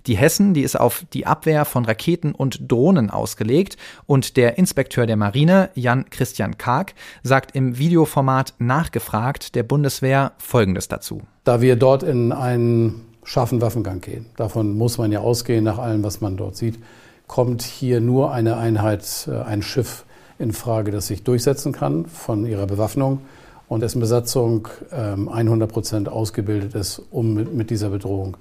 Die 0.07 0.15
Hessen, 0.15 0.53
die 0.53 0.61
ist 0.61 0.79
auf 0.79 1.03
die 1.11 1.25
Abwehr 1.25 1.65
von 1.65 1.83
Raketen 1.83 2.31
und 2.31 2.71
Drohnen 2.71 3.09
ausgelegt 3.09 3.75
und 4.05 4.37
der 4.37 4.57
Inspekteur 4.57 5.05
der 5.05 5.17
Marine, 5.17 5.69
Jan 5.75 6.09
Christian 6.09 6.57
Karg, 6.57 6.93
sagt 7.23 7.53
im 7.55 7.77
Videoformat 7.77 8.53
nachgefragt 8.57 9.53
der 9.55 9.63
Bundeswehr 9.63 10.31
Folgendes 10.37 10.87
dazu. 10.87 11.23
Da 11.43 11.59
wir 11.59 11.75
dort 11.75 12.03
in 12.03 12.31
einen 12.31 13.05
scharfen 13.25 13.59
Waffengang 13.59 13.99
gehen, 13.99 14.27
davon 14.37 14.77
muss 14.77 14.97
man 14.97 15.11
ja 15.11 15.19
ausgehen 15.19 15.65
nach 15.65 15.77
allem, 15.77 16.03
was 16.03 16.21
man 16.21 16.37
dort 16.37 16.55
sieht, 16.55 16.79
kommt 17.27 17.61
hier 17.61 17.99
nur 17.99 18.31
eine 18.31 18.55
Einheit, 18.55 19.27
äh, 19.29 19.41
ein 19.41 19.61
Schiff 19.61 20.05
in 20.39 20.53
Frage, 20.53 20.91
das 20.91 21.07
sich 21.07 21.23
durchsetzen 21.23 21.73
kann 21.73 22.05
von 22.05 22.45
ihrer 22.45 22.65
Bewaffnung 22.65 23.19
und 23.67 23.81
dessen 23.81 23.99
Besatzung 23.99 24.69
100 24.91 25.69
ähm, 25.69 25.73
Prozent 25.73 26.07
ausgebildet 26.07 26.75
ist, 26.75 27.01
um 27.11 27.33
mit 27.33 27.69
dieser 27.69 27.89
Bedrohung 27.89 28.37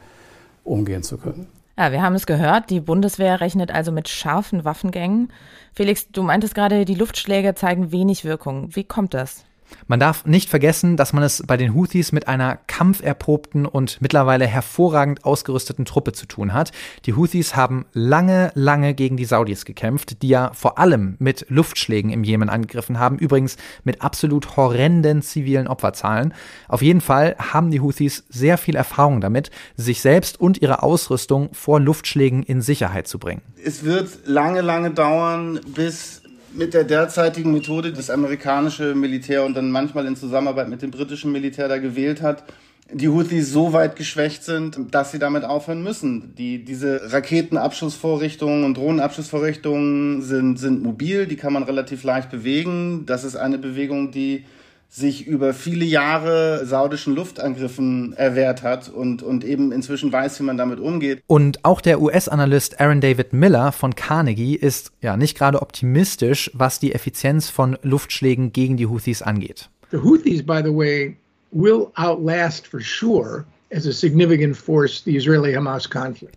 umgehen 0.62 1.02
zu 1.02 1.16
können. 1.16 1.48
Ja, 1.78 1.92
wir 1.92 2.00
haben 2.00 2.14
es 2.14 2.24
gehört, 2.24 2.70
die 2.70 2.80
Bundeswehr 2.80 3.40
rechnet 3.42 3.70
also 3.70 3.92
mit 3.92 4.08
scharfen 4.08 4.64
Waffengängen. 4.64 5.30
Felix, 5.74 6.08
du 6.08 6.22
meintest 6.22 6.54
gerade, 6.54 6.86
die 6.86 6.94
Luftschläge 6.94 7.54
zeigen 7.54 7.92
wenig 7.92 8.24
Wirkung. 8.24 8.74
Wie 8.74 8.84
kommt 8.84 9.12
das? 9.12 9.44
Man 9.86 10.00
darf 10.00 10.26
nicht 10.26 10.50
vergessen, 10.50 10.96
dass 10.96 11.12
man 11.12 11.22
es 11.22 11.42
bei 11.46 11.56
den 11.56 11.74
Houthis 11.74 12.12
mit 12.12 12.28
einer 12.28 12.58
kampferprobten 12.66 13.66
und 13.66 14.00
mittlerweile 14.00 14.46
hervorragend 14.46 15.24
ausgerüsteten 15.24 15.84
Truppe 15.84 16.12
zu 16.12 16.26
tun 16.26 16.52
hat. 16.52 16.72
Die 17.04 17.14
Houthis 17.14 17.54
haben 17.54 17.86
lange, 17.92 18.50
lange 18.54 18.94
gegen 18.94 19.16
die 19.16 19.24
Saudis 19.24 19.64
gekämpft, 19.64 20.22
die 20.22 20.28
ja 20.28 20.50
vor 20.54 20.78
allem 20.78 21.16
mit 21.18 21.46
Luftschlägen 21.48 22.10
im 22.10 22.24
Jemen 22.24 22.48
angegriffen 22.48 22.98
haben, 22.98 23.18
übrigens 23.18 23.56
mit 23.84 24.02
absolut 24.02 24.56
horrenden 24.56 25.22
zivilen 25.22 25.68
Opferzahlen. 25.68 26.34
Auf 26.68 26.82
jeden 26.82 27.00
Fall 27.00 27.36
haben 27.38 27.70
die 27.70 27.80
Houthis 27.80 28.24
sehr 28.28 28.58
viel 28.58 28.76
Erfahrung 28.76 29.20
damit, 29.20 29.50
sich 29.76 30.00
selbst 30.00 30.40
und 30.40 30.60
ihre 30.60 30.82
Ausrüstung 30.82 31.50
vor 31.52 31.80
Luftschlägen 31.80 32.42
in 32.42 32.60
Sicherheit 32.60 33.06
zu 33.06 33.18
bringen. 33.18 33.42
Es 33.62 33.84
wird 33.84 34.26
lange, 34.26 34.60
lange 34.60 34.90
dauern, 34.90 35.60
bis 35.74 36.22
mit 36.57 36.74
der 36.74 36.84
derzeitigen 36.84 37.52
Methode 37.52 37.92
das 37.92 38.11
amerikanische 38.11 38.94
Militär 38.94 39.44
und 39.44 39.54
dann 39.54 39.70
manchmal 39.70 40.07
in 40.07 40.16
Zusammenarbeit 40.16 40.68
mit 40.68 40.82
dem 40.82 40.90
britischen 40.90 41.32
Militär 41.32 41.68
da 41.68 41.78
gewählt 41.78 42.22
hat, 42.22 42.44
die 42.92 43.09
Houthis 43.09 43.50
so 43.50 43.72
weit 43.72 43.96
geschwächt 43.96 44.44
sind, 44.44 44.78
dass 44.92 45.11
sie 45.11 45.18
damit 45.18 45.44
aufhören 45.44 45.82
müssen. 45.82 46.34
Die, 46.36 46.64
diese 46.64 47.12
Raketenabschussvorrichtungen 47.12 48.64
und 48.64 48.76
Drohnenabschussvorrichtungen 48.76 50.22
sind, 50.22 50.59
sind 50.59 50.82
mobil, 50.82 51.26
die 51.26 51.36
kann 51.36 51.52
man 51.52 51.64
relativ 51.64 52.04
leicht 52.04 52.30
bewegen. 52.30 53.04
Das 53.07 53.24
ist 53.24 53.34
eine 53.34 53.59
Bewegung, 53.59 54.12
die 54.12 54.44
sich 54.89 55.26
über 55.26 55.53
viele 55.53 55.84
Jahre 55.84 56.64
saudischen 56.64 57.14
Luftangriffen 57.14 58.12
erwehrt 58.14 58.62
hat 58.62 58.89
und, 58.89 59.22
und 59.22 59.45
eben 59.45 59.72
inzwischen 59.72 60.12
weiß, 60.12 60.41
wie 60.41 60.45
man 60.45 60.57
damit 60.57 60.80
umgeht. 60.80 61.22
Und 61.26 61.64
auch 61.64 61.80
der 61.80 62.01
US-Analyst 62.01 62.80
Aaron 62.80 63.01
David 63.01 63.32
Miller 63.32 63.72
von 63.72 63.95
Carnegie 63.95 64.55
ist 64.55 64.93
ja 65.01 65.16
nicht 65.16 65.37
gerade 65.37 65.61
optimistisch, 65.61 66.51
was 66.55 66.78
die 66.78 66.95
Effizienz 66.95 67.51
von 67.51 67.76
Luftschlägen 67.82 68.53
gegen 68.53 68.76
die 68.76 68.87
Houthis 68.87 69.22
angeht. 69.22 69.68
The 69.91 69.99
Houthis, 69.99 70.45
by 70.45 70.61
the 70.64 70.74
way, 70.74 71.16
will 71.53 71.89
outlast 71.95 72.66
for 72.66 72.80
sure 72.80 73.45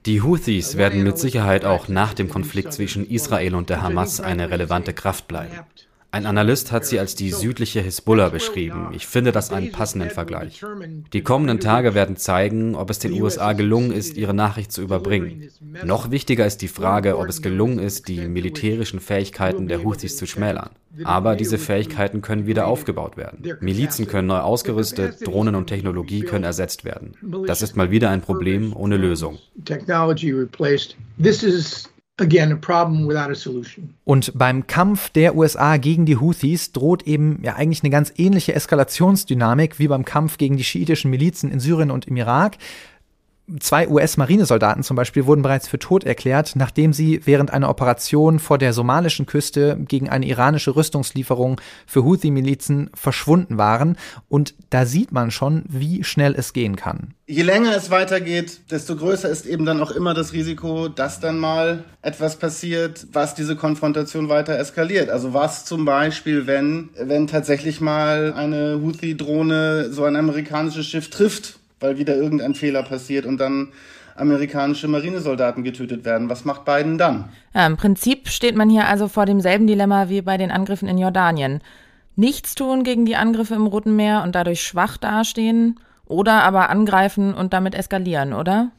die 0.05 0.21
Houthis 0.21 0.77
werden 0.77 1.03
mit 1.03 1.17
Sicherheit 1.19 1.65
auch 1.65 1.87
nach 1.87 2.13
dem 2.15 2.27
Konflikt 2.27 2.73
zwischen 2.73 3.07
Israel 3.07 3.53
und 3.53 3.69
der 3.69 3.83
Hamas 3.83 4.19
eine 4.19 4.49
relevante 4.49 4.93
Kraft 4.93 5.27
bleiben. 5.27 5.53
Ein 6.11 6.25
Analyst 6.25 6.71
hat 6.71 6.85
sie 6.85 6.99
als 6.99 7.13
die 7.13 7.29
südliche 7.29 7.81
Hisbollah 7.81 8.29
beschrieben. 8.29 8.89
Ich 8.93 9.05
finde 9.05 9.31
das 9.31 9.51
einen 9.51 9.71
passenden 9.71 10.09
Vergleich. 10.09 10.63
Die 11.13 11.21
kommenden 11.21 11.59
Tage 11.59 11.93
werden 11.93 12.15
zeigen, 12.15 12.75
ob 12.75 12.89
es 12.89 12.97
den 12.97 13.13
USA 13.21 13.53
gelungen 13.53 13.91
ist, 13.91 14.17
ihre 14.17 14.33
Nachricht 14.33 14.71
zu 14.71 14.81
überbringen. 14.81 15.49
Noch 15.83 16.09
wichtiger 16.09 16.47
ist 16.47 16.63
die 16.63 16.67
Frage, 16.67 17.17
ob 17.19 17.29
es 17.29 17.43
gelungen 17.43 17.77
ist, 17.77 18.07
die 18.07 18.27
militärischen 18.27 18.99
Fähigkeiten 18.99 19.67
der 19.67 19.83
Houthis 19.83 20.17
zu 20.17 20.25
schmälern. 20.25 20.71
Aber 21.03 21.35
diese 21.35 21.59
Fähigkeiten 21.59 22.21
können 22.21 22.47
wieder 22.47 22.65
aufgebaut 22.65 23.15
werden. 23.15 23.57
Milizen 23.59 24.07
können 24.07 24.27
neu 24.27 24.39
ausgerüstet, 24.39 25.25
Drohnen 25.27 25.53
und 25.53 25.67
Technologie 25.67 26.21
können 26.21 26.43
ersetzt 26.43 26.85
werden. 26.85 27.13
Das 27.45 27.61
ist 27.61 27.75
mal 27.75 27.91
wieder 27.91 28.09
ein 28.09 28.21
Problem 28.21 28.75
ohne 28.75 28.97
Lösung. 28.97 29.37
Technology 29.63 30.31
replaced. 30.31 30.95
Again 32.21 32.51
a 32.51 32.55
problem 32.55 33.07
without 33.07 33.31
a 33.31 33.35
solution. 33.35 33.93
Und 34.05 34.31
beim 34.35 34.67
Kampf 34.67 35.09
der 35.09 35.35
USA 35.35 35.77
gegen 35.77 36.05
die 36.05 36.17
Houthis 36.17 36.71
droht 36.71 37.03
eben 37.03 37.39
ja 37.43 37.55
eigentlich 37.55 37.83
eine 37.83 37.89
ganz 37.89 38.13
ähnliche 38.17 38.53
Eskalationsdynamik 38.53 39.79
wie 39.79 39.87
beim 39.87 40.05
Kampf 40.05 40.37
gegen 40.37 40.57
die 40.57 40.63
schiitischen 40.63 41.11
Milizen 41.11 41.51
in 41.51 41.59
Syrien 41.59 41.91
und 41.91 42.05
im 42.05 42.17
Irak. 42.17 42.57
Zwei 43.59 43.87
US-Marinesoldaten 43.87 44.83
zum 44.83 44.95
Beispiel 44.95 45.25
wurden 45.25 45.41
bereits 45.41 45.67
für 45.67 45.79
tot 45.79 46.03
erklärt, 46.03 46.53
nachdem 46.55 46.93
sie 46.93 47.21
während 47.25 47.51
einer 47.51 47.69
Operation 47.69 48.39
vor 48.39 48.57
der 48.57 48.73
somalischen 48.73 49.25
Küste 49.25 49.77
gegen 49.87 50.09
eine 50.09 50.27
iranische 50.27 50.75
Rüstungslieferung 50.75 51.59
für 51.87 52.03
Houthi-Milizen 52.03 52.89
verschwunden 52.93 53.57
waren. 53.57 53.97
Und 54.27 54.53
da 54.69 54.85
sieht 54.85 55.11
man 55.11 55.31
schon, 55.31 55.63
wie 55.67 56.03
schnell 56.03 56.35
es 56.35 56.53
gehen 56.53 56.75
kann. 56.75 57.15
Je 57.25 57.43
länger 57.43 57.75
es 57.75 57.89
weitergeht, 57.89 58.71
desto 58.71 58.95
größer 58.95 59.29
ist 59.29 59.45
eben 59.45 59.65
dann 59.65 59.81
auch 59.81 59.91
immer 59.91 60.13
das 60.13 60.33
Risiko, 60.33 60.87
dass 60.87 61.19
dann 61.19 61.39
mal 61.39 61.85
etwas 62.01 62.37
passiert, 62.37 63.07
was 63.13 63.35
diese 63.35 63.55
Konfrontation 63.55 64.29
weiter 64.29 64.57
eskaliert. 64.57 65.09
Also 65.09 65.33
was 65.33 65.65
zum 65.65 65.85
Beispiel, 65.85 66.47
wenn, 66.47 66.89
wenn 66.99 67.27
tatsächlich 67.27 67.81
mal 67.81 68.33
eine 68.33 68.79
Houthi-Drohne 68.81 69.91
so 69.91 70.03
ein 70.03 70.15
amerikanisches 70.15 70.85
Schiff 70.85 71.09
trifft 71.09 71.59
weil 71.79 71.97
wieder 71.97 72.15
irgendein 72.15 72.55
Fehler 72.55 72.83
passiert 72.83 73.25
und 73.25 73.37
dann 73.37 73.69
amerikanische 74.15 74.87
Marinesoldaten 74.87 75.63
getötet 75.63 76.05
werden. 76.05 76.29
Was 76.29 76.45
macht 76.45 76.65
Biden 76.65 76.97
dann? 76.97 77.29
Ja, 77.53 77.65
Im 77.65 77.77
Prinzip 77.77 78.27
steht 78.27 78.55
man 78.55 78.69
hier 78.69 78.87
also 78.87 79.07
vor 79.07 79.25
demselben 79.25 79.65
Dilemma 79.65 80.09
wie 80.09 80.21
bei 80.21 80.37
den 80.37 80.51
Angriffen 80.51 80.87
in 80.87 80.97
Jordanien. 80.97 81.61
Nichts 82.15 82.55
tun 82.55 82.83
gegen 82.83 83.05
die 83.05 83.15
Angriffe 83.15 83.55
im 83.55 83.65
Roten 83.65 83.95
Meer 83.95 84.23
und 84.23 84.35
dadurch 84.35 84.61
schwach 84.61 84.97
dastehen 84.97 85.79
oder 86.05 86.43
aber 86.43 86.69
angreifen 86.69 87.33
und 87.33 87.53
damit 87.53 87.75
eskalieren, 87.75 88.33
oder? 88.33 88.71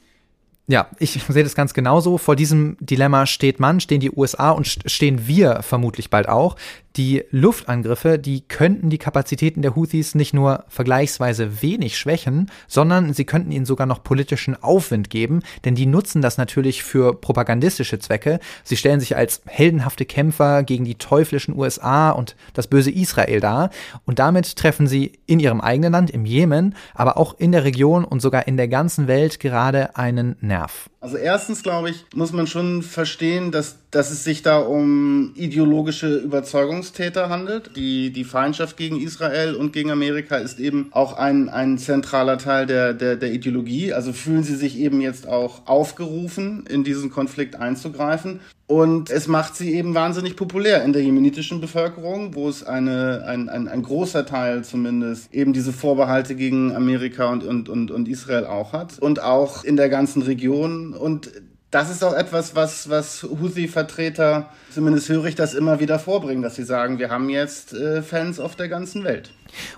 Ja, 0.67 0.87
ich 0.99 1.21
sehe 1.29 1.43
das 1.43 1.55
ganz 1.55 1.75
genauso. 1.75 2.19
Vor 2.19 2.37
diesem 2.37 2.77
Dilemma 2.81 3.27
steht 3.27 3.59
man, 3.59 3.81
stehen 3.81 4.01
die 4.01 4.13
USA 4.13 4.51
und 4.51 4.67
stehen 4.67 5.27
wir 5.27 5.63
vermutlich 5.63 6.11
bald 6.11 6.29
auch. 6.29 6.57
Die 6.97 7.23
Luftangriffe, 7.31 8.19
die 8.19 8.41
könnten 8.41 8.91
die 8.91 8.99
Kapazitäten 8.99 9.63
der 9.63 9.77
Houthis 9.77 10.17
nicht 10.17 10.35
nur 10.35 10.65
vergleichsweise 10.69 11.63
wenig 11.63 11.97
schwächen, 11.97 12.51
sondern 12.67 13.15
sie 13.15 13.25
könnten 13.25 13.53
ihnen 13.53 13.65
sogar 13.65 13.87
noch 13.87 14.03
politischen 14.03 14.61
Aufwind 14.61 15.09
geben, 15.09 15.41
denn 15.65 15.77
die 15.77 15.87
nutzen 15.87 16.21
das 16.21 16.37
natürlich 16.37 16.83
für 16.83 17.15
propagandistische 17.15 18.01
Zwecke. 18.01 18.41
Sie 18.65 18.77
stellen 18.77 18.99
sich 18.99 19.17
als 19.17 19.41
heldenhafte 19.47 20.05
Kämpfer 20.05 20.65
gegen 20.65 20.85
die 20.85 20.97
teuflischen 20.97 21.57
USA 21.57 22.11
und 22.11 22.35
das 22.55 22.67
böse 22.67 22.91
Israel 22.91 23.39
dar 23.39 23.71
und 24.05 24.19
damit 24.19 24.57
treffen 24.57 24.89
sie 24.89 25.13
in 25.27 25.39
ihrem 25.39 25.61
eigenen 25.61 25.93
Land, 25.93 26.11
im 26.11 26.25
Jemen, 26.25 26.75
aber 26.95 27.19
auch 27.19 27.39
in 27.39 27.53
der 27.53 27.63
Region 27.63 28.05
und 28.05 28.21
sogar 28.21 28.49
in 28.49 28.57
der 28.57 28.69
ganzen 28.69 29.07
Welt 29.07 29.39
gerade 29.39 29.97
einen 29.97 30.37
Nerv. 30.41 30.91
Also 31.03 31.17
erstens, 31.17 31.63
glaube 31.63 31.89
ich, 31.89 32.05
muss 32.15 32.33
man 32.33 32.47
schon 32.47 32.83
verstehen, 32.83 33.53
dass, 33.53 33.79
dass 33.91 34.11
es 34.11 34.23
sich 34.23 34.43
da 34.43 34.59
um 34.59 35.33
ideologische 35.35 36.19
Überzeugungstäter 36.19 37.31
handelt. 37.31 37.75
Die, 37.75 38.13
die 38.13 38.25
Feindschaft 38.25 38.77
gegen 38.77 39.01
Israel 39.01 39.55
und 39.55 39.73
gegen 39.73 39.91
Amerika 39.91 40.37
ist 40.37 40.61
eben 40.61 40.89
auch 40.91 41.15
ein, 41.15 41.49
ein 41.49 41.79
zentraler 41.79 42.37
Teil 42.37 42.67
der, 42.67 42.93
der, 42.93 43.17
der 43.17 43.33
Ideologie. 43.33 43.95
Also 43.95 44.13
fühlen 44.13 44.43
sie 44.43 44.57
sich 44.57 44.79
eben 44.79 45.01
jetzt 45.01 45.27
auch 45.27 45.67
aufgerufen, 45.67 46.67
in 46.69 46.85
diesen 46.85 47.09
Konflikt 47.11 47.57
einzugreifen. 47.57 48.41
Und 48.71 49.11
es 49.11 49.27
macht 49.27 49.57
sie 49.57 49.75
eben 49.75 49.97
wahnsinnig 49.97 50.37
populär 50.37 50.85
in 50.85 50.93
der 50.93 51.03
jemenitischen 51.03 51.61
Bevölkerung, 51.61 52.37
wo 52.37 52.49
es 52.49 52.63
eine, 52.63 53.25
ein, 53.27 53.49
ein, 53.49 53.67
ein 53.67 53.83
großer 53.83 54.25
Teil 54.25 54.63
zumindest 54.63 55.35
eben 55.35 55.53
diese 55.53 55.73
Vorbehalte 55.73 56.37
gegen 56.37 56.77
Amerika 56.77 57.33
und, 57.33 57.43
und, 57.43 57.69
und, 57.69 57.91
und 57.91 58.07
Israel 58.07 58.47
auch 58.47 58.73
hat. 58.73 59.01
Und 59.01 59.21
auch 59.21 59.65
in 59.65 59.77
der 59.77 59.89
ganzen 59.89 60.23
Region. 60.23 60.95
Und 60.95 61.33
das 61.71 61.89
ist 61.89 62.03
auch 62.03 62.15
etwas, 62.15 62.57
was, 62.57 62.91
was 62.91 63.23
Houthi-Vertreter, 63.23 64.51
zumindest 64.73 65.09
höre 65.09 65.27
ich 65.27 65.37
das 65.37 65.55
immer 65.55 65.79
wieder 65.79 66.01
vorbringen, 66.01 66.43
dass 66.43 66.57
sie 66.57 66.65
sagen, 66.65 66.99
wir 66.99 67.11
haben 67.11 67.29
jetzt 67.29 67.73
äh, 67.73 68.03
Fans 68.03 68.41
auf 68.41 68.57
der 68.57 68.69
ganzen 68.69 69.05
Welt. 69.05 69.31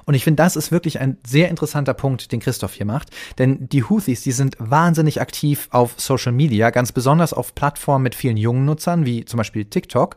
Und 0.05 0.15
ich 0.15 0.25
finde, 0.25 0.43
das 0.43 0.57
ist 0.57 0.73
wirklich 0.73 1.01
ein 1.01 1.19
sehr 1.27 1.49
interessanter 1.51 1.95
Punkt, 1.95 2.33
den 2.33 2.41
Christoph 2.41 2.75
hier 2.75 2.87
macht. 2.87 3.11
Denn 3.39 3.69
die 3.69 3.85
Houthis, 3.85 4.23
die 4.23 4.33
sind 4.33 4.57
wahnsinnig 4.59 5.21
aktiv 5.21 5.69
auf 5.71 5.95
Social 5.99 6.33
Media, 6.33 6.71
ganz 6.71 6.93
besonders 6.93 7.33
auf 7.35 7.55
Plattformen 7.55 8.03
mit 8.03 8.15
vielen 8.15 8.37
jungen 8.37 8.65
Nutzern, 8.65 9.05
wie 9.05 9.25
zum 9.25 9.39
Beispiel 9.39 9.67
TikTok 9.67 10.17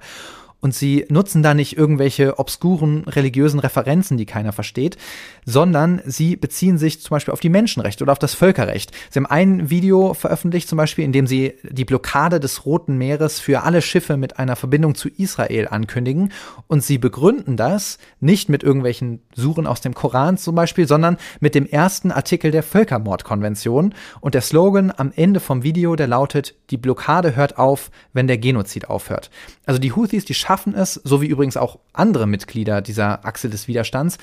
und 0.66 0.74
sie 0.74 1.06
nutzen 1.10 1.44
da 1.44 1.54
nicht 1.54 1.78
irgendwelche 1.78 2.40
obskuren 2.40 3.04
religiösen 3.08 3.60
Referenzen, 3.60 4.18
die 4.18 4.26
keiner 4.26 4.52
versteht, 4.52 4.98
sondern 5.46 6.02
sie 6.06 6.36
beziehen 6.36 6.80
sich 6.80 7.02
zum 7.02 7.14
Beispiel 7.14 7.34
auf 7.36 7.40
die 7.40 7.50
Menschenrechte 7.50 8.04
oder 8.04 8.14
auf 8.14 8.18
das 8.18 8.34
Völkerrecht. 8.34 8.92
Sie 9.12 9.20
haben 9.20 9.28
ein 9.28 9.70
Video 9.70 10.16
veröffentlicht 10.16 10.68
zum 10.68 10.78
Beispiel, 10.78 11.06
in 11.06 11.12
dem 11.12 11.28
sie 11.28 11.54
die 11.62 11.86
Blockade 11.86 12.40
des 12.40 12.66
Roten 12.66 12.98
Meeres 12.98 13.40
für 13.40 13.62
alle 13.62 13.84
Schiffe 13.84 14.18
mit 14.18 14.40
einer 14.40 14.56
Verbindung 14.56 14.96
zu 14.96 15.08
Israel 15.08 15.68
ankündigen 15.68 16.32
und 16.66 16.84
sie 16.84 16.98
begründen 16.98 17.58
das 17.58 18.00
nicht 18.20 18.50
mit 18.50 18.64
irgendwelchen 18.64 19.22
Suren 19.36 19.68
aus 19.68 19.82
dem 19.82 19.94
Koran 19.94 20.40
zum 20.40 20.56
Beispiel, 20.56 20.88
sondern 20.88 21.18
mit 21.42 21.54
dem 21.54 21.68
ersten 21.68 22.12
Artikel 22.12 22.50
der 22.50 22.64
Völkermordkonvention 22.64 23.94
und 24.20 24.34
der 24.34 24.42
Slogan 24.42 24.92
am 24.98 25.14
Ende 25.16 25.40
vom 25.40 25.62
Video, 25.62 25.96
der 25.96 26.08
lautet, 26.08 26.56
die 26.72 26.78
Blockade 26.78 27.36
hört 27.36 27.60
auf, 27.60 27.92
wenn 28.14 28.26
der 28.26 28.40
Genozid 28.40 28.90
aufhört. 28.90 29.30
Also 29.68 29.80
die 29.80 29.92
Houthis, 29.92 30.26
die 30.26 30.34
schaffen 30.34 30.55
es, 30.76 30.94
so 31.04 31.22
wie 31.22 31.28
übrigens 31.28 31.58
auch 31.58 31.80
andere 31.94 32.28
Mitglieder 32.28 32.82
dieser 32.82 33.26
Achse 33.26 33.50
des 33.50 33.68
Widerstands, 33.68 34.18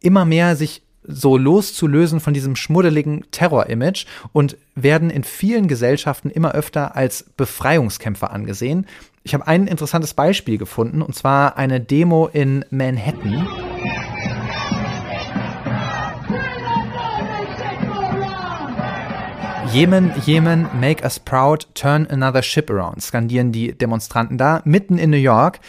immer 0.00 0.24
mehr 0.24 0.56
sich 0.56 0.82
so 1.02 1.36
loszulösen 1.36 2.20
von 2.20 2.34
diesem 2.34 2.54
schmuddeligen 2.54 3.24
Terror-Image 3.30 4.06
und 4.32 4.56
werden 4.74 5.10
in 5.10 5.24
vielen 5.24 5.68
Gesellschaften 5.68 6.30
immer 6.30 6.52
öfter 6.52 6.96
als 6.96 7.24
Befreiungskämpfer 7.36 8.30
angesehen. 8.30 8.86
Ich 9.22 9.34
habe 9.34 9.46
ein 9.46 9.66
interessantes 9.66 10.14
Beispiel 10.14 10.58
gefunden, 10.58 11.02
und 11.02 11.14
zwar 11.14 11.56
eine 11.56 11.80
Demo 11.80 12.28
in 12.32 12.64
Manhattan. 12.70 13.46
Yemen, 19.72 20.12
Yemen, 20.26 20.66
make 20.80 21.04
us 21.04 21.18
proud, 21.18 21.68
turn 21.74 22.06
another 22.10 22.42
ship 22.42 22.70
around, 22.70 23.02
skandieren 23.02 23.52
die 23.52 23.72
Demonstranten 23.76 24.38
da, 24.38 24.62
mitten 24.64 24.98
in 24.98 25.10
New 25.10 25.16
York. 25.16 25.60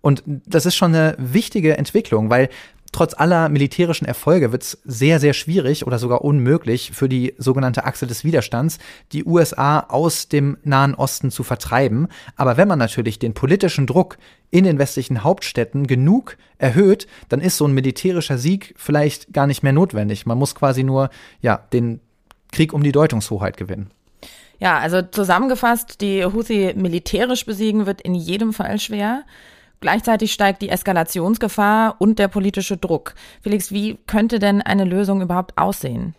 Und 0.00 0.22
das 0.26 0.64
ist 0.64 0.76
schon 0.76 0.94
eine 0.94 1.16
wichtige 1.18 1.76
Entwicklung, 1.76 2.30
weil 2.30 2.48
trotz 2.92 3.14
aller 3.14 3.48
militärischen 3.48 4.06
Erfolge 4.06 4.52
wird 4.52 4.62
es 4.62 4.78
sehr, 4.84 5.20
sehr 5.20 5.32
schwierig 5.32 5.86
oder 5.86 5.98
sogar 5.98 6.22
unmöglich 6.22 6.92
für 6.94 7.08
die 7.08 7.34
sogenannte 7.38 7.84
Achse 7.84 8.06
des 8.06 8.24
Widerstands, 8.24 8.78
die 9.12 9.24
USA 9.24 9.80
aus 9.80 10.28
dem 10.28 10.58
Nahen 10.62 10.94
Osten 10.94 11.30
zu 11.30 11.42
vertreiben. 11.42 12.08
Aber 12.36 12.56
wenn 12.56 12.68
man 12.68 12.78
natürlich 12.78 13.18
den 13.18 13.34
politischen 13.34 13.86
Druck 13.86 14.18
in 14.50 14.64
den 14.64 14.78
westlichen 14.78 15.24
Hauptstädten 15.24 15.86
genug 15.86 16.36
erhöht, 16.58 17.06
dann 17.28 17.40
ist 17.40 17.56
so 17.56 17.66
ein 17.66 17.74
militärischer 17.74 18.38
Sieg 18.38 18.74
vielleicht 18.76 19.32
gar 19.32 19.46
nicht 19.46 19.62
mehr 19.62 19.72
notwendig. 19.72 20.26
Man 20.26 20.38
muss 20.38 20.54
quasi 20.54 20.84
nur, 20.84 21.10
ja, 21.40 21.56
den 21.72 22.00
Krieg 22.52 22.72
um 22.72 22.82
die 22.82 22.92
Deutungshoheit 22.92 23.56
gewinnen. 23.56 23.90
Ja, 24.60 24.78
also 24.78 25.02
zusammengefasst, 25.02 26.00
die 26.00 26.24
Houthi 26.24 26.74
militärisch 26.76 27.46
besiegen 27.46 27.86
wird 27.86 28.00
in 28.00 28.14
jedem 28.14 28.52
Fall 28.52 28.78
schwer. 28.80 29.24
Gleichzeitig 29.80 30.32
steigt 30.32 30.62
die 30.62 30.70
Eskalationsgefahr 30.70 31.96
und 32.00 32.18
der 32.18 32.26
politische 32.26 32.76
Druck. 32.76 33.14
Felix, 33.42 33.70
wie 33.70 33.98
könnte 34.08 34.40
denn 34.40 34.60
eine 34.60 34.84
Lösung 34.84 35.22
überhaupt 35.22 35.56
aussehen? 35.56 36.16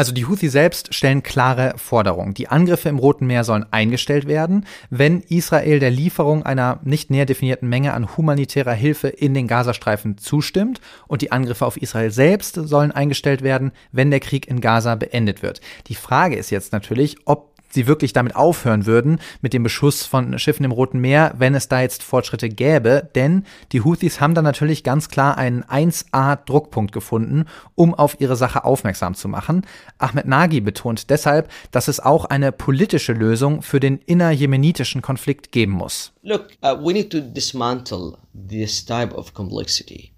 Also 0.00 0.12
die 0.12 0.24
Houthi 0.24 0.48
selbst 0.48 0.94
stellen 0.94 1.22
klare 1.22 1.74
Forderungen. 1.76 2.32
Die 2.32 2.48
Angriffe 2.48 2.88
im 2.88 2.98
Roten 2.98 3.26
Meer 3.26 3.44
sollen 3.44 3.66
eingestellt 3.70 4.26
werden, 4.26 4.64
wenn 4.88 5.20
Israel 5.20 5.78
der 5.78 5.90
Lieferung 5.90 6.42
einer 6.42 6.80
nicht 6.84 7.10
näher 7.10 7.26
definierten 7.26 7.68
Menge 7.68 7.92
an 7.92 8.16
humanitärer 8.16 8.72
Hilfe 8.72 9.08
in 9.08 9.34
den 9.34 9.46
Gazastreifen 9.46 10.16
zustimmt 10.16 10.80
und 11.06 11.20
die 11.20 11.32
Angriffe 11.32 11.66
auf 11.66 11.76
Israel 11.76 12.10
selbst 12.10 12.54
sollen 12.54 12.92
eingestellt 12.92 13.42
werden, 13.42 13.72
wenn 13.92 14.10
der 14.10 14.20
Krieg 14.20 14.48
in 14.48 14.62
Gaza 14.62 14.94
beendet 14.94 15.42
wird. 15.42 15.60
Die 15.88 15.94
Frage 15.94 16.36
ist 16.36 16.48
jetzt 16.48 16.72
natürlich, 16.72 17.18
ob 17.26 17.49
sie 17.70 17.86
wirklich 17.86 18.12
damit 18.12 18.36
aufhören 18.36 18.86
würden, 18.86 19.20
mit 19.40 19.52
dem 19.52 19.62
Beschuss 19.62 20.04
von 20.04 20.38
Schiffen 20.38 20.64
im 20.64 20.72
Roten 20.72 21.00
Meer, 21.00 21.34
wenn 21.38 21.54
es 21.54 21.68
da 21.68 21.80
jetzt 21.80 22.02
Fortschritte 22.02 22.48
gäbe. 22.48 23.08
Denn 23.14 23.44
die 23.72 23.82
Houthis 23.82 24.20
haben 24.20 24.34
da 24.34 24.42
natürlich 24.42 24.84
ganz 24.84 25.08
klar 25.08 25.38
einen 25.38 25.64
1A-Druckpunkt 25.64 26.92
gefunden, 26.92 27.46
um 27.74 27.94
auf 27.94 28.20
ihre 28.20 28.36
Sache 28.36 28.64
aufmerksam 28.64 29.14
zu 29.14 29.28
machen. 29.28 29.66
Ahmed 29.98 30.26
Nagy 30.26 30.60
betont 30.60 31.10
deshalb, 31.10 31.50
dass 31.70 31.88
es 31.88 32.00
auch 32.00 32.24
eine 32.24 32.52
politische 32.52 33.12
Lösung 33.12 33.62
für 33.62 33.80
den 33.80 33.98
innerjemenitischen 33.98 35.02
Konflikt 35.02 35.52
geben 35.52 35.72
muss. 35.72 36.12
Look, 36.22 36.48
uh, 36.62 36.76
we 36.76 36.92
need 36.92 37.10
to 37.10 37.20
dismantle 37.20 38.18
this 38.34 38.84
type 38.84 39.14
of 39.14 39.32
complexity. 39.34 40.12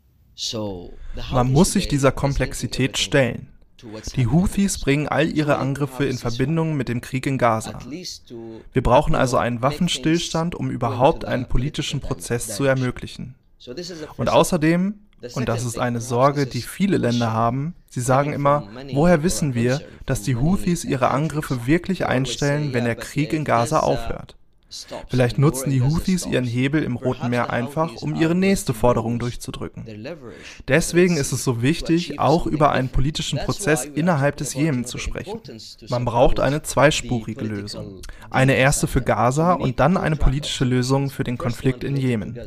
Man 1.31 1.53
muss 1.53 1.73
sich 1.73 1.89
dieser 1.89 2.11
Komplexität 2.11 2.99
stellen. 2.99 3.52
Die 4.17 4.27
Houthis 4.27 4.79
bringen 4.79 5.09
all 5.09 5.29
ihre 5.29 5.59
Angriffe 5.59 6.05
in 6.05 6.19
Verbindung 6.19 6.75
mit 6.75 6.89
dem 6.89 7.01
Krieg 7.01 7.27
in 7.27 7.39
Gaza. 7.39 7.79
Wir 8.73 8.83
brauchen 8.83 9.15
also 9.15 9.37
einen 9.37 9.63
Waffenstillstand, 9.63 10.55
um 10.55 10.71
überhaupt 10.71 11.25
einen 11.25 11.49
politischen 11.49 12.01
Prozess 12.01 12.55
zu 12.55 12.65
ermöglichen. 12.65 13.35
Und 14.17 14.29
außerdem, 14.29 14.95
und 15.35 15.49
das 15.49 15.65
ist 15.65 15.79
eine 15.79 16.01
Sorge, 16.01 16.47
die 16.47 16.63
viele 16.63 16.97
Länder 16.97 17.33
haben, 17.33 17.75
sie 17.89 18.01
sagen 18.01 18.33
immer, 18.33 18.69
woher 18.93 19.23
wissen 19.23 19.55
wir, 19.55 19.81
dass 20.07 20.23
die 20.23 20.37
Houthis 20.37 20.85
ihre 20.85 21.11
Angriffe 21.11 21.67
wirklich 21.67 22.07
einstellen, 22.07 22.73
wenn 22.73 22.85
der 22.85 22.97
Krieg 22.97 23.33
in 23.33 23.45
Gaza 23.45 23.81
aufhört? 23.81 24.37
Vielleicht 25.09 25.39
nutzen 25.39 25.71
die 25.71 25.83
Houthis 25.83 26.27
ihren 26.27 26.45
Hebel 26.45 26.83
im 26.83 26.97
Roten 26.97 27.31
Meer 27.31 27.51
einfach, 27.51 27.97
um 27.97 28.15
ihre 28.15 28.35
nächste 28.35 28.75
Forderung 28.75 29.19
durchzudrücken. 29.19 29.85
Deswegen 30.69 31.17
ist 31.17 31.33
es 31.33 31.45
so 31.45 31.63
wichtig, 31.63 32.19
auch 32.19 32.47
über 32.47 32.73
einen 32.73 32.89
politischen 32.89 33.39
Prozess 33.39 33.85
innerhalb 33.85 34.37
des 34.37 34.55
Jemen 34.55 34.85
zu 34.85 34.99
sprechen. 34.99 35.41
Man 35.89 36.05
braucht 36.05 36.41
eine 36.41 36.63
zweispurige 36.63 37.45
Lösung. 37.45 38.01
Eine 38.31 38.55
erste 38.55 38.87
für 38.87 39.03
Gaza 39.03 39.55
und 39.55 39.81
dann 39.81 39.97
eine 39.97 40.17
politische 40.17 40.65
Lösung 40.65 41.11
für 41.11 41.25
den 41.25 41.39
Konflikt 41.39 41.85
in 41.85 41.97
Jemen. 41.97 42.39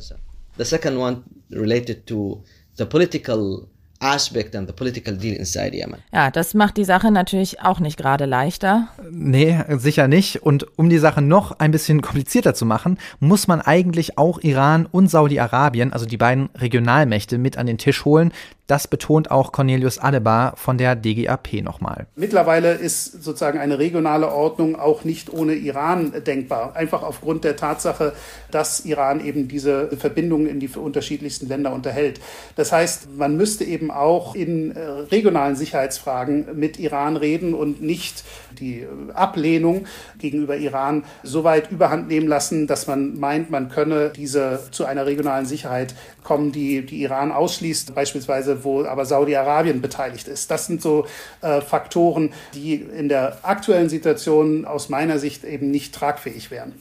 The 0.58 0.64
second 0.64 0.98
one 0.98 1.24
related 1.52 2.06
to 2.08 2.44
the 2.78 2.86
political 2.86 3.68
aspect 4.00 4.56
and 4.56 4.68
the 4.68 4.74
political 4.74 5.16
deal 5.18 5.36
inside 5.36 5.76
Yemen. 5.76 6.02
Ja, 6.14 6.32
das 6.32 6.54
macht 6.54 6.78
die 6.78 6.86
Sache 6.86 7.12
natürlich 7.12 7.62
auch 7.62 7.80
nicht 7.80 7.98
gerade 7.98 8.26
leichter. 8.26 8.88
Nee, 9.10 9.58
sicher 9.78 10.08
nicht. 10.08 10.44
Und 10.44 10.66
um 10.78 10.90
die 10.90 10.98
Sache 10.98 11.22
noch 11.22 11.60
ein 11.60 11.72
bisschen 11.72 12.02
komplizierter 12.02 12.54
zu 12.54 12.66
machen, 12.66 12.98
muss 13.20 13.48
man 13.48 13.62
eigentlich 13.62 14.18
auch 14.18 14.40
Iran 14.42 14.86
und 14.86 15.10
Saudi-Arabien, 15.10 15.94
also 15.94 16.06
die 16.06 16.18
beiden 16.18 16.50
Regionalmächte, 16.56 17.38
mit 17.38 17.58
an 17.58 17.68
den 17.68 17.78
Tisch 17.78 18.06
holen, 18.06 18.32
das 18.68 18.88
betont 18.88 19.30
auch 19.30 19.52
Cornelius 19.52 20.00
Adebar 20.00 20.56
von 20.56 20.78
der 20.78 20.96
DGAP 20.96 21.62
nochmal. 21.62 22.08
Mittlerweile 22.16 22.74
ist 22.74 23.24
sozusagen 23.24 23.60
eine 23.60 23.78
regionale 23.78 24.32
Ordnung 24.32 24.76
auch 24.76 25.04
nicht 25.04 25.32
ohne 25.32 25.54
Iran 25.54 26.14
denkbar. 26.26 26.76
Einfach 26.76 27.04
aufgrund 27.04 27.44
der 27.44 27.56
Tatsache, 27.56 28.14
dass 28.52 28.86
Iran 28.86 29.24
eben 29.24 29.48
diese 29.48 29.96
Verbindungen 29.98 30.48
in 30.48 30.60
die 30.60 30.70
unterschiedlichsten 30.70 31.48
Länder 31.48 31.74
unterhält. 31.74 32.20
Das 32.56 32.72
heißt, 32.72 33.16
man 33.16 33.38
müsste 33.38 33.64
eben 33.64 33.92
auch 33.92 34.34
in 34.36 34.76
äh, 34.76 34.80
regionalen 34.82 35.56
Sicherheitsfragen 35.56 36.58
mit 36.58 36.80
Iran 36.80 37.18
reden 37.18 37.54
und 37.54 37.82
nicht 37.82 38.24
die 38.60 38.88
Ablehnung 39.14 39.86
gegenüber 40.18 40.58
Iran 40.58 41.04
so 41.24 41.44
weit 41.44 41.72
überhand 41.72 42.08
nehmen 42.08 42.28
lassen, 42.28 42.68
dass 42.68 42.88
man 42.88 43.20
meint, 43.20 43.52
man 43.52 43.70
könne 43.70 44.10
diese 44.10 44.60
zu 44.72 44.86
einer 44.86 45.06
regionalen 45.06 45.46
Sicherheit 45.46 45.94
kommen, 46.24 46.52
die, 46.52 46.86
die 46.86 47.02
Iran 47.04 47.32
ausschließt, 47.32 47.94
beispielsweise 47.94 48.55
wo 48.64 48.86
aber 48.86 49.06
Saudi-Arabien 49.06 49.82
beteiligt 49.82 50.28
ist. 50.28 50.50
Das 50.52 50.68
sind 50.68 50.82
so 50.82 51.06
äh, 51.42 51.62
Faktoren, 51.62 52.34
die 52.54 52.76
in 52.76 53.10
der 53.10 53.40
aktuellen 53.44 53.90
Situation 53.90 54.66
aus 54.66 54.90
meiner 54.90 55.20
Sicht 55.20 55.44
eben 55.44 55.72
nicht 55.72 55.94
tragfähig 55.94 56.52
wären. 56.52 56.74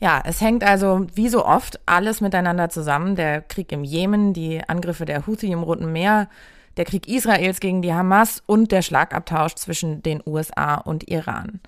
Ja, 0.00 0.22
es 0.24 0.40
hängt 0.40 0.64
also 0.64 1.06
wie 1.14 1.28
so 1.28 1.44
oft 1.44 1.78
alles 1.84 2.22
miteinander 2.22 2.70
zusammen. 2.70 3.16
Der 3.16 3.42
Krieg 3.42 3.70
im 3.70 3.84
Jemen, 3.84 4.32
die 4.32 4.62
Angriffe 4.66 5.04
der 5.04 5.26
Houthi 5.26 5.52
im 5.52 5.62
Roten 5.62 5.92
Meer, 5.92 6.28
der 6.78 6.86
Krieg 6.86 7.06
Israels 7.06 7.60
gegen 7.60 7.82
die 7.82 7.92
Hamas 7.92 8.42
und 8.46 8.72
der 8.72 8.80
Schlagabtausch 8.80 9.54
zwischen 9.56 10.02
den 10.02 10.22
USA 10.24 10.76
und 10.76 11.08
Iran. 11.08 11.60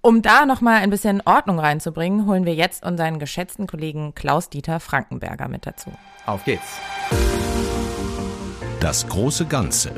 Um 0.00 0.20
da 0.22 0.44
nochmal 0.44 0.82
ein 0.82 0.90
bisschen 0.90 1.22
Ordnung 1.24 1.58
reinzubringen, 1.58 2.26
holen 2.26 2.44
wir 2.44 2.54
jetzt 2.54 2.84
unseren 2.84 3.18
geschätzten 3.18 3.66
Kollegen 3.66 4.14
Klaus-Dieter 4.14 4.78
Frankenberger 4.78 5.48
mit 5.48 5.66
dazu. 5.66 5.90
Auf 6.26 6.44
geht's. 6.44 6.78
Das 8.84 9.08
große 9.08 9.46
Ganze 9.46 9.92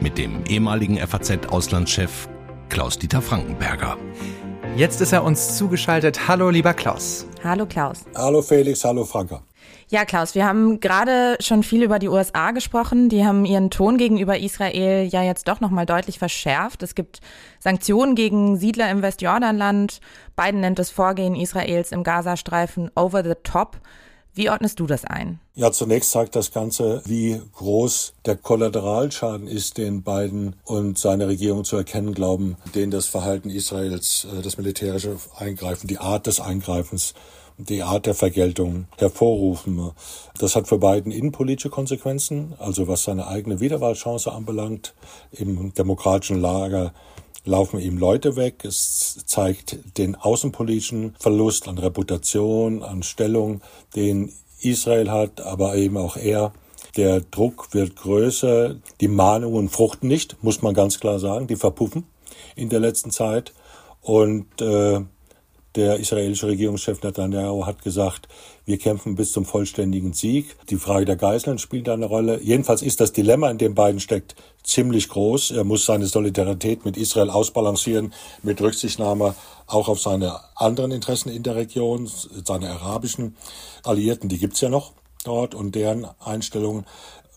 mit 0.00 0.16
dem 0.16 0.42
ehemaligen 0.46 0.96
FAZ-Auslandschef 0.96 2.30
Klaus-Dieter 2.70 3.20
Frankenberger. 3.20 3.98
Jetzt 4.74 5.02
ist 5.02 5.12
er 5.12 5.22
uns 5.22 5.58
zugeschaltet. 5.58 6.26
Hallo, 6.26 6.48
lieber 6.48 6.72
Klaus. 6.72 7.26
Hallo, 7.44 7.66
Klaus. 7.66 8.06
Hallo, 8.16 8.40
Felix. 8.40 8.82
Hallo, 8.86 9.04
Franka. 9.04 9.42
Ja, 9.90 10.06
Klaus, 10.06 10.34
wir 10.34 10.46
haben 10.46 10.80
gerade 10.80 11.36
schon 11.40 11.62
viel 11.62 11.82
über 11.82 11.98
die 11.98 12.08
USA 12.08 12.52
gesprochen. 12.52 13.10
Die 13.10 13.26
haben 13.26 13.44
ihren 13.44 13.68
Ton 13.68 13.98
gegenüber 13.98 14.38
Israel 14.38 15.06
ja 15.06 15.22
jetzt 15.22 15.46
doch 15.46 15.60
nochmal 15.60 15.84
deutlich 15.84 16.18
verschärft. 16.18 16.82
Es 16.82 16.94
gibt 16.94 17.20
Sanktionen 17.58 18.14
gegen 18.14 18.56
Siedler 18.56 18.90
im 18.90 19.02
Westjordanland. 19.02 20.00
Biden 20.36 20.60
nennt 20.60 20.78
das 20.78 20.88
Vorgehen 20.88 21.34
Israels 21.34 21.92
im 21.92 22.02
Gazastreifen 22.02 22.90
over 22.94 23.22
the 23.22 23.34
top. 23.42 23.78
Wie 24.34 24.48
ordnest 24.48 24.78
du 24.78 24.86
das 24.86 25.04
ein? 25.04 25.40
Ja, 25.54 25.72
zunächst 25.72 26.12
zeigt 26.12 26.36
das 26.36 26.52
Ganze, 26.52 27.02
wie 27.04 27.40
groß 27.54 28.14
der 28.24 28.36
Kollateralschaden 28.36 29.46
ist, 29.48 29.76
den 29.76 30.02
Biden 30.02 30.56
und 30.64 30.98
seine 30.98 31.26
Regierung 31.28 31.64
zu 31.64 31.76
erkennen 31.76 32.14
glauben, 32.14 32.56
den 32.74 32.90
das 32.90 33.06
Verhalten 33.06 33.50
Israels, 33.50 34.26
äh, 34.32 34.42
das 34.42 34.56
militärische 34.56 35.16
Eingreifen, 35.36 35.88
die 35.88 35.98
Art 35.98 36.26
des 36.26 36.40
Eingreifens 36.40 37.14
die 37.64 37.82
Art 37.82 38.06
der 38.06 38.14
Vergeltung 38.14 38.86
hervorrufen. 38.96 39.90
Das 40.38 40.56
hat 40.56 40.68
für 40.68 40.78
Biden 40.78 41.12
innenpolitische 41.12 41.70
Konsequenzen, 41.70 42.54
also 42.58 42.88
was 42.88 43.04
seine 43.04 43.26
eigene 43.26 43.60
Wiederwahlchance 43.60 44.32
anbelangt. 44.32 44.94
Im 45.32 45.74
demokratischen 45.74 46.40
Lager 46.40 46.92
laufen 47.44 47.80
ihm 47.80 47.98
Leute 47.98 48.36
weg. 48.36 48.64
Es 48.64 49.22
zeigt 49.26 49.78
den 49.98 50.16
außenpolitischen 50.16 51.14
Verlust 51.18 51.68
an 51.68 51.78
Reputation, 51.78 52.82
an 52.82 53.02
Stellung, 53.02 53.60
den 53.96 54.32
Israel 54.60 55.10
hat, 55.10 55.40
aber 55.40 55.76
eben 55.76 55.96
auch 55.96 56.16
er. 56.16 56.52
Der 56.96 57.20
Druck 57.20 57.72
wird 57.72 57.96
größer. 57.96 58.76
Die 59.00 59.08
Mahnungen 59.08 59.68
fruchten 59.68 60.08
nicht, 60.08 60.42
muss 60.42 60.62
man 60.62 60.74
ganz 60.74 61.00
klar 61.00 61.18
sagen. 61.18 61.46
Die 61.46 61.56
verpuffen 61.56 62.04
in 62.56 62.68
der 62.68 62.80
letzten 62.80 63.10
Zeit. 63.10 63.52
Und 64.02 64.60
äh, 64.60 65.00
der 65.76 65.96
israelische 65.98 66.48
Regierungschef 66.48 67.02
Netanyahu 67.02 67.64
hat 67.64 67.82
gesagt, 67.82 68.28
wir 68.70 68.78
kämpfen 68.78 69.16
bis 69.16 69.32
zum 69.32 69.44
vollständigen 69.44 70.12
Sieg. 70.12 70.54
Die 70.68 70.76
Frage 70.76 71.04
der 71.04 71.16
Geiseln 71.16 71.58
spielt 71.58 71.88
eine 71.88 72.06
Rolle. 72.06 72.40
Jedenfalls 72.40 72.82
ist 72.82 73.00
das 73.00 73.12
Dilemma, 73.12 73.50
in 73.50 73.58
dem 73.58 73.74
Biden 73.74 73.98
steckt, 73.98 74.36
ziemlich 74.62 75.08
groß. 75.08 75.50
Er 75.50 75.64
muss 75.64 75.86
seine 75.86 76.06
Solidarität 76.06 76.84
mit 76.84 76.96
Israel 76.96 77.30
ausbalancieren, 77.30 78.14
mit 78.44 78.60
Rücksichtnahme 78.60 79.34
auch 79.66 79.88
auf 79.88 80.00
seine 80.00 80.38
anderen 80.54 80.92
Interessen 80.92 81.30
in 81.30 81.42
der 81.42 81.56
Region, 81.56 82.08
seine 82.44 82.70
arabischen 82.70 83.34
Alliierten, 83.82 84.28
die 84.28 84.38
gibt's 84.38 84.60
ja 84.60 84.68
noch 84.68 84.92
dort 85.24 85.56
und 85.56 85.74
deren 85.74 86.06
Einstellungen. 86.24 86.86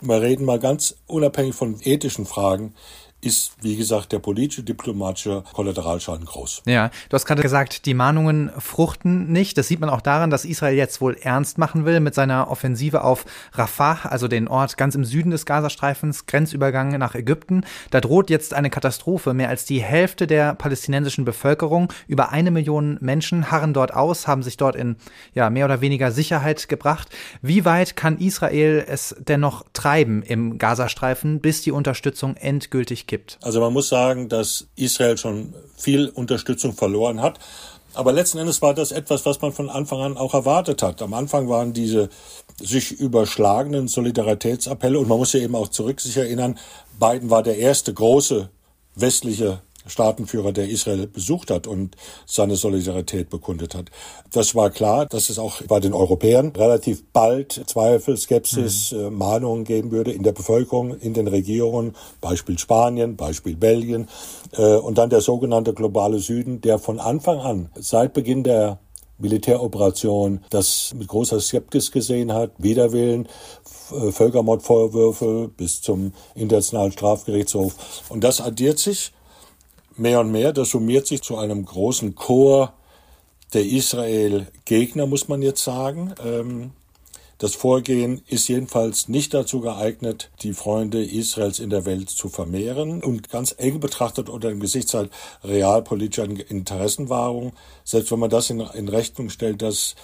Wir 0.01 0.21
reden 0.21 0.45
mal 0.45 0.59
ganz 0.59 0.95
unabhängig 1.07 1.55
von 1.55 1.79
ethischen 1.81 2.27
Fragen 2.27 2.75
ist, 3.23 3.53
wie 3.61 3.75
gesagt, 3.75 4.11
der 4.11 4.19
politische, 4.19 4.63
diplomatische 4.63 5.43
Kollateralschaden 5.53 6.25
groß. 6.25 6.63
Ja, 6.65 6.89
du 7.09 7.13
hast 7.13 7.25
gerade 7.25 7.41
gesagt, 7.41 7.85
die 7.85 7.93
Mahnungen 7.93 8.51
fruchten 8.57 9.31
nicht. 9.31 9.57
Das 9.57 9.67
sieht 9.67 9.79
man 9.79 9.89
auch 9.89 10.01
daran, 10.01 10.29
dass 10.29 10.45
Israel 10.45 10.75
jetzt 10.75 11.01
wohl 11.01 11.15
ernst 11.21 11.57
machen 11.57 11.85
will 11.85 11.99
mit 11.99 12.15
seiner 12.15 12.51
Offensive 12.51 13.03
auf 13.03 13.25
Rafah, 13.53 14.09
also 14.09 14.27
den 14.27 14.47
Ort 14.47 14.77
ganz 14.77 14.95
im 14.95 15.05
Süden 15.05 15.31
des 15.31 15.45
Gazastreifens, 15.45 16.25
Grenzübergang 16.25 16.97
nach 16.97 17.15
Ägypten. 17.15 17.61
Da 17.91 18.01
droht 18.01 18.29
jetzt 18.29 18.53
eine 18.53 18.69
Katastrophe. 18.69 19.33
Mehr 19.33 19.49
als 19.49 19.65
die 19.65 19.81
Hälfte 19.81 20.27
der 20.27 20.55
palästinensischen 20.55 21.25
Bevölkerung, 21.25 21.91
über 22.07 22.31
eine 22.31 22.51
Million 22.51 22.97
Menschen, 23.01 23.51
harren 23.51 23.73
dort 23.73 23.93
aus, 23.93 24.27
haben 24.27 24.43
sich 24.43 24.57
dort 24.57 24.75
in 24.75 24.97
ja, 25.33 25.49
mehr 25.49 25.65
oder 25.65 25.81
weniger 25.81 26.11
Sicherheit 26.11 26.67
gebracht. 26.67 27.09
Wie 27.41 27.65
weit 27.65 27.95
kann 27.95 28.17
Israel 28.17 28.83
es 28.87 29.15
dennoch 29.19 29.65
treiben 29.73 30.23
im 30.23 30.57
Gazastreifen, 30.57 31.39
bis 31.39 31.61
die 31.61 31.71
Unterstützung 31.71 32.35
endgültig 32.35 33.07
gibt. 33.13 33.37
Also 33.43 33.59
man 33.59 33.71
muss 33.71 33.89
sagen, 33.89 34.27
dass 34.27 34.65
Israel 34.75 35.19
schon 35.19 35.53
viel 35.77 36.09
Unterstützung 36.09 36.73
verloren 36.73 37.21
hat. 37.21 37.37
Aber 37.93 38.11
letzten 38.11 38.39
Endes 38.39 38.63
war 38.63 38.73
das 38.73 38.91
etwas, 38.91 39.23
was 39.27 39.39
man 39.39 39.51
von 39.51 39.69
Anfang 39.69 40.01
an 40.01 40.17
auch 40.17 40.33
erwartet 40.33 40.81
hat. 40.81 40.99
Am 41.03 41.13
Anfang 41.13 41.47
waren 41.47 41.73
diese 41.73 42.09
sich 42.59 42.91
überschlagenen 42.91 43.87
Solidaritätsappelle 43.87 44.97
und 44.97 45.07
man 45.07 45.19
muss 45.19 45.33
ja 45.33 45.41
eben 45.41 45.53
auch 45.53 45.67
zurück 45.67 46.01
sich 46.01 46.17
erinnern, 46.17 46.57
Biden 46.99 47.29
war 47.29 47.43
der 47.43 47.59
erste 47.59 47.93
große 47.93 48.49
westliche 48.95 49.61
Staatenführer, 49.85 50.51
der 50.51 50.69
Israel 50.69 51.07
besucht 51.07 51.51
hat 51.51 51.67
und 51.67 51.95
seine 52.25 52.55
Solidarität 52.55 53.29
bekundet 53.29 53.75
hat. 53.75 53.91
Das 54.31 54.55
war 54.55 54.69
klar, 54.69 55.05
dass 55.05 55.29
es 55.29 55.39
auch 55.39 55.61
bei 55.63 55.79
den 55.79 55.93
Europäern 55.93 56.49
relativ 56.55 57.03
bald 57.11 57.63
Zweifel, 57.67 58.17
Skepsis, 58.17 58.91
mhm. 58.91 58.99
äh, 58.99 59.09
Mahnungen 59.09 59.63
geben 59.63 59.91
würde 59.91 60.11
in 60.11 60.23
der 60.23 60.31
Bevölkerung, 60.31 60.97
in 60.97 61.13
den 61.13 61.27
Regierungen, 61.27 61.95
Beispiel 62.21 62.57
Spanien, 62.57 63.15
Beispiel 63.15 63.55
Belgien 63.55 64.07
äh, 64.53 64.75
und 64.75 64.97
dann 64.97 65.09
der 65.09 65.21
sogenannte 65.21 65.73
globale 65.73 66.19
Süden, 66.19 66.61
der 66.61 66.79
von 66.79 66.99
Anfang 66.99 67.39
an, 67.39 67.69
seit 67.75 68.13
Beginn 68.13 68.43
der 68.43 68.79
Militäroperation 69.17 70.41
das 70.49 70.93
mit 70.97 71.07
großer 71.07 71.39
Skeptis 71.39 71.91
gesehen 71.91 72.33
hat, 72.33 72.51
Widerwillen, 72.57 73.27
äh, 73.91 74.11
Völkermordvorwürfe 74.11 75.49
bis 75.55 75.81
zum 75.81 76.13
Internationalen 76.35 76.91
Strafgerichtshof. 76.91 77.75
Und 78.09 78.23
das 78.23 78.41
addiert 78.41 78.79
sich 78.79 79.11
mehr 79.97 80.19
und 80.19 80.31
mehr. 80.31 80.53
Das 80.53 80.69
summiert 80.69 81.07
sich 81.07 81.21
zu 81.21 81.37
einem 81.37 81.65
großen 81.65 82.15
Chor 82.15 82.73
der 83.53 83.65
Israel-Gegner, 83.65 85.05
muss 85.05 85.27
man 85.27 85.41
jetzt 85.41 85.63
sagen. 85.63 86.13
Ähm, 86.23 86.71
das 87.43 87.55
Vorgehen 87.55 88.21
ist 88.27 88.47
jedenfalls 88.47 89.09
nicht 89.09 89.33
dazu 89.33 89.59
geeignet, 89.59 90.31
die 90.43 90.53
Freunde 90.53 91.03
Israels 91.03 91.59
in 91.59 91.69
der 91.69 91.85
Welt 91.85 92.09
zu 92.09 92.29
vermehren 92.29 93.03
und 93.03 93.29
ganz 93.29 93.53
eng 93.57 93.79
betrachtet 93.79 94.29
unter 94.29 94.49
dem 94.49 94.59
Gesichtspunkt 94.59 95.13
realpolitischer 95.43 96.23
Interessenwahrung. 96.23 97.53
Selbst 97.83 98.11
wenn 98.11 98.19
man 98.19 98.29
das 98.29 98.49
in, 98.49 98.61
in 98.61 98.87
Rechnung 98.87 99.29
stellt, 99.29 99.61
dass 99.61 99.95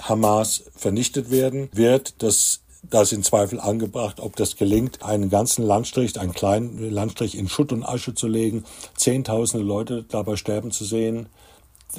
Hamas 0.00 0.64
vernichtet 0.74 1.30
werden 1.30 1.68
wird, 1.72 2.22
dass 2.22 2.60
da 2.82 3.02
ist 3.02 3.12
in 3.12 3.22
Zweifel 3.22 3.60
angebracht, 3.60 4.20
ob 4.20 4.36
das 4.36 4.56
gelingt, 4.56 5.02
einen 5.02 5.30
ganzen 5.30 5.64
Landstrich, 5.64 6.18
einen 6.18 6.32
kleinen 6.32 6.90
Landstrich 6.90 7.36
in 7.36 7.48
Schutt 7.48 7.72
und 7.72 7.84
Asche 7.84 8.14
zu 8.14 8.28
legen, 8.28 8.64
zehntausende 8.96 9.64
Leute 9.64 10.04
dabei 10.08 10.36
sterben 10.36 10.70
zu 10.70 10.84
sehen. 10.84 11.28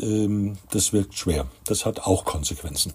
ähm, 0.01 0.57
das 0.71 0.93
wirkt 0.93 1.15
schwer. 1.15 1.47
Das 1.65 1.85
hat 1.85 2.01
auch 2.01 2.25
Konsequenzen. 2.25 2.93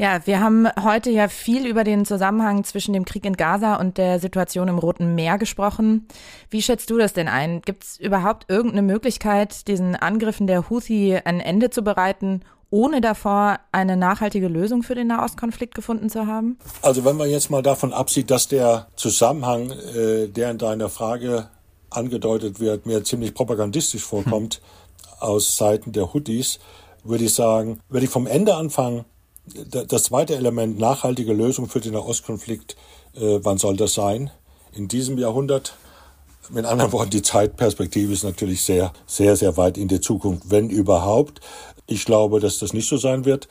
Ja, 0.00 0.26
wir 0.26 0.40
haben 0.40 0.66
heute 0.82 1.10
ja 1.10 1.28
viel 1.28 1.66
über 1.66 1.84
den 1.84 2.06
Zusammenhang 2.06 2.64
zwischen 2.64 2.94
dem 2.94 3.04
Krieg 3.04 3.26
in 3.26 3.36
Gaza 3.36 3.76
und 3.76 3.98
der 3.98 4.18
Situation 4.18 4.68
im 4.68 4.78
Roten 4.78 5.14
Meer 5.14 5.36
gesprochen. 5.36 6.08
Wie 6.48 6.62
schätzt 6.62 6.88
du 6.88 6.96
das 6.96 7.12
denn 7.12 7.28
ein? 7.28 7.60
Gibt 7.60 7.84
es 7.84 8.00
überhaupt 8.00 8.46
irgendeine 8.48 8.80
Möglichkeit, 8.80 9.68
diesen 9.68 9.96
Angriffen 9.96 10.46
der 10.46 10.70
Houthi 10.70 11.18
ein 11.22 11.40
Ende 11.40 11.68
zu 11.68 11.82
bereiten, 11.82 12.40
ohne 12.70 13.00
davor 13.00 13.58
eine 13.72 13.96
nachhaltige 13.96 14.48
Lösung 14.48 14.82
für 14.82 14.94
den 14.94 15.08
Nahostkonflikt 15.08 15.74
gefunden 15.74 16.08
zu 16.08 16.26
haben? 16.26 16.58
Also 16.82 17.04
wenn 17.04 17.16
man 17.16 17.28
jetzt 17.28 17.50
mal 17.50 17.62
davon 17.62 17.92
absieht, 17.92 18.30
dass 18.30 18.48
der 18.48 18.86
Zusammenhang, 18.96 19.70
äh, 19.70 20.28
der 20.28 20.50
in 20.50 20.58
deiner 20.58 20.88
Frage 20.88 21.48
angedeutet 21.90 22.60
wird, 22.60 22.86
mir 22.86 23.02
ziemlich 23.02 23.34
propagandistisch 23.34 24.04
vorkommt 24.04 24.56
hm. 24.56 25.28
aus 25.28 25.56
Seiten 25.56 25.92
der 25.92 26.14
Houthis, 26.14 26.60
würde 27.02 27.24
ich 27.24 27.34
sagen, 27.34 27.80
würde 27.88 28.04
ich 28.04 28.10
vom 28.10 28.26
Ende 28.26 28.54
anfangen, 28.54 29.04
das 29.44 30.04
zweite 30.04 30.36
Element, 30.36 30.78
nachhaltige 30.78 31.32
Lösung 31.32 31.68
für 31.68 31.80
den 31.80 31.94
Nahostkonflikt, 31.94 32.76
äh, 33.14 33.40
wann 33.42 33.58
soll 33.58 33.76
das 33.76 33.94
sein? 33.94 34.30
In 34.72 34.86
diesem 34.86 35.18
Jahrhundert? 35.18 35.74
Mit 36.50 36.64
anderen 36.64 36.90
Worten, 36.90 37.10
die 37.10 37.22
Zeitperspektive 37.22 38.12
ist 38.12 38.24
natürlich 38.24 38.62
sehr, 38.62 38.92
sehr, 39.06 39.36
sehr 39.36 39.56
weit 39.56 39.78
in 39.78 39.86
die 39.86 40.00
Zukunft, 40.00 40.50
wenn 40.50 40.68
überhaupt. 40.68 41.40
Ich 41.90 42.04
glaube, 42.04 42.38
dass 42.38 42.60
das 42.60 42.72
nicht 42.72 42.88
so 42.88 42.96
sein 42.96 43.24
wird. 43.24 43.48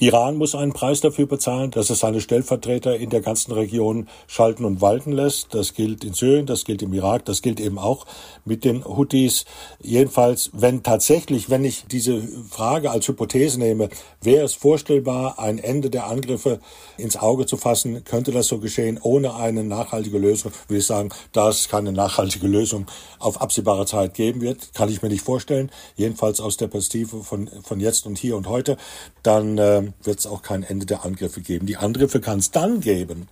Iran 0.00 0.36
muss 0.36 0.56
einen 0.56 0.72
Preis 0.72 1.00
dafür 1.00 1.26
bezahlen, 1.26 1.70
dass 1.70 1.88
es 1.88 2.00
seine 2.00 2.20
Stellvertreter 2.20 2.96
in 2.96 3.10
der 3.10 3.20
ganzen 3.20 3.52
Region 3.52 4.08
schalten 4.26 4.64
und 4.64 4.80
walten 4.80 5.12
lässt. 5.12 5.54
Das 5.54 5.72
gilt 5.72 6.02
in 6.02 6.14
Syrien, 6.14 6.46
das 6.46 6.64
gilt 6.64 6.82
im 6.82 6.92
Irak, 6.92 7.24
das 7.26 7.42
gilt 7.42 7.60
eben 7.60 7.78
auch 7.78 8.04
mit 8.44 8.64
den 8.64 8.84
Houthis. 8.84 9.44
Jedenfalls, 9.80 10.50
wenn 10.52 10.82
tatsächlich, 10.82 11.48
wenn 11.48 11.64
ich 11.64 11.84
diese 11.86 12.20
Frage 12.50 12.90
als 12.90 13.06
Hypothese 13.06 13.60
nehme, 13.60 13.88
wäre 14.20 14.44
es 14.44 14.54
vorstellbar, 14.54 15.38
ein 15.38 15.58
Ende 15.58 15.90
der 15.90 16.08
Angriffe 16.08 16.58
ins 16.98 17.16
Auge 17.16 17.46
zu 17.46 17.56
fassen, 17.56 18.02
könnte 18.02 18.32
das 18.32 18.48
so 18.48 18.58
geschehen 18.58 18.98
ohne 19.00 19.36
eine 19.36 19.62
nachhaltige 19.62 20.18
Lösung, 20.18 20.50
würde 20.66 20.80
ich 20.80 20.86
sagen, 20.86 21.10
da 21.30 21.50
es 21.50 21.68
keine 21.68 21.92
nachhaltige 21.92 22.48
Lösung 22.48 22.86
auf 23.20 23.40
absehbare 23.40 23.86
Zeit 23.86 24.14
geben 24.14 24.40
wird, 24.40 24.74
kann 24.74 24.88
ich 24.88 25.02
mir 25.02 25.08
nicht 25.08 25.22
vorstellen, 25.22 25.70
jedenfalls 25.94 26.40
aus 26.40 26.56
der 26.56 26.66
Perspektive 26.66 27.22
von, 27.22 27.48
von 27.62 27.78
jetzt 27.78 28.06
und 28.06 28.18
hier 28.18 28.36
und 28.36 28.48
heute, 28.48 28.76
dann 29.22 29.58
äh, 29.58 29.83
wird 30.02 30.20
es 30.20 30.26
auch 30.26 30.42
kein 30.42 30.62
Ende 30.62 30.86
der 30.86 31.04
Angriffe 31.04 31.40
geben. 31.40 31.66
Die 31.66 31.76
Angriffe 31.76 32.20
kann 32.20 32.38
es 32.38 32.50
dann 32.50 32.80
geben, 32.80 33.28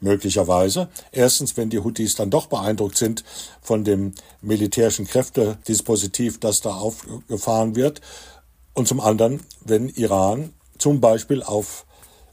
möglicherweise. 0.00 0.88
Erstens, 1.10 1.56
wenn 1.56 1.70
die 1.70 1.80
Houthis 1.80 2.14
dann 2.14 2.30
doch 2.30 2.46
beeindruckt 2.46 2.96
sind 2.96 3.24
von 3.60 3.84
dem 3.84 4.12
militärischen 4.40 5.06
Kräftedispositiv, 5.06 6.38
das 6.38 6.60
da 6.60 6.74
aufgefahren 6.74 7.74
wird. 7.74 8.00
Und 8.74 8.86
zum 8.86 9.00
anderen, 9.00 9.40
wenn 9.64 9.88
Iran 9.88 10.52
zum 10.78 11.00
Beispiel 11.00 11.42
auf 11.42 11.84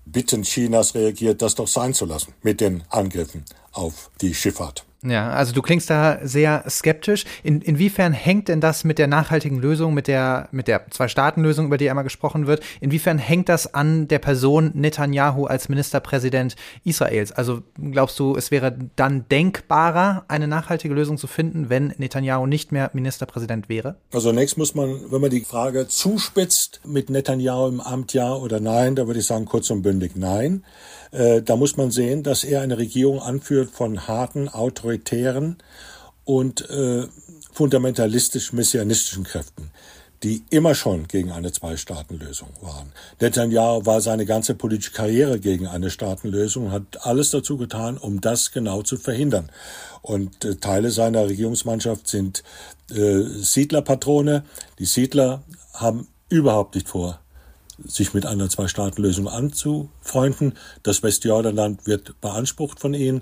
Bitten 0.05 0.43
Chinas 0.43 0.93
reagiert, 0.93 1.41
das 1.41 1.55
doch 1.55 1.67
sein 1.67 1.95
zu 1.95 2.05
lassen 2.05 2.33
mit 2.43 2.61
den 2.61 2.83
Angriffen 2.89 3.43
auf 3.71 4.11
die 4.21 4.35
Schifffahrt. 4.35 4.85
Ja, 5.07 5.29
also 5.29 5.53
du 5.53 5.61
klingst 5.61 5.89
da 5.89 6.19
sehr 6.23 6.63
skeptisch. 6.67 7.25
In, 7.43 7.61
inwiefern 7.61 8.13
hängt 8.13 8.47
denn 8.47 8.59
das 8.59 8.83
mit 8.83 8.97
der 8.97 9.07
nachhaltigen 9.07 9.59
Lösung, 9.59 9.93
mit 9.93 10.07
der, 10.07 10.49
mit 10.51 10.67
der 10.67 10.89
Zwei-Staaten-Lösung, 10.89 11.67
über 11.67 11.77
die 11.77 11.89
einmal 11.89 12.03
gesprochen 12.03 12.47
wird, 12.47 12.63
inwiefern 12.81 13.17
hängt 13.17 13.49
das 13.49 13.73
an 13.73 14.07
der 14.07 14.19
Person 14.19 14.71
Netanyahu 14.73 15.45
als 15.45 15.69
Ministerpräsident 15.69 16.55
Israels? 16.83 17.31
Also 17.31 17.61
glaubst 17.79 18.19
du, 18.19 18.35
es 18.35 18.51
wäre 18.51 18.75
dann 18.95 19.27
denkbarer, 19.29 20.25
eine 20.27 20.47
nachhaltige 20.47 20.93
Lösung 20.93 21.17
zu 21.17 21.27
finden, 21.27 21.69
wenn 21.69 21.93
Netanyahu 21.97 22.47
nicht 22.47 22.71
mehr 22.71 22.89
Ministerpräsident 22.93 23.69
wäre? 23.69 23.95
Also 24.11 24.29
zunächst 24.29 24.57
muss 24.57 24.73
man, 24.73 25.11
wenn 25.11 25.21
man 25.21 25.29
die 25.29 25.41
Frage 25.41 25.87
zuspitzt, 25.87 26.81
mit 26.85 27.09
Netanyahu 27.09 27.67
im 27.67 27.79
Amt 27.79 28.13
ja 28.13 28.33
oder 28.33 28.59
nein, 28.59 28.95
da 28.95 29.05
würde 29.07 29.19
ich 29.19 29.25
sagen 29.25 29.45
kurz 29.45 29.69
und 29.69 29.83
bündig 29.83 30.13
nein. 30.15 30.63
Äh, 31.15 31.41
da 31.41 31.55
muss 31.55 31.77
man 31.77 31.91
sehen, 31.91 32.23
dass 32.23 32.43
er 32.43 32.61
eine 32.61 32.77
Regierung 32.77 33.21
anführt 33.21 33.69
von 33.69 34.07
harten, 34.07 34.49
autoritären 34.49 35.57
und 36.25 36.69
äh, 36.69 37.07
fundamentalistisch-messianistischen 37.53 39.23
Kräften, 39.23 39.71
die 40.23 40.43
immer 40.49 40.75
schon 40.75 41.07
gegen 41.07 41.31
eine 41.31 41.53
Zwei-Staaten-Lösung 41.53 42.49
waren. 42.59 42.91
Netanyahu 43.21 43.85
war 43.85 44.01
seine 44.01 44.25
ganze 44.25 44.55
politische 44.55 44.91
Karriere 44.91 45.39
gegen 45.39 45.67
eine 45.67 45.89
Staatenlösung 45.89 46.71
hat 46.71 47.05
alles 47.05 47.29
dazu 47.29 47.55
getan, 47.57 47.97
um 47.97 48.19
das 48.19 48.51
genau 48.51 48.81
zu 48.81 48.97
verhindern. 48.97 49.49
Und 50.01 50.43
äh, 50.43 50.55
Teile 50.55 50.91
seiner 50.91 51.29
Regierungsmannschaft 51.29 52.09
sind 52.09 52.43
äh, 52.91 53.21
Siedlerpatrone. 53.21 54.43
Die 54.79 54.85
Siedler 54.85 55.43
haben 55.73 56.07
überhaupt 56.27 56.75
nicht 56.75 56.89
vor, 56.89 57.19
sich 57.83 58.13
mit 58.13 58.25
einer 58.25 58.49
Zwei-Staaten-Lösung 58.49 59.27
anzufreunden. 59.27 60.53
Das 60.83 61.03
Westjordanland 61.03 61.85
wird 61.85 62.19
beansprucht 62.21 62.79
von 62.79 62.93
ihnen 62.93 63.21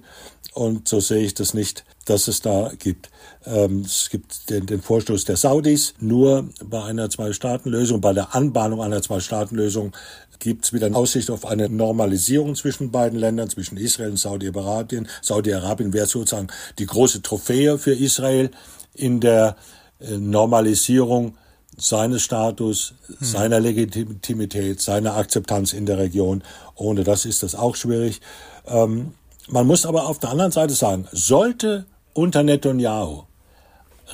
und 0.54 0.88
so 0.88 1.00
sehe 1.00 1.24
ich 1.26 1.34
das 1.34 1.54
nicht, 1.54 1.84
dass 2.06 2.28
es 2.28 2.42
da 2.42 2.72
gibt. 2.78 3.10
Ähm, 3.46 3.82
es 3.82 4.10
gibt 4.10 4.50
den, 4.50 4.66
den 4.66 4.82
Vorstoß 4.82 5.26
der 5.26 5.38
Saudis. 5.38 5.96
Nur 6.00 6.50
bei 6.64 6.84
einer 6.84 7.10
Zwei-Staaten-Lösung, 7.10 8.02
bei 8.02 8.14
der 8.14 8.36
Anbahnung 8.36 8.82
einer 8.82 9.02
Zwei-Staaten-Lösung 9.02 9.94
gibt 10.40 10.66
es 10.66 10.74
wieder 10.74 10.88
eine 10.88 10.96
Aussicht 10.96 11.32
auf 11.32 11.46
eine 11.46 11.70
Normalisierung 11.70 12.56
zwischen 12.56 12.92
beiden 12.92 13.18
Ländern, 13.18 13.50
zwischen 13.50 13.78
Israel 13.78 14.12
und 14.12 14.18
Saudi-Arabien. 14.18 15.08
Saudi-Arabien 15.22 15.94
wäre 15.94 16.06
sozusagen 16.06 16.48
die 16.78 16.86
große 16.86 17.22
Trophäe 17.22 17.78
für 17.78 17.94
Israel 17.94 18.52
in 18.94 19.22
der 19.22 19.56
äh, 20.00 20.18
Normalisierung 20.18 21.38
seines 21.78 22.22
Status, 22.22 22.94
hm. 23.08 23.18
seiner 23.22 23.60
Legitimität, 23.60 24.82
seiner 24.82 25.16
Akzeptanz 25.16 25.74
in 25.74 25.86
der 25.86 25.98
Region. 25.98 26.44
Ohne 26.76 27.04
das 27.04 27.26
ist 27.26 27.44
das 27.44 27.56
auch 27.56 27.76
schwierig. 27.76 28.22
Ähm, 28.66 29.14
man 29.48 29.68
muss 29.68 29.86
aber 29.86 30.08
auf 30.08 30.20
der 30.20 30.30
anderen 30.30 30.52
Seite 30.52 30.74
sagen, 30.74 31.08
sollte 31.12 31.86
unter 32.14 32.44
Netanyahu 32.44 33.24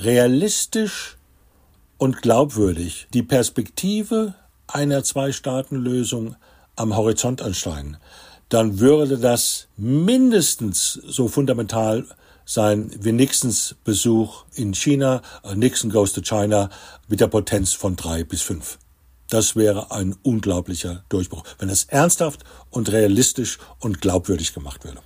realistisch 0.00 1.18
und 1.98 2.22
glaubwürdig 2.22 3.06
die 3.12 3.22
Perspektive 3.22 4.34
einer 4.66 5.04
Zwei-Staaten-Lösung 5.04 6.36
am 6.76 6.96
Horizont 6.96 7.42
ansteigen, 7.42 7.98
dann 8.48 8.80
würde 8.80 9.18
das 9.18 9.68
mindestens 9.76 10.92
so 10.92 11.28
fundamental 11.28 12.06
sein 12.50 12.90
wie 12.98 13.12
Nixons 13.12 13.76
Besuch 13.84 14.44
in 14.56 14.74
China, 14.74 15.22
äh, 15.44 15.54
Nixon 15.54 15.88
goes 15.88 16.12
to 16.12 16.20
China, 16.20 16.68
mit 17.06 17.20
der 17.20 17.28
Potenz 17.28 17.74
von 17.74 17.94
drei 17.94 18.24
bis 18.24 18.42
fünf. 18.42 18.78
Das 19.28 19.54
wäre 19.54 19.92
ein 19.92 20.16
unglaublicher 20.24 21.04
Durchbruch, 21.08 21.44
wenn 21.60 21.68
es 21.68 21.84
ernsthaft 21.84 22.42
und 22.70 22.90
realistisch 22.90 23.58
und 23.78 24.00
glaubwürdig 24.00 24.52
gemacht 24.52 24.84
würde. 24.84 24.98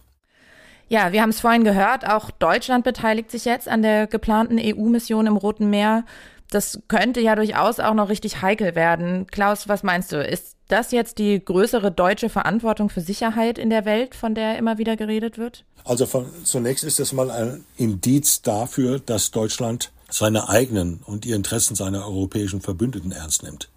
Ja, 0.88 1.12
wir 1.12 1.20
haben 1.20 1.30
es 1.30 1.40
vorhin 1.40 1.64
gehört, 1.64 2.06
auch 2.08 2.30
Deutschland 2.30 2.82
beteiligt 2.82 3.30
sich 3.30 3.44
jetzt 3.44 3.68
an 3.68 3.82
der 3.82 4.06
geplanten 4.06 4.58
EU-Mission 4.58 5.26
im 5.26 5.36
Roten 5.36 5.68
Meer. 5.68 6.04
Das 6.50 6.80
könnte 6.88 7.20
ja 7.20 7.34
durchaus 7.34 7.80
auch 7.80 7.94
noch 7.94 8.08
richtig 8.08 8.42
heikel 8.42 8.74
werden. 8.74 9.26
Klaus, 9.26 9.68
was 9.68 9.82
meinst 9.82 10.12
du? 10.12 10.22
Ist 10.22 10.56
das 10.68 10.92
jetzt 10.92 11.18
die 11.18 11.44
größere 11.44 11.90
deutsche 11.90 12.28
Verantwortung 12.28 12.90
für 12.90 13.00
Sicherheit 13.00 13.58
in 13.58 13.70
der 13.70 13.84
Welt, 13.84 14.14
von 14.14 14.34
der 14.34 14.58
immer 14.58 14.78
wieder 14.78 14.96
geredet 14.96 15.38
wird? 15.38 15.64
Also 15.84 16.06
von, 16.06 16.26
zunächst 16.44 16.84
ist 16.84 16.98
das 16.98 17.12
mal 17.12 17.30
ein 17.30 17.64
Indiz 17.76 18.42
dafür, 18.42 18.98
dass 18.98 19.30
Deutschland 19.30 19.90
seine 20.08 20.48
eigenen 20.48 21.00
und 21.04 21.24
die 21.24 21.32
Interessen 21.32 21.74
seiner 21.74 22.06
europäischen 22.06 22.60
Verbündeten 22.60 23.12
ernst 23.12 23.42
nimmt. 23.42 23.68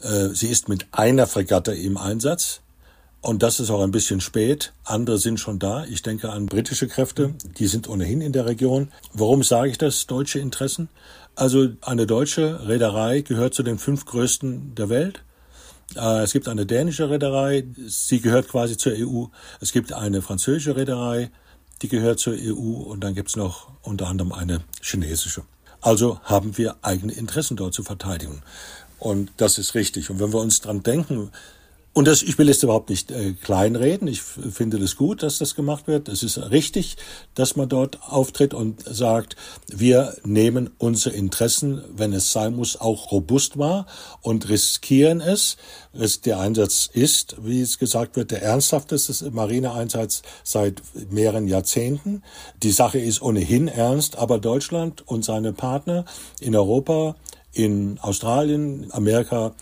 Äh, 0.00 0.28
sie 0.28 0.48
ist 0.48 0.68
mit 0.68 0.86
einer 0.92 1.26
Fregatte 1.26 1.74
im 1.74 1.96
Einsatz. 1.96 2.60
Und 3.20 3.44
das 3.44 3.60
ist 3.60 3.70
auch 3.70 3.82
ein 3.82 3.92
bisschen 3.92 4.20
spät. 4.20 4.72
Andere 4.84 5.16
sind 5.16 5.38
schon 5.38 5.60
da. 5.60 5.84
Ich 5.84 6.02
denke 6.02 6.30
an 6.30 6.46
britische 6.46 6.88
Kräfte. 6.88 7.34
Die 7.56 7.68
sind 7.68 7.88
ohnehin 7.88 8.20
in 8.20 8.32
der 8.32 8.46
Region. 8.46 8.90
Warum 9.12 9.44
sage 9.44 9.70
ich 9.70 9.78
das? 9.78 10.08
Deutsche 10.08 10.40
Interessen? 10.40 10.88
Also 11.34 11.68
eine 11.80 12.06
deutsche 12.06 12.66
Reederei 12.68 13.22
gehört 13.22 13.54
zu 13.54 13.62
den 13.62 13.78
fünf 13.78 14.04
größten 14.04 14.74
der 14.74 14.88
Welt. 14.88 15.24
Äh, 15.96 16.22
es 16.22 16.32
gibt 16.32 16.48
eine 16.48 16.66
dänische 16.66 17.10
Reederei, 17.10 17.64
sie 17.86 18.20
gehört 18.20 18.48
quasi 18.48 18.76
zur 18.76 18.92
EU. 18.92 19.26
Es 19.60 19.72
gibt 19.72 19.92
eine 19.92 20.22
französische 20.22 20.76
Reederei, 20.76 21.30
die 21.80 21.88
gehört 21.88 22.18
zur 22.18 22.34
EU. 22.34 22.82
Und 22.82 23.00
dann 23.00 23.14
gibt 23.14 23.30
es 23.30 23.36
noch 23.36 23.68
unter 23.82 24.08
anderem 24.08 24.32
eine 24.32 24.60
chinesische. 24.80 25.42
Also 25.80 26.20
haben 26.22 26.56
wir 26.58 26.76
eigene 26.82 27.12
Interessen 27.12 27.56
dort 27.56 27.74
zu 27.74 27.82
verteidigen. 27.82 28.42
Und 28.98 29.32
das 29.36 29.58
ist 29.58 29.74
richtig. 29.74 30.10
Und 30.10 30.20
wenn 30.20 30.32
wir 30.32 30.40
uns 30.40 30.60
dran 30.60 30.82
denken, 30.82 31.32
und 31.94 32.06
das, 32.06 32.22
ich 32.22 32.38
will 32.38 32.48
jetzt 32.48 32.62
überhaupt 32.62 32.88
nicht 32.88 33.10
äh, 33.10 33.34
kleinreden. 33.34 34.08
Ich 34.08 34.22
finde 34.22 34.78
das 34.78 34.96
gut, 34.96 35.22
dass 35.22 35.36
das 35.36 35.54
gemacht 35.54 35.86
wird. 35.86 36.08
Es 36.08 36.22
ist 36.22 36.38
richtig, 36.50 36.96
dass 37.34 37.54
man 37.54 37.68
dort 37.68 37.98
auftritt 38.08 38.54
und 38.54 38.82
sagt, 38.82 39.36
wir 39.68 40.16
nehmen 40.24 40.70
unsere 40.78 41.14
Interessen, 41.14 41.82
wenn 41.94 42.14
es 42.14 42.32
sein 42.32 42.56
muss, 42.56 42.80
auch 42.80 43.12
robust 43.12 43.58
wahr 43.58 43.86
und 44.22 44.48
riskieren 44.48 45.20
es. 45.20 45.58
es 45.92 46.22
der 46.22 46.40
Einsatz 46.40 46.88
ist, 46.90 47.36
wie 47.42 47.60
es 47.60 47.78
gesagt 47.78 48.16
wird, 48.16 48.30
der 48.30 48.42
ernsthafteste 48.42 49.30
Marineeinsatz 49.30 50.22
seit 50.44 50.80
mehreren 51.10 51.46
Jahrzehnten. 51.46 52.22
Die 52.62 52.72
Sache 52.72 53.00
ist 53.00 53.20
ohnehin 53.20 53.68
ernst, 53.68 54.16
aber 54.16 54.38
Deutschland 54.38 55.06
und 55.06 55.26
seine 55.26 55.52
Partner 55.52 56.06
in 56.40 56.56
Europa 56.56 57.16
in 57.52 57.98
Australien, 58.00 58.88
Amerika, 58.92 59.54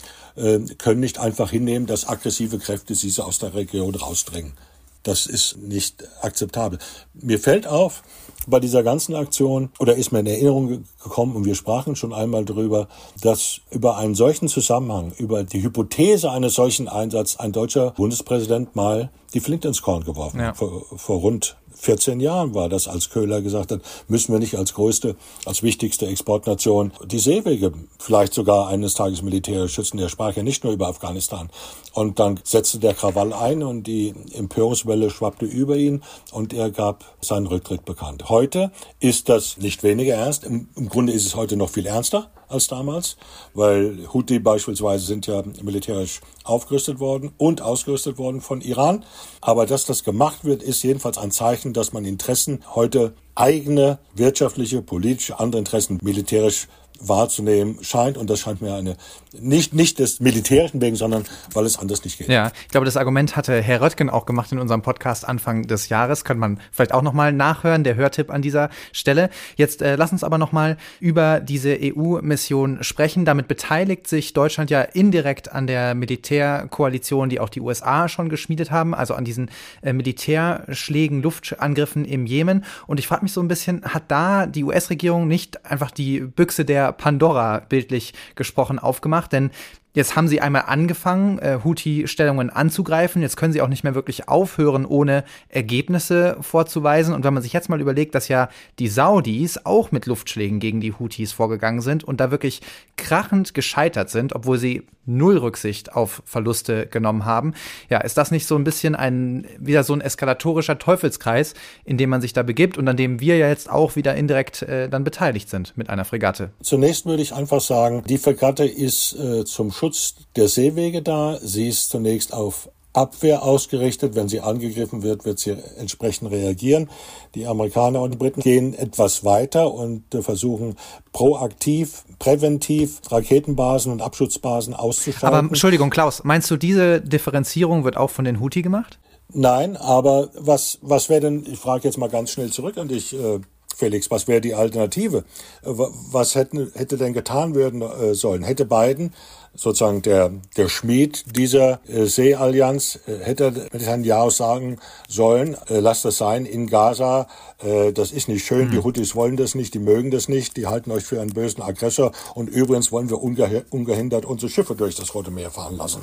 können 0.79 1.01
nicht 1.01 1.19
einfach 1.19 1.51
hinnehmen, 1.51 1.87
dass 1.87 2.09
aggressive 2.09 2.59
Kräfte 2.59 2.95
sie 2.95 3.13
aus 3.23 3.39
der 3.39 3.55
Region 3.55 3.95
rausdrängen. 3.95 4.55
Das 5.03 5.27
ist 5.27 5.57
nicht 5.57 6.05
akzeptabel. 6.21 6.79
Mir 7.15 7.39
fällt 7.39 7.67
auf, 7.67 8.03
bei 8.47 8.61
dieser 8.61 8.83
ganzen 8.83 9.15
Aktion, 9.15 9.71
oder 9.79 9.95
ist 9.97 10.13
mir 10.13 10.21
in 10.21 10.27
Erinnerung 10.27 10.85
gekommen, 11.03 11.37
und 11.37 11.45
wir 11.45 11.55
sprachen 11.55 11.97
schon 11.97 12.13
einmal 12.13 12.45
darüber, 12.45 12.89
dass 13.23 13.61
über 13.71 13.97
einen 13.97 14.15
solchen 14.15 14.49
Zusammenhang, 14.49 15.13
über 15.17 15.45
die 15.45 15.63
Hypothese 15.63 16.31
eines 16.31 16.55
solchen 16.55 16.89
Einsatzes 16.89 17.39
ein 17.39 17.53
deutscher 17.53 17.93
Bundespräsident 17.93 18.77
mal 18.77 19.11
die 19.33 19.41
Flint 19.41 19.65
ins 19.65 19.83
Korn 19.83 20.05
geworfen 20.05 20.41
ja. 20.41 20.55
vor, 20.55 20.85
vor 20.97 21.21
rund 21.21 21.57
14 21.81 22.21
Jahren 22.21 22.55
war 22.55 22.69
das, 22.69 22.89
als 22.89 23.11
Köhler 23.11 23.41
gesagt 23.41 23.73
hat, 23.73 23.81
müssen 24.09 24.33
wir 24.33 24.39
nicht 24.39 24.57
als 24.57 24.75
größte, 24.75 25.17
als 25.47 25.63
wichtigste 25.63 26.07
Exportnation 26.07 26.93
die 27.05 27.19
Seewege 27.19 27.73
vielleicht 27.99 28.35
sogar 28.35 28.69
eines 28.69 28.95
Tages 28.95 29.23
militärisch 29.23 29.75
schützen. 29.75 29.97
Der 29.97 30.09
sprach 30.09 30.37
ja 30.37 30.43
nicht 30.43 30.63
nur 30.65 30.73
über 30.73 30.89
Afghanistan. 30.89 31.49
Und 31.93 32.19
dann 32.19 32.39
setzte 32.45 32.79
der 32.79 32.95
Krawall 32.95 33.33
ein 33.33 33.63
und 33.63 33.85
die 33.85 34.15
Empörungswelle 34.35 35.11
schwappte 35.11 35.47
über 35.47 35.77
ihn 35.77 36.03
und 36.33 36.53
er 36.53 36.71
gab 36.71 37.05
seinen 37.21 37.47
Rücktritt 37.47 37.85
bekannt. 37.85 38.29
Heute 38.29 38.71
ist 39.01 39.29
das 39.29 39.57
nicht 39.57 39.83
weniger 39.83 40.15
ernst. 40.15 40.45
Im, 40.45 40.69
im 40.77 40.89
Grunde 40.89 41.13
ist 41.13 41.27
es 41.27 41.35
heute 41.35 41.57
noch 41.57 41.71
viel 41.71 41.87
ernster 41.87 42.31
als 42.51 42.67
damals, 42.69 43.17
weil 43.55 44.09
Houthi 44.13 44.39
beispielsweise 44.39 45.07
sind 45.07 45.27
ja 45.27 45.43
militärisch 45.63 46.21
aufgerüstet 46.45 46.99
worden 46.99 47.33
und 47.39 47.63
ausgerüstet 47.63 48.19
worden 48.19 48.41
von 48.41 48.61
Iran. 48.61 49.05
Aber 49.41 49.67
dass 49.67 49.85
das 49.85 50.05
gemacht 50.05 50.45
wird, 50.45 50.63
ist 50.63 50.83
jedenfalls 50.83 51.19
ein 51.19 51.31
Zeichen, 51.31 51.73
dass 51.73 51.93
man 51.93 52.05
Interessen 52.05 52.63
heute 52.75 53.15
eigene 53.35 53.99
wirtschaftliche, 54.15 54.83
politische, 54.83 55.39
andere 55.41 55.61
Interessen 55.61 55.99
militärisch 56.03 56.69
wahrzunehmen 57.01 57.79
scheint. 57.83 58.17
Und 58.17 58.31
das 58.31 58.41
scheint 58.41 58.61
mir 58.61 58.75
eine, 58.75 58.97
nicht, 59.39 59.75
nicht 59.75 59.99
des 59.99 60.21
Militärischen 60.21 60.81
wegen, 60.81 60.97
sondern 60.97 61.25
weil 61.53 61.65
es 61.65 61.79
anders 61.79 62.05
nicht 62.05 62.19
geht. 62.19 62.29
Ja, 62.29 62.53
ich 62.63 62.69
glaube, 62.69 62.85
das 62.85 62.97
Argument 62.97 63.37
hatte 63.37 63.61
Herr 63.61 63.81
Röttgen 63.81 64.11
auch 64.11 64.27
gemacht 64.27 64.53
in 64.53 64.59
unserem 64.59 64.83
Podcast 64.83 65.27
Anfang 65.27 65.67
des 65.67 65.89
Jahres. 65.89 66.25
Könnte 66.25 66.41
man 66.41 66.61
vielleicht 66.73 66.93
auch 66.93 67.03
nochmal 67.03 67.33
nachhören, 67.33 67.85
der 67.85 67.97
Hörtipp 67.97 68.31
an 68.31 68.43
dieser 68.43 68.71
Stelle. 68.93 69.31
Jetzt 69.57 69.83
äh, 69.83 69.97
lass 69.97 70.13
uns 70.13 70.25
aber 70.25 70.39
nochmal 70.39 70.77
über 71.01 71.41
diese 71.41 71.77
EU-Mission 71.81 72.83
sprechen. 72.83 73.25
Damit 73.25 73.49
beteiligt 73.49 74.07
sich 74.07 74.33
Deutschland 74.33 74.71
ja 74.71 74.83
indirekt 74.83 75.53
an 75.53 75.67
der 75.67 75.95
Militärkoalition, 75.95 77.29
die 77.29 77.41
auch 77.41 77.49
die 77.49 77.61
USA 77.61 78.09
schon 78.09 78.29
geschmiedet 78.29 78.71
haben, 78.71 78.95
also 78.95 79.15
an 79.15 79.25
diesen 79.25 79.51
äh, 79.83 79.93
Militärschlägen, 79.93 81.23
Luftangriffen 81.23 82.05
im 82.05 82.27
Jemen. 82.27 82.65
Und 82.87 82.99
ich 82.99 83.07
frage 83.07 83.23
mich 83.23 83.33
so 83.33 83.41
ein 83.41 83.49
bisschen, 83.49 83.83
hat 83.85 84.05
da 84.09 84.47
die 84.47 84.65
US-Regierung 84.65 85.29
nicht 85.29 85.65
einfach 85.65 85.91
die 85.91 86.21
Büchse 86.21 86.65
der 86.65 86.90
Pandora 86.93 87.61
bildlich 87.61 88.15
gesprochen 88.35 88.79
aufgemacht, 88.79 89.33
denn 89.33 89.51
Jetzt 89.93 90.15
haben 90.15 90.29
sie 90.29 90.41
einmal 90.41 90.65
angefangen, 90.67 91.39
äh, 91.41 91.59
Houthi-Stellungen 91.65 92.51
anzugreifen. 92.51 93.23
Jetzt 93.23 93.37
können 93.37 93.53
sie 93.53 93.61
auch 93.61 93.69
nicht 93.69 93.83
mehr 93.83 93.97
wirklich 93.97 94.29
aufhören, 94.29 94.87
ohne 94.87 95.25
Ergebnisse 95.49 96.37
vorzuweisen. 96.41 97.13
Und 97.13 97.25
wenn 97.25 97.35
man 97.35 97.43
sich 97.43 97.53
jetzt 97.53 97.69
mal 97.69 97.81
überlegt, 97.81 98.15
dass 98.15 98.29
ja 98.29 98.49
die 98.79 98.89
Saudis 98.89 99.59
auch 99.65 99.91
mit 99.91 100.07
Luftschlägen 100.07 100.61
gegen 100.61 100.81
die 100.81 100.93
Houthis 100.93 101.33
vorgegangen 101.33 101.81
sind 101.81 102.05
und 102.05 102.21
da 102.21 102.31
wirklich 102.31 102.61
krachend 102.97 103.53
gescheitert 103.53 104.11
sind, 104.11 104.33
obwohl 104.33 104.59
sie 104.59 104.87
null 105.07 105.39
Rücksicht 105.39 105.93
auf 105.93 106.23
Verluste 106.25 106.87
genommen 106.87 107.25
haben. 107.25 107.55
Ja, 107.89 107.99
ist 107.99 108.17
das 108.17 108.31
nicht 108.31 108.47
so 108.47 108.57
ein 108.57 108.65
bisschen 108.65 108.95
ein, 108.95 109.47
wieder 109.59 109.83
so 109.83 109.93
ein 109.93 110.01
eskalatorischer 110.01 110.79
Teufelskreis, 110.79 111.55
in 111.85 111.97
dem 111.97 112.11
man 112.11 112.21
sich 112.21 112.33
da 112.33 112.43
begibt 112.43 112.79
und 112.79 112.87
an 112.87 112.97
dem 112.97 113.21
wir 113.21 113.37
ja 113.37 113.49
jetzt 113.49 113.71
auch 113.71 113.97
wieder 113.97 114.15
indirekt 114.15 114.63
äh, 114.63 114.89
dann 114.89 115.05
beteiligt 115.05 115.49
sind 115.49 115.77
mit 115.77 115.91
einer 115.91 116.05
Fregatte? 116.05 116.51
Zunächst 116.63 117.07
würde 117.07 117.23
ich 117.23 117.35
einfach 117.35 117.61
sagen, 117.61 118.05
die 118.07 118.19
Fregatte 118.19 118.65
ist 118.65 119.15
äh, 119.19 119.45
zum 119.45 119.73
Schutz 119.81 120.15
der 120.37 120.49
Seewege 120.49 121.01
da. 121.01 121.39
Sie 121.41 121.67
ist 121.67 121.89
zunächst 121.89 122.35
auf 122.35 122.69
Abwehr 122.93 123.43
ausgerichtet. 123.43 124.15
Wenn 124.15 124.29
sie 124.29 124.41
angegriffen 124.41 125.03
wird, 125.03 125.25
wird 125.25 125.39
sie 125.39 125.57
entsprechend 125.79 126.31
reagieren. 126.31 126.91
Die 127.35 127.47
Amerikaner 127.47 128.03
und 128.03 128.11
die 128.11 128.19
Briten 128.19 128.43
gehen 128.43 128.75
etwas 128.75 129.25
weiter 129.25 129.73
und 129.73 130.15
äh, 130.15 130.21
versuchen 130.21 130.77
proaktiv, 131.15 132.05
präventiv 132.19 133.01
Raketenbasen 133.11 133.91
und 133.91 134.03
Abschutzbasen 134.03 134.75
auszuschalten. 134.75 135.39
Aber 135.39 135.49
Entschuldigung, 135.49 135.89
Klaus, 135.89 136.25
meinst 136.25 136.51
du, 136.51 136.59
diese 136.59 137.01
Differenzierung 137.01 137.85
wird 137.85 137.97
auch 137.97 138.11
von 138.11 138.27
den 138.27 138.39
Houthi 138.39 138.61
gemacht? 138.61 138.99
Nein, 139.33 139.79
aber 139.79 140.29
was, 140.35 140.79
was 140.83 141.09
wäre 141.09 141.23
denn, 141.23 141.47
ich 141.51 141.59
frage 141.59 141.85
jetzt 141.85 141.97
mal 141.97 142.11
ganz 142.11 142.33
schnell 142.33 142.51
zurück 142.51 142.77
an 142.77 142.89
dich, 142.89 143.15
äh, 143.15 143.39
Felix, 143.75 144.11
was 144.11 144.29
wäre 144.29 144.43
die 144.43 144.53
Alternative? 144.53 145.25
Äh, 145.63 145.71
was 145.71 146.35
hätten, 146.35 146.71
hätte 146.75 146.99
denn 146.99 147.15
getan 147.15 147.55
werden 147.55 147.83
sollen? 148.13 148.43
Hätte 148.43 148.67
Biden 148.67 149.15
sozusagen 149.55 150.03
der, 150.03 150.33
der 150.57 150.69
Schmied 150.69 151.37
dieser 151.37 151.81
äh, 151.89 152.05
Seeallianz 152.05 153.01
äh, 153.07 153.19
hätte 153.19 153.69
Netanyahu 153.73 154.31
sagen 154.31 154.79
sollen, 155.09 155.57
äh, 155.69 155.81
lasst 155.81 156.05
das 156.05 156.19
sein 156.19 156.47
in 156.47 156.67
Gaza, 156.69 157.27
äh, 157.63 157.93
das 157.93 158.13
ist 158.13 158.29
nicht 158.29 158.45
schön, 158.45 158.69
mhm. 158.69 158.71
die 158.71 158.79
Houthis 158.79 159.15
wollen 159.15 159.37
das 159.37 159.55
nicht, 159.55 159.75
die 159.75 159.79
mögen 159.79 160.11
das 160.11 160.29
nicht, 160.29 160.57
die 160.57 160.67
halten 160.67 160.91
euch 160.93 161.05
für 161.05 161.21
einen 161.21 161.33
bösen 161.33 161.63
Aggressor 161.63 162.13
und 162.35 162.49
übrigens 162.49 162.93
wollen 162.93 163.11
wir 163.11 163.21
unge 163.21 163.65
ungehindert 163.71 164.25
unsere 164.25 164.51
Schiffe 164.51 164.75
durch 164.75 164.95
das 164.95 165.15
Rote 165.15 165.31
Meer 165.31 165.51
fahren 165.51 165.77
lassen. 165.77 166.03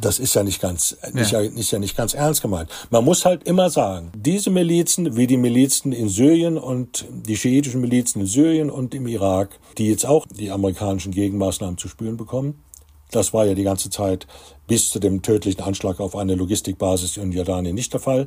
Das 0.00 0.18
ist 0.18 0.34
ja 0.34 0.44
nicht 0.44 0.60
ganz, 0.60 0.96
nicht, 1.12 1.32
ja. 1.32 1.40
ist 1.40 1.70
ja 1.70 1.78
nicht 1.78 1.96
ganz 1.96 2.14
ernst 2.14 2.42
gemeint. 2.42 2.70
Man 2.90 3.04
muss 3.04 3.24
halt 3.24 3.44
immer 3.44 3.68
sagen, 3.68 4.12
diese 4.14 4.50
Milizen, 4.50 5.16
wie 5.16 5.26
die 5.26 5.36
Milizen 5.36 5.92
in 5.92 6.08
Syrien 6.08 6.56
und 6.56 7.04
die 7.10 7.36
schiitischen 7.36 7.80
Milizen 7.80 8.22
in 8.22 8.26
Syrien 8.26 8.70
und 8.70 8.94
im 8.94 9.06
Irak, 9.06 9.58
die 9.78 9.88
jetzt 9.88 10.06
auch 10.06 10.26
die 10.26 10.50
amerikanischen 10.50 11.12
Gegenmaßnahmen 11.12 11.78
zu 11.78 11.88
spüren 11.88 12.16
bekommen, 12.16 12.62
das 13.10 13.32
war 13.32 13.46
ja 13.46 13.54
die 13.54 13.62
ganze 13.62 13.90
Zeit 13.90 14.26
bis 14.66 14.90
zu 14.90 14.98
dem 14.98 15.22
tödlichen 15.22 15.62
Anschlag 15.62 16.00
auf 16.00 16.16
eine 16.16 16.34
Logistikbasis 16.34 17.16
in 17.16 17.32
Jordanien 17.32 17.74
nicht 17.74 17.92
der 17.92 18.00
Fall. 18.00 18.26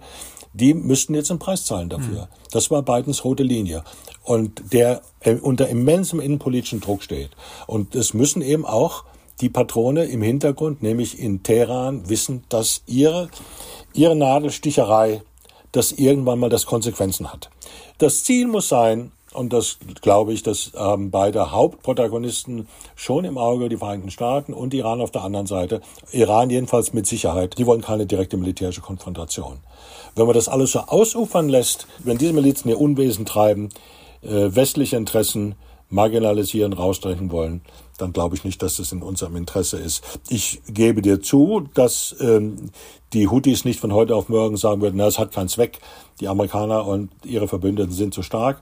Die 0.53 0.73
müssten 0.73 1.13
jetzt 1.13 1.29
einen 1.29 1.39
Preis 1.39 1.65
zahlen 1.65 1.89
dafür. 1.89 2.23
Mhm. 2.23 2.27
Das 2.51 2.71
war 2.71 2.81
Bidens 2.81 3.23
rote 3.23 3.43
Linie. 3.43 3.83
Und 4.23 4.73
der 4.73 5.01
äh, 5.19 5.35
unter 5.35 5.67
immensem 5.67 6.19
innenpolitischen 6.19 6.79
Druck 6.79 7.03
steht. 7.03 7.31
Und 7.67 7.95
es 7.95 8.13
müssen 8.13 8.41
eben 8.41 8.65
auch 8.65 9.03
die 9.41 9.49
Patrone 9.49 10.05
im 10.05 10.21
Hintergrund, 10.21 10.81
nämlich 10.81 11.19
in 11.19 11.43
Teheran, 11.43 12.09
wissen, 12.09 12.43
dass 12.49 12.83
ihre, 12.85 13.29
ihre 13.93 14.15
Nadelsticherei, 14.15 15.21
dass 15.71 15.91
irgendwann 15.91 16.39
mal 16.39 16.49
das 16.49 16.65
Konsequenzen 16.65 17.31
hat. 17.31 17.49
Das 17.99 18.23
Ziel 18.23 18.47
muss 18.47 18.69
sein, 18.69 19.11
und 19.33 19.53
das 19.53 19.77
glaube 20.01 20.33
ich, 20.33 20.43
das 20.43 20.71
haben 20.75 21.11
beide 21.11 21.51
Hauptprotagonisten 21.51 22.67
schon 22.95 23.25
im 23.25 23.37
Auge, 23.37 23.69
die 23.69 23.77
Vereinigten 23.77 24.11
Staaten 24.11 24.53
und 24.53 24.73
Iran 24.73 25.01
auf 25.01 25.11
der 25.11 25.23
anderen 25.23 25.47
Seite. 25.47 25.81
Iran 26.11 26.49
jedenfalls 26.49 26.93
mit 26.93 27.05
Sicherheit. 27.05 27.57
Die 27.57 27.65
wollen 27.65 27.81
keine 27.81 28.05
direkte 28.05 28.37
militärische 28.37 28.81
Konfrontation. 28.81 29.59
Wenn 30.15 30.25
man 30.25 30.35
das 30.35 30.49
alles 30.49 30.71
so 30.71 30.79
ausufern 30.79 31.49
lässt, 31.49 31.87
wenn 31.99 32.17
diese 32.17 32.33
Milizen 32.33 32.69
ihr 32.69 32.79
Unwesen 32.79 33.25
treiben, 33.25 33.69
äh, 34.21 34.55
westliche 34.55 34.97
Interessen 34.97 35.55
marginalisieren, 35.89 36.73
rausdrängen 36.73 37.31
wollen, 37.31 37.61
dann 38.01 38.13
glaube 38.13 38.35
ich 38.35 38.43
nicht, 38.43 38.61
dass 38.61 38.77
das 38.77 38.91
in 38.91 39.01
unserem 39.01 39.35
Interesse 39.35 39.77
ist. 39.77 40.19
Ich 40.29 40.61
gebe 40.67 41.01
dir 41.01 41.21
zu, 41.21 41.67
dass 41.73 42.15
ähm, 42.19 42.71
die 43.13 43.27
Houthis 43.27 43.65
nicht 43.65 43.79
von 43.79 43.93
heute 43.93 44.15
auf 44.15 44.29
morgen 44.29 44.57
sagen 44.57 44.81
würden, 44.81 44.97
na, 44.97 45.07
es 45.07 45.19
hat 45.19 45.31
keinen 45.31 45.49
Zweck, 45.49 45.79
die 46.19 46.27
Amerikaner 46.27 46.85
und 46.85 47.09
ihre 47.25 47.47
Verbündeten 47.47 47.93
sind 47.93 48.13
zu 48.13 48.23
stark. 48.23 48.61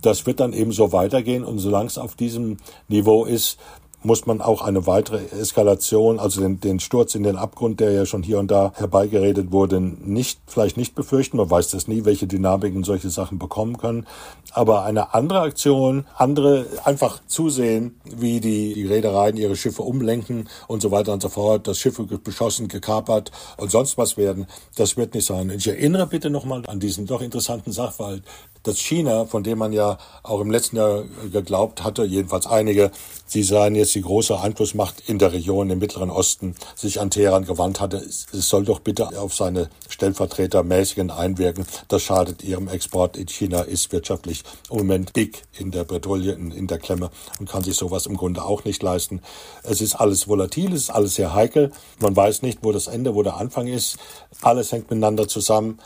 Das 0.00 0.26
wird 0.26 0.40
dann 0.40 0.52
eben 0.52 0.72
so 0.72 0.92
weitergehen 0.92 1.44
und 1.44 1.58
solange 1.58 1.86
es 1.86 1.98
auf 1.98 2.14
diesem 2.14 2.56
Niveau 2.88 3.24
ist, 3.24 3.58
muss 4.04 4.26
man 4.26 4.40
auch 4.40 4.62
eine 4.62 4.86
weitere 4.86 5.24
Eskalation, 5.38 6.18
also 6.18 6.40
den, 6.40 6.60
den 6.60 6.80
Sturz 6.80 7.14
in 7.14 7.22
den 7.22 7.36
Abgrund, 7.36 7.80
der 7.80 7.92
ja 7.92 8.06
schon 8.06 8.22
hier 8.22 8.38
und 8.38 8.50
da 8.50 8.72
herbeigeredet 8.76 9.52
wurde, 9.52 9.80
nicht, 9.80 10.40
vielleicht 10.46 10.76
nicht 10.76 10.94
befürchten. 10.94 11.36
Man 11.36 11.50
weiß 11.50 11.70
das 11.70 11.88
nie, 11.88 12.04
welche 12.04 12.26
Dynamiken 12.26 12.84
solche 12.84 13.10
Sachen 13.10 13.38
bekommen 13.38 13.78
können. 13.78 14.06
Aber 14.52 14.84
eine 14.84 15.14
andere 15.14 15.40
Aktion, 15.40 16.04
andere 16.16 16.66
einfach 16.84 17.20
zusehen, 17.26 18.00
wie 18.04 18.40
die, 18.40 18.74
die 18.74 18.86
Reedereien 18.86 19.36
ihre 19.36 19.56
Schiffe 19.56 19.82
umlenken 19.82 20.48
und 20.68 20.82
so 20.82 20.90
weiter 20.90 21.12
und 21.12 21.22
so 21.22 21.28
fort, 21.28 21.66
dass 21.66 21.78
Schiffe 21.78 22.04
beschossen, 22.04 22.68
gekapert 22.68 23.30
und 23.56 23.70
sonst 23.70 23.98
was 23.98 24.16
werden, 24.16 24.46
das 24.76 24.96
wird 24.96 25.14
nicht 25.14 25.26
sein. 25.26 25.50
Ich 25.50 25.66
erinnere 25.68 26.06
bitte 26.06 26.30
nochmal 26.30 26.62
an 26.66 26.80
diesen 26.80 27.06
doch 27.06 27.22
interessanten 27.22 27.72
Sachverhalt, 27.72 28.22
dass 28.62 28.78
China, 28.78 29.26
von 29.26 29.42
dem 29.42 29.58
man 29.58 29.72
ja 29.72 29.98
auch 30.22 30.40
im 30.40 30.50
letzten 30.50 30.76
Jahr 30.76 31.04
geglaubt 31.30 31.82
hatte, 31.84 32.04
jedenfalls 32.04 32.46
einige, 32.46 32.90
sie 33.26 33.42
seien 33.42 33.74
jetzt 33.74 33.94
die 33.94 34.02
große 34.02 34.38
Einflussmacht 34.38 35.08
in 35.08 35.18
der 35.18 35.32
Region 35.32 35.70
im 35.70 35.78
Mittleren 35.78 36.10
Osten, 36.10 36.54
sich 36.74 37.00
an 37.00 37.10
Teheran 37.10 37.44
gewandt 37.44 37.80
hatte. 37.80 37.96
Es 37.96 38.26
soll 38.48 38.64
doch 38.64 38.80
bitte 38.80 39.18
auf 39.18 39.34
seine 39.34 39.68
Stellvertreter 39.88 40.62
mäßigen 40.62 41.10
einwirken. 41.10 41.66
Das 41.88 42.02
schadet 42.02 42.44
ihrem 42.44 42.68
Export. 42.68 43.16
In 43.16 43.28
China 43.28 43.62
ist 43.62 43.92
wirtschaftlich 43.92 44.42
im 44.70 44.78
Moment 44.78 45.16
dick 45.16 45.42
in 45.58 45.70
der 45.70 45.84
Bredouille, 45.84 46.32
in, 46.32 46.50
in 46.50 46.66
der 46.66 46.78
Klemme 46.78 47.10
und 47.40 47.48
kann 47.48 47.64
sich 47.64 47.76
sowas 47.76 48.06
im 48.06 48.16
Grunde 48.16 48.44
auch 48.44 48.64
nicht 48.64 48.82
leisten. 48.82 49.22
Es 49.62 49.80
ist 49.80 49.94
alles 49.94 50.28
volatil, 50.28 50.72
es 50.72 50.82
ist 50.82 50.90
alles 50.90 51.14
sehr 51.14 51.34
heikel. 51.34 51.72
Man 51.98 52.14
weiß 52.14 52.42
nicht, 52.42 52.60
wo 52.62 52.72
das 52.72 52.86
Ende, 52.86 53.14
wo 53.14 53.22
der 53.22 53.36
Anfang 53.36 53.66
ist. 53.66 53.98
Alles 54.40 54.72
hängt 54.72 54.90
miteinander 54.90 55.28
zusammen. 55.28 55.78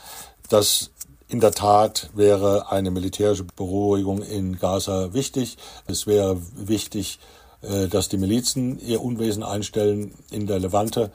Das 0.49 0.91
in 1.29 1.39
der 1.39 1.51
Tat 1.51 2.09
wäre 2.13 2.71
eine 2.71 2.91
militärische 2.91 3.43
Beruhigung 3.43 4.21
in 4.21 4.57
Gaza 4.57 5.13
wichtig. 5.13 5.57
Es 5.85 6.07
wäre 6.07 6.37
wichtig, 6.55 7.19
äh, 7.61 7.87
dass 7.87 8.09
die 8.09 8.17
Milizen 8.17 8.79
ihr 8.79 9.01
Unwesen 9.01 9.43
einstellen 9.43 10.13
in 10.31 10.47
der 10.47 10.59
Levante. 10.59 11.11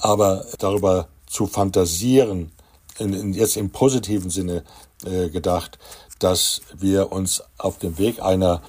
Aber 0.00 0.44
darüber 0.58 1.08
zu 1.26 1.46
fantasieren, 1.46 2.52
in, 2.98 3.14
in 3.14 3.32
jetzt 3.32 3.56
im 3.56 3.70
positiven 3.70 4.30
Sinne 4.30 4.64
äh, 5.04 5.28
gedacht, 5.30 5.78
dass 6.18 6.60
wir 6.76 7.12
uns 7.12 7.42
auf 7.56 7.78
dem 7.78 7.96
Weg 7.96 8.20
einer 8.20 8.60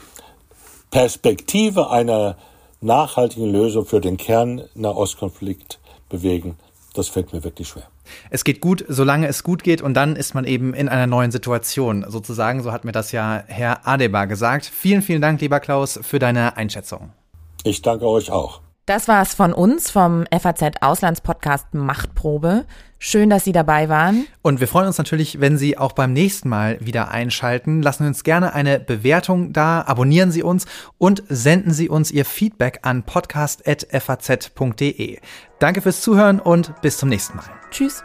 Perspektive 0.91 1.89
einer 1.89 2.37
nachhaltigen 2.81 3.51
Lösung 3.51 3.85
für 3.85 3.99
den 3.99 4.17
Kern-Nahostkonflikt 4.17 5.79
bewegen, 6.07 6.57
das 6.93 7.09
fällt 7.09 7.33
mir 7.33 7.43
wirklich 7.43 7.67
schwer. 7.67 7.87
Es 8.29 8.43
geht 8.43 8.61
gut, 8.61 8.85
solange 8.87 9.27
es 9.27 9.43
gut 9.43 9.63
geht 9.63 9.81
und 9.81 9.93
dann 9.93 10.15
ist 10.15 10.33
man 10.33 10.45
eben 10.45 10.73
in 10.73 10.89
einer 10.89 11.07
neuen 11.07 11.31
Situation. 11.31 12.05
Sozusagen, 12.07 12.61
so 12.63 12.71
hat 12.71 12.85
mir 12.85 12.91
das 12.91 13.11
ja 13.11 13.43
Herr 13.47 13.87
Adebar 13.87 14.27
gesagt. 14.27 14.65
Vielen, 14.65 15.01
vielen 15.01 15.21
Dank, 15.21 15.41
lieber 15.41 15.59
Klaus, 15.59 15.99
für 16.01 16.19
deine 16.19 16.57
Einschätzung. 16.57 17.11
Ich 17.63 17.81
danke 17.81 18.07
euch 18.07 18.31
auch. 18.31 18.61
Das 18.85 19.07
war's 19.07 19.35
von 19.35 19.53
uns 19.53 19.91
vom 19.91 20.25
FAZ 20.31 20.81
Auslandspodcast 20.81 21.75
Machtprobe. 21.75 22.65
Schön, 23.01 23.29
dass 23.29 23.45
Sie 23.45 23.53
dabei 23.53 23.87
waren. 23.87 24.27
Und 24.41 24.59
wir 24.59 24.67
freuen 24.67 24.87
uns 24.87 24.97
natürlich, 24.97 25.39
wenn 25.39 25.57
Sie 25.57 25.77
auch 25.77 25.93
beim 25.93 26.11
nächsten 26.11 26.49
Mal 26.49 26.77
wieder 26.81 27.11
einschalten. 27.11 27.81
Lassen 27.81 28.03
Sie 28.03 28.09
uns 28.09 28.25
gerne 28.25 28.53
eine 28.53 28.77
Bewertung 28.77 29.53
da, 29.53 29.81
abonnieren 29.81 30.31
Sie 30.31 30.43
uns 30.43 30.65
und 30.97 31.23
senden 31.29 31.71
Sie 31.71 31.87
uns 31.87 32.11
Ihr 32.11 32.25
Feedback 32.25 32.79
an 32.81 33.03
podcast.faz.de. 33.03 35.19
Danke 35.59 35.81
fürs 35.81 36.01
Zuhören 36.01 36.41
und 36.41 36.73
bis 36.81 36.97
zum 36.97 37.07
nächsten 37.07 37.37
Mal. 37.37 37.49
Tschüss. 37.71 38.03